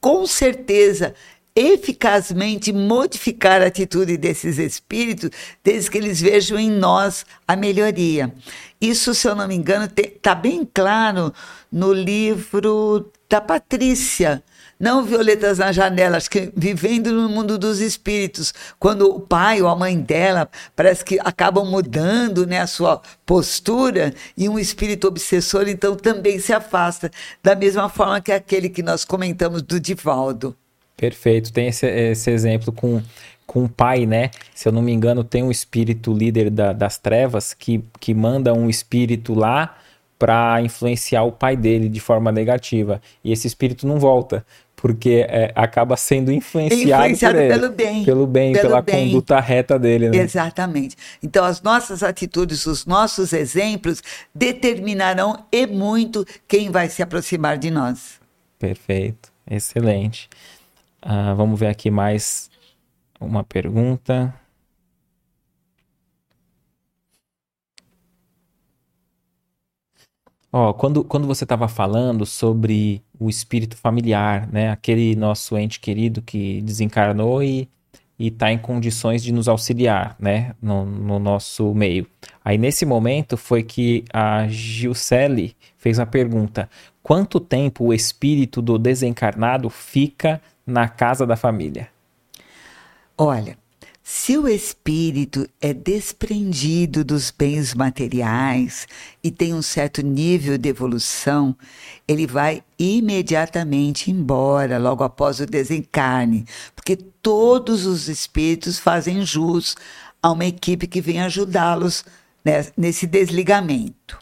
[0.00, 1.14] com certeza,
[1.56, 5.30] eficazmente modificar a atitude desses espíritos,
[5.64, 8.32] desde que eles vejam em nós a melhoria.
[8.78, 11.32] Isso, se eu não me engano, está bem claro
[11.72, 14.44] no livro da Patrícia.
[14.78, 19.68] Não violetas na janela, acho que vivendo no mundo dos espíritos, quando o pai ou
[19.68, 25.66] a mãe dela parece que acabam mudando né, a sua postura e um espírito obsessor
[25.66, 27.10] então também se afasta,
[27.42, 30.54] da mesma forma que aquele que nós comentamos do Divaldo.
[30.96, 31.52] Perfeito.
[31.52, 33.02] Tem esse, esse exemplo com,
[33.46, 34.30] com o pai, né?
[34.54, 38.54] Se eu não me engano, tem um espírito líder da, das trevas que, que manda
[38.54, 39.76] um espírito lá
[40.18, 43.00] para influenciar o pai dele de forma negativa.
[43.22, 48.04] E esse espírito não volta, porque é, acaba sendo influenciado, influenciado ele, pelo bem.
[48.04, 49.06] Pelo bem, pelo pela bem.
[49.06, 50.08] conduta reta dele.
[50.08, 50.16] Né?
[50.16, 50.96] Exatamente.
[51.22, 54.02] Então, as nossas atitudes, os nossos exemplos
[54.34, 58.18] determinarão e muito quem vai se aproximar de nós.
[58.58, 59.36] Perfeito.
[59.48, 60.28] Excelente.
[61.06, 62.50] Uh, vamos ver aqui mais
[63.20, 64.34] uma pergunta.
[70.50, 74.70] Ó, quando, quando você estava falando sobre o espírito familiar, né?
[74.70, 77.68] Aquele nosso ente querido que desencarnou e
[78.18, 80.56] está em condições de nos auxiliar, né?
[80.60, 82.04] No, no, nosso meio.
[82.44, 86.68] Aí nesse momento foi que a Gilcele fez a pergunta:
[87.00, 91.88] quanto tempo o espírito do desencarnado fica na casa da família?
[93.16, 93.56] Olha,
[94.08, 98.86] se o espírito é desprendido dos bens materiais
[99.20, 101.56] e tem um certo nível de evolução,
[102.06, 109.74] ele vai imediatamente embora logo após o desencarne, porque todos os espíritos fazem jus
[110.22, 112.04] a uma equipe que vem ajudá-los
[112.44, 114.20] né, nesse desligamento.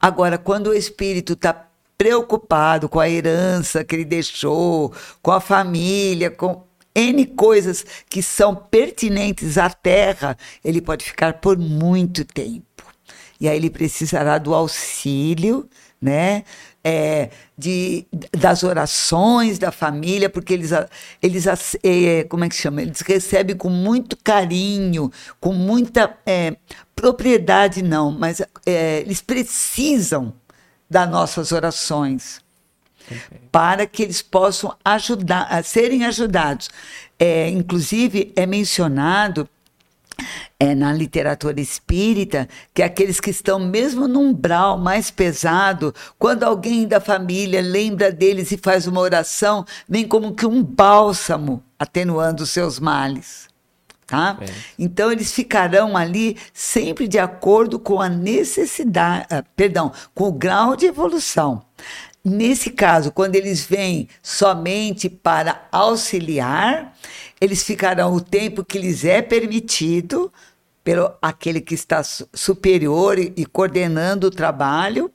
[0.00, 4.92] Agora, quando o espírito está preocupado com a herança que ele deixou,
[5.22, 6.64] com a família, com
[6.94, 12.84] N coisas que são pertinentes à terra, ele pode ficar por muito tempo.
[13.40, 15.68] E aí ele precisará do auxílio,
[16.00, 16.44] né?
[16.84, 18.06] É, de,
[18.36, 20.70] das orações da família, porque eles,
[21.22, 21.46] eles
[21.82, 22.82] é, como é que chama?
[22.82, 25.10] Eles recebem com muito carinho,
[25.40, 26.56] com muita é,
[26.94, 30.34] propriedade, não, mas é, eles precisam
[30.92, 32.40] das nossas orações.
[33.50, 36.70] Para que eles possam ajudar, a serem ajudados.
[37.18, 39.48] É, inclusive, é mencionado
[40.60, 46.86] é, na literatura espírita que aqueles que estão mesmo num umbral mais pesado, quando alguém
[46.86, 52.50] da família lembra deles e faz uma oração, vem como que um bálsamo atenuando os
[52.50, 53.51] seus males.
[54.06, 54.38] Tá?
[54.40, 54.46] É.
[54.78, 60.76] Então eles ficarão ali sempre de acordo com a necessidade, uh, perdão, com o grau
[60.76, 61.62] de evolução.
[62.24, 66.96] Nesse caso, quando eles vêm somente para auxiliar,
[67.40, 70.32] eles ficarão o tempo que lhes é permitido
[70.84, 75.10] pelo aquele que está superior e, e coordenando o trabalho,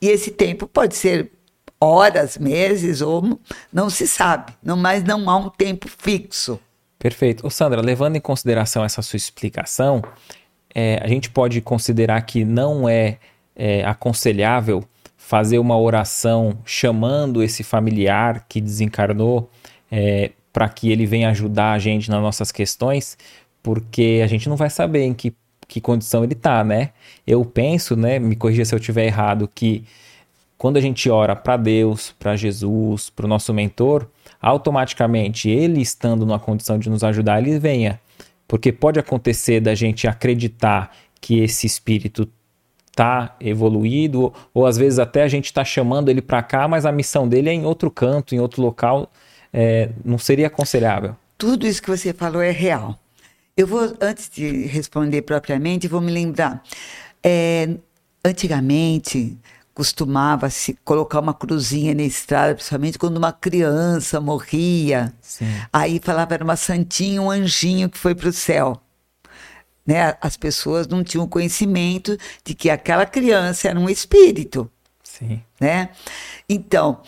[0.00, 1.30] e esse tempo pode ser
[1.80, 3.40] horas, meses ou
[3.72, 6.58] não se sabe, não, mas não há um tempo fixo.
[7.02, 7.44] Perfeito.
[7.44, 10.04] Ô Sandra, levando em consideração essa sua explicação,
[10.72, 13.18] é, a gente pode considerar que não é,
[13.56, 14.84] é aconselhável
[15.16, 19.50] fazer uma oração chamando esse familiar que desencarnou
[19.90, 23.18] é, para que ele venha ajudar a gente nas nossas questões,
[23.64, 25.34] porque a gente não vai saber em que,
[25.66, 26.90] que condição ele está, né?
[27.26, 28.20] Eu penso, né?
[28.20, 29.84] Me corrija se eu estiver errado, que
[30.56, 34.06] quando a gente ora para Deus, para Jesus, para o nosso mentor,
[34.42, 38.00] automaticamente ele estando numa condição de nos ajudar, ele venha.
[38.48, 42.28] Porque pode acontecer da gente acreditar que esse espírito
[42.94, 46.92] tá evoluído, ou, às vezes até a gente está chamando ele para cá, mas a
[46.92, 49.10] missão dele é em outro canto, em outro local,
[49.52, 51.16] é, não seria aconselhável?
[51.38, 52.98] Tudo isso que você falou é real.
[53.56, 56.62] Eu vou, antes de responder propriamente, vou me lembrar.
[57.22, 57.68] É,
[58.24, 59.38] antigamente,
[59.74, 65.12] costumava-se colocar uma cruzinha na estrada, principalmente quando uma criança morria.
[65.20, 65.46] Sim.
[65.72, 68.80] Aí falava era uma santinha, um anjinho que foi para o céu.
[69.86, 70.14] Né?
[70.20, 74.70] As pessoas não tinham conhecimento de que aquela criança era um espírito.
[75.02, 75.42] Sim.
[75.60, 75.90] Né?
[76.48, 77.00] Então,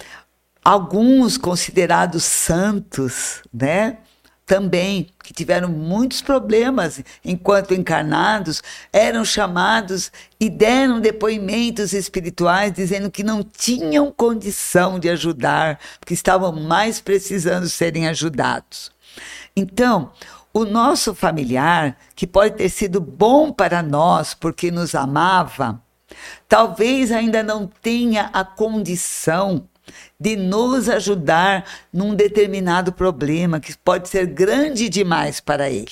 [0.65, 3.99] alguns considerados santos, né?
[4.47, 8.63] Também, que tiveram muitos problemas enquanto encarnados,
[8.93, 16.53] eram chamados e deram depoimentos espirituais dizendo que não tinham condição de ajudar, porque estavam
[16.53, 18.93] mais precisando serem ajudados.
[19.57, 20.13] Então,
[20.53, 25.81] o nosso familiar, que pode ter sido bom para nós porque nos amava,
[26.49, 29.67] talvez ainda não tenha a condição
[30.19, 35.89] de nos ajudar num determinado problema que pode ser grande demais para ele.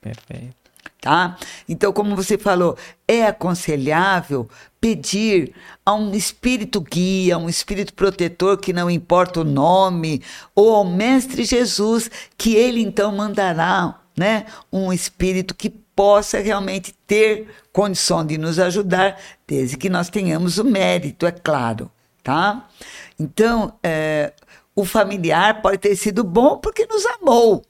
[0.00, 0.56] Perfeito.
[1.00, 1.36] Tá?
[1.68, 4.48] Então, como você falou, é aconselhável
[4.80, 5.52] pedir
[5.84, 10.22] a um espírito guia, um espírito protetor que não importa o nome,
[10.54, 17.48] ou ao mestre Jesus, que ele então mandará, né, um espírito que possa realmente ter
[17.72, 21.90] condição de nos ajudar, desde que nós tenhamos o mérito, é claro,
[22.26, 22.68] tá?
[23.16, 24.32] Então, é,
[24.74, 27.62] o familiar pode ter sido bom porque nos amou,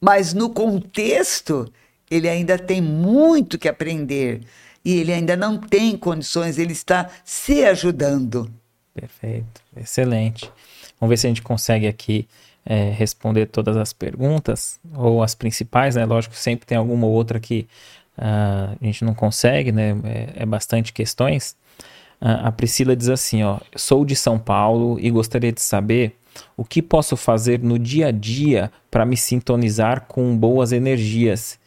[0.00, 1.68] mas no contexto,
[2.08, 4.42] ele ainda tem muito que aprender
[4.84, 8.48] e ele ainda não tem condições, ele está se ajudando.
[8.94, 10.48] Perfeito, excelente.
[11.00, 12.28] Vamos ver se a gente consegue aqui
[12.64, 16.04] é, responder todas as perguntas, ou as principais, né?
[16.04, 17.66] Lógico sempre tem alguma ou outra que
[18.16, 19.96] uh, a gente não consegue, né?
[20.04, 21.56] É, é bastante questões.
[22.20, 26.16] A Priscila diz assim: ó, sou de São Paulo e gostaria de saber
[26.56, 31.58] o que posso fazer no dia a dia para me sintonizar com boas energias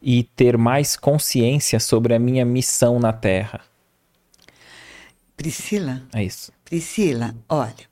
[0.00, 3.60] e ter mais consciência sobre a minha missão na Terra.
[5.36, 6.02] Priscila?
[6.14, 6.52] É isso.
[6.64, 7.88] Priscila, olha,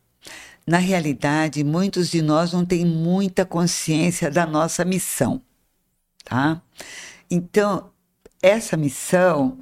[0.66, 5.40] na realidade, muitos de nós não têm muita consciência da nossa missão,
[6.24, 6.60] tá?
[7.30, 7.90] Então,
[8.43, 9.59] essa missão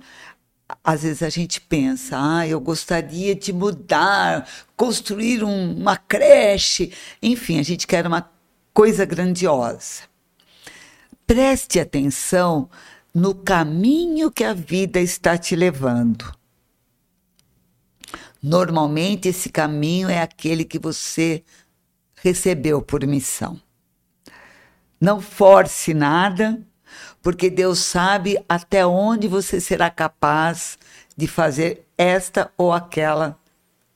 [0.83, 6.93] às vezes a gente pensa, ah, eu gostaria de mudar, construir um, uma creche,
[7.23, 8.31] enfim, a gente quer uma
[8.73, 10.03] coisa grandiosa.
[11.27, 12.69] Preste atenção
[13.15, 16.35] no caminho que a vida está te levando.
[18.43, 21.43] Normalmente, esse caminho é aquele que você
[22.17, 23.59] recebeu por missão.
[25.01, 26.61] Não force nada,
[27.25, 30.79] porque Deus sabe até onde você será capaz
[31.17, 33.41] de fazer esta ou aquela,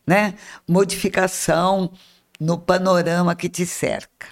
[0.06, 0.34] né,
[0.66, 1.92] modificação
[2.40, 4.28] no panorama que te cerca.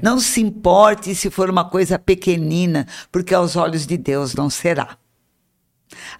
[0.00, 4.96] Não se importe se for uma coisa pequenina, porque aos olhos de Deus não será.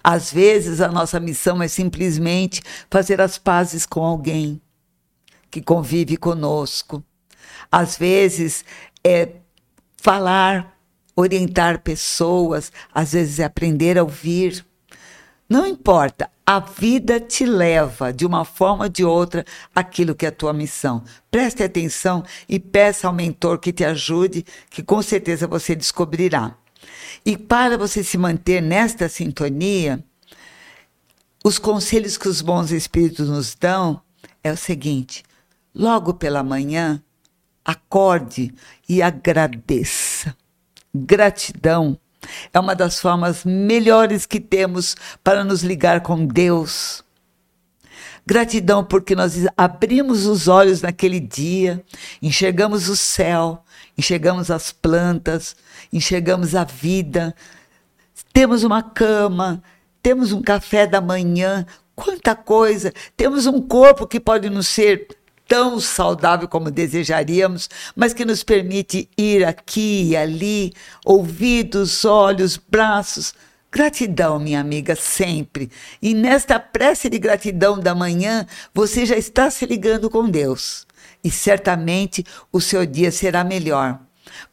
[0.03, 2.61] Às vezes a nossa missão é simplesmente
[2.91, 4.61] fazer as pazes com alguém
[5.49, 7.01] que convive conosco.
[7.71, 8.65] Às vezes
[9.01, 9.29] é
[9.95, 10.72] falar
[11.15, 14.65] orientar pessoas, às vezes é aprender a ouvir.
[15.47, 20.29] Não importa, a vida te leva de uma forma ou de outra aquilo que é
[20.29, 21.03] a tua missão.
[21.29, 26.55] Preste atenção e peça ao mentor que te ajude, que com certeza você descobrirá.
[27.25, 30.03] E para você se manter nesta sintonia,
[31.43, 34.01] os conselhos que os bons espíritos nos dão
[34.43, 35.23] é o seguinte:
[35.73, 37.01] logo pela manhã,
[37.63, 38.53] acorde
[38.87, 40.35] e agradeça.
[40.93, 41.97] Gratidão
[42.53, 47.03] é uma das formas melhores que temos para nos ligar com Deus.
[48.25, 51.83] Gratidão porque nós abrimos os olhos naquele dia,
[52.21, 53.63] enxergamos o céu,
[53.97, 55.55] enxergamos as plantas,
[55.91, 57.35] enxergamos a vida,
[58.31, 59.61] temos uma cama,
[60.01, 61.65] temos um café da manhã,
[61.95, 65.07] quanta coisa, temos um corpo que pode nos ser
[65.47, 70.73] tão saudável como desejaríamos, mas que nos permite ir aqui e ali,
[71.05, 73.33] ouvidos, olhos, braços.
[73.71, 75.71] Gratidão, minha amiga, sempre.
[75.99, 80.85] E nesta prece de gratidão da manhã, você já está se ligando com Deus.
[81.23, 83.99] E certamente o seu dia será melhor.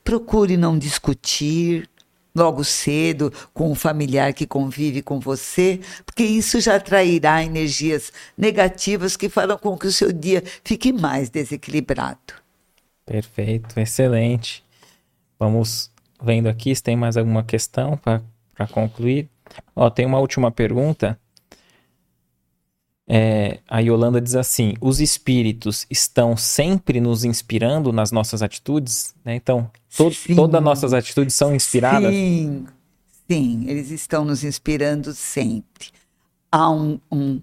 [0.03, 1.90] Procure não discutir,
[2.35, 9.17] logo cedo com um familiar que convive com você, porque isso já atrairá energias negativas
[9.17, 12.35] que farão com que o seu dia fique mais desequilibrado.
[13.05, 14.65] Perfeito, excelente.
[15.39, 15.91] Vamos
[16.23, 19.29] vendo aqui se tem mais alguma questão para concluir.
[19.75, 21.19] Ó, tem uma última pergunta.
[23.13, 29.17] É, a Yolanda diz assim: os espíritos estão sempre nos inspirando nas nossas atitudes?
[29.25, 29.35] Né?
[29.35, 32.15] Então, to sim, todas as nossas atitudes são inspiradas?
[32.15, 32.67] Sim,
[33.29, 35.89] sim, eles estão nos inspirando sempre.
[36.53, 37.43] Há um, um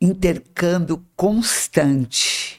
[0.00, 2.58] intercâmbio constante,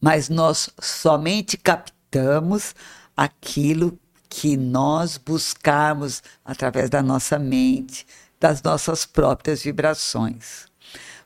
[0.00, 2.72] mas nós somente captamos
[3.16, 3.98] aquilo
[4.28, 8.06] que nós buscarmos através da nossa mente,
[8.38, 10.70] das nossas próprias vibrações.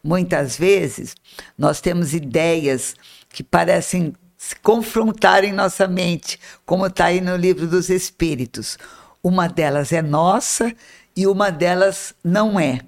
[0.03, 1.15] Muitas vezes
[1.57, 2.95] nós temos ideias
[3.29, 8.79] que parecem se confrontar em nossa mente, como está aí no livro dos Espíritos.
[9.23, 10.75] Uma delas é nossa
[11.17, 12.81] e uma delas não é.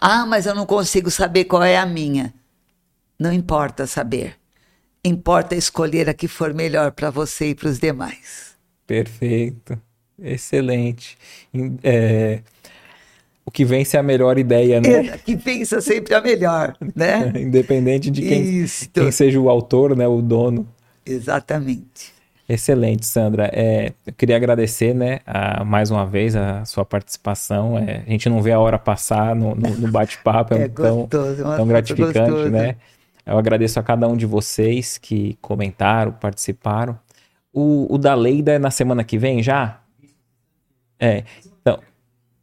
[0.00, 2.32] Ah, mas eu não consigo saber qual é a minha.
[3.18, 4.36] Não importa saber.
[5.04, 8.56] Importa escolher a que for melhor para você e para os demais.
[8.86, 9.80] Perfeito.
[10.18, 11.16] Excelente.
[11.82, 12.42] É,
[13.50, 15.08] o que vence é a melhor ideia, né?
[15.08, 17.32] É, que pensa sempre a melhor, né?
[17.34, 20.06] Independente de quem, quem, seja o autor, né?
[20.06, 20.68] O dono.
[21.04, 22.12] Exatamente.
[22.48, 23.50] Excelente, Sandra.
[23.52, 27.76] É, eu queria agradecer, né, a, mais uma vez a sua participação.
[27.76, 31.00] É, a gente não vê a hora passar no, no, no bate-papo, é, é tão,
[31.00, 32.50] gostoso, tão gratificante, gostoso.
[32.50, 32.76] né?
[33.26, 36.96] Eu agradeço a cada um de vocês que comentaram, participaram.
[37.52, 39.80] O, o da Leida é na semana que vem já?
[41.00, 41.24] É.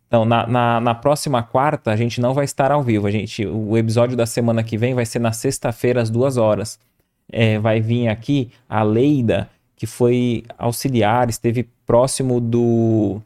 [0.08, 3.08] Então, na, na, na, próxima quarta a gente não vai estar ao vivo.
[3.08, 6.80] A gente, o episódio da semana que vem vai ser na sexta-feira às duas horas.
[7.30, 13.22] É, vai vir aqui a Leida, que foi auxiliar, esteve próximo do,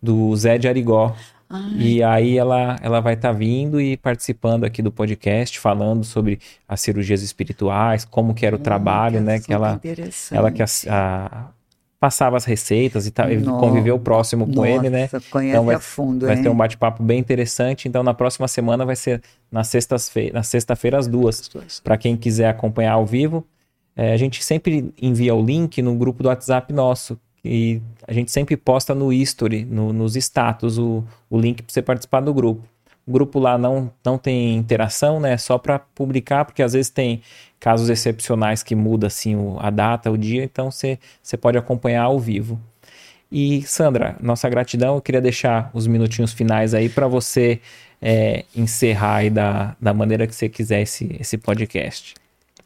[0.00, 1.16] do Zé de Arigó.
[1.50, 1.76] Ai.
[1.78, 6.38] E aí ela, ela vai estar tá vindo e participando aqui do podcast, falando sobre
[6.68, 9.40] as cirurgias espirituais, como que era o hum, trabalho, né?
[9.40, 9.80] Que ela,
[10.30, 11.48] ela que a, a,
[12.04, 13.24] passava as receitas e tá,
[13.58, 15.08] conviveu próximo com Nossa, ele, né?
[15.48, 17.88] Então vai, a fundo, vai ter um bate-papo bem interessante.
[17.88, 21.50] Então na próxima semana vai ser na sexta-feira, na sexta-feira às duas,
[21.82, 23.42] para quem quiser acompanhar ao vivo.
[23.96, 28.30] É, a gente sempre envia o link no grupo do WhatsApp nosso, e a gente
[28.30, 32.68] sempre posta no history, no, nos status, o, o link para você participar do grupo.
[33.06, 35.36] O grupo lá não, não tem interação, né?
[35.36, 37.22] Só para publicar, porque às vezes tem
[37.60, 40.98] casos excepcionais que muda assim o, a data, o dia, então você,
[41.40, 42.60] pode acompanhar ao vivo.
[43.30, 47.60] E Sandra, nossa gratidão, eu queria deixar os minutinhos finais aí para você
[48.00, 52.14] é, encerrar aí da, da maneira que você quiser esse, esse podcast.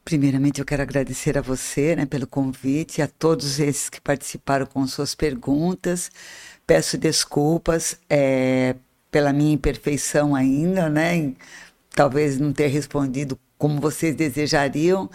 [0.04, 4.86] Primeiramente, eu quero agradecer a você né, pelo convite, a todos esses que participaram com
[4.86, 6.10] suas perguntas.
[6.66, 8.74] Peço desculpas é,
[9.10, 11.16] pela minha imperfeição ainda, né?
[11.16, 11.36] Em,
[11.90, 15.10] talvez não ter respondido como vocês desejariam.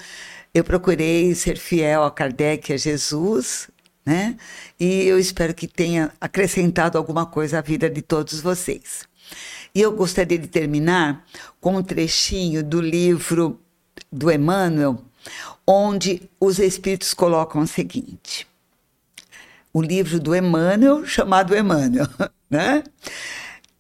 [0.53, 3.69] Eu procurei ser fiel a Kardec e a Jesus,
[4.05, 4.35] né?
[4.79, 9.07] E eu espero que tenha acrescentado alguma coisa à vida de todos vocês.
[9.73, 11.25] E eu gostaria de terminar
[11.59, 13.59] com um trechinho do livro
[14.11, 15.01] do Emmanuel,
[15.65, 18.47] onde os espíritos colocam o seguinte:
[19.73, 22.07] o livro do Emmanuel, chamado Emmanuel,
[22.49, 22.83] né?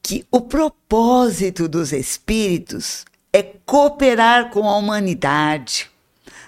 [0.03, 5.89] Que o propósito dos espíritos é cooperar com a humanidade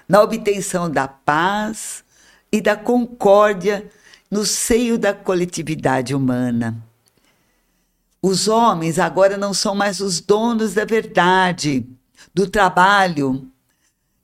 [0.07, 2.03] na obtenção da paz
[2.51, 3.89] e da concórdia
[4.29, 6.77] no seio da coletividade humana.
[8.21, 11.87] Os homens agora não são mais os donos da verdade,
[12.33, 13.49] do trabalho,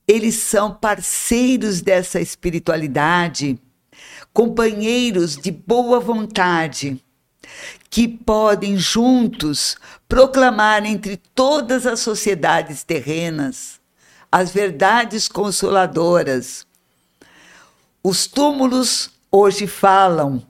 [0.08, 3.58] eles são parceiros dessa espiritualidade,
[4.34, 7.02] companheiros de boa vontade,
[7.92, 9.78] que podem juntos
[10.10, 13.80] proclamar entre todas as sociedades terrenas
[14.32, 16.66] as verdades consoladoras.
[18.02, 20.42] Os túmulos hoje falam,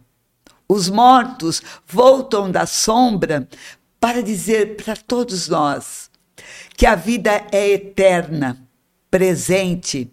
[0.70, 3.48] os mortos voltam da sombra
[4.00, 6.10] para dizer para todos nós
[6.78, 8.62] que a vida é eterna
[9.10, 10.10] presente,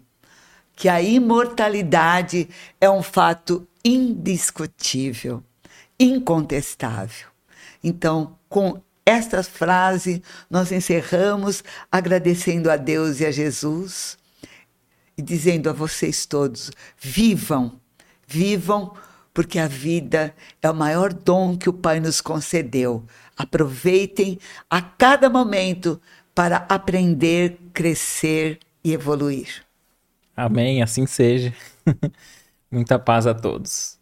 [0.75, 2.49] que a imortalidade
[2.81, 5.43] é um fato indiscutível,
[5.99, 7.27] incontestável.
[7.83, 14.17] Então, com esta frase, nós encerramos agradecendo a Deus e a Jesus
[15.17, 17.79] e dizendo a vocês todos: vivam,
[18.27, 18.93] vivam,
[19.33, 23.03] porque a vida é o maior dom que o Pai nos concedeu.
[23.35, 24.39] Aproveitem
[24.69, 25.99] a cada momento
[26.33, 29.65] para aprender, crescer e evoluir.
[30.35, 31.53] Amém, assim seja.
[32.71, 33.98] Muita paz a todos.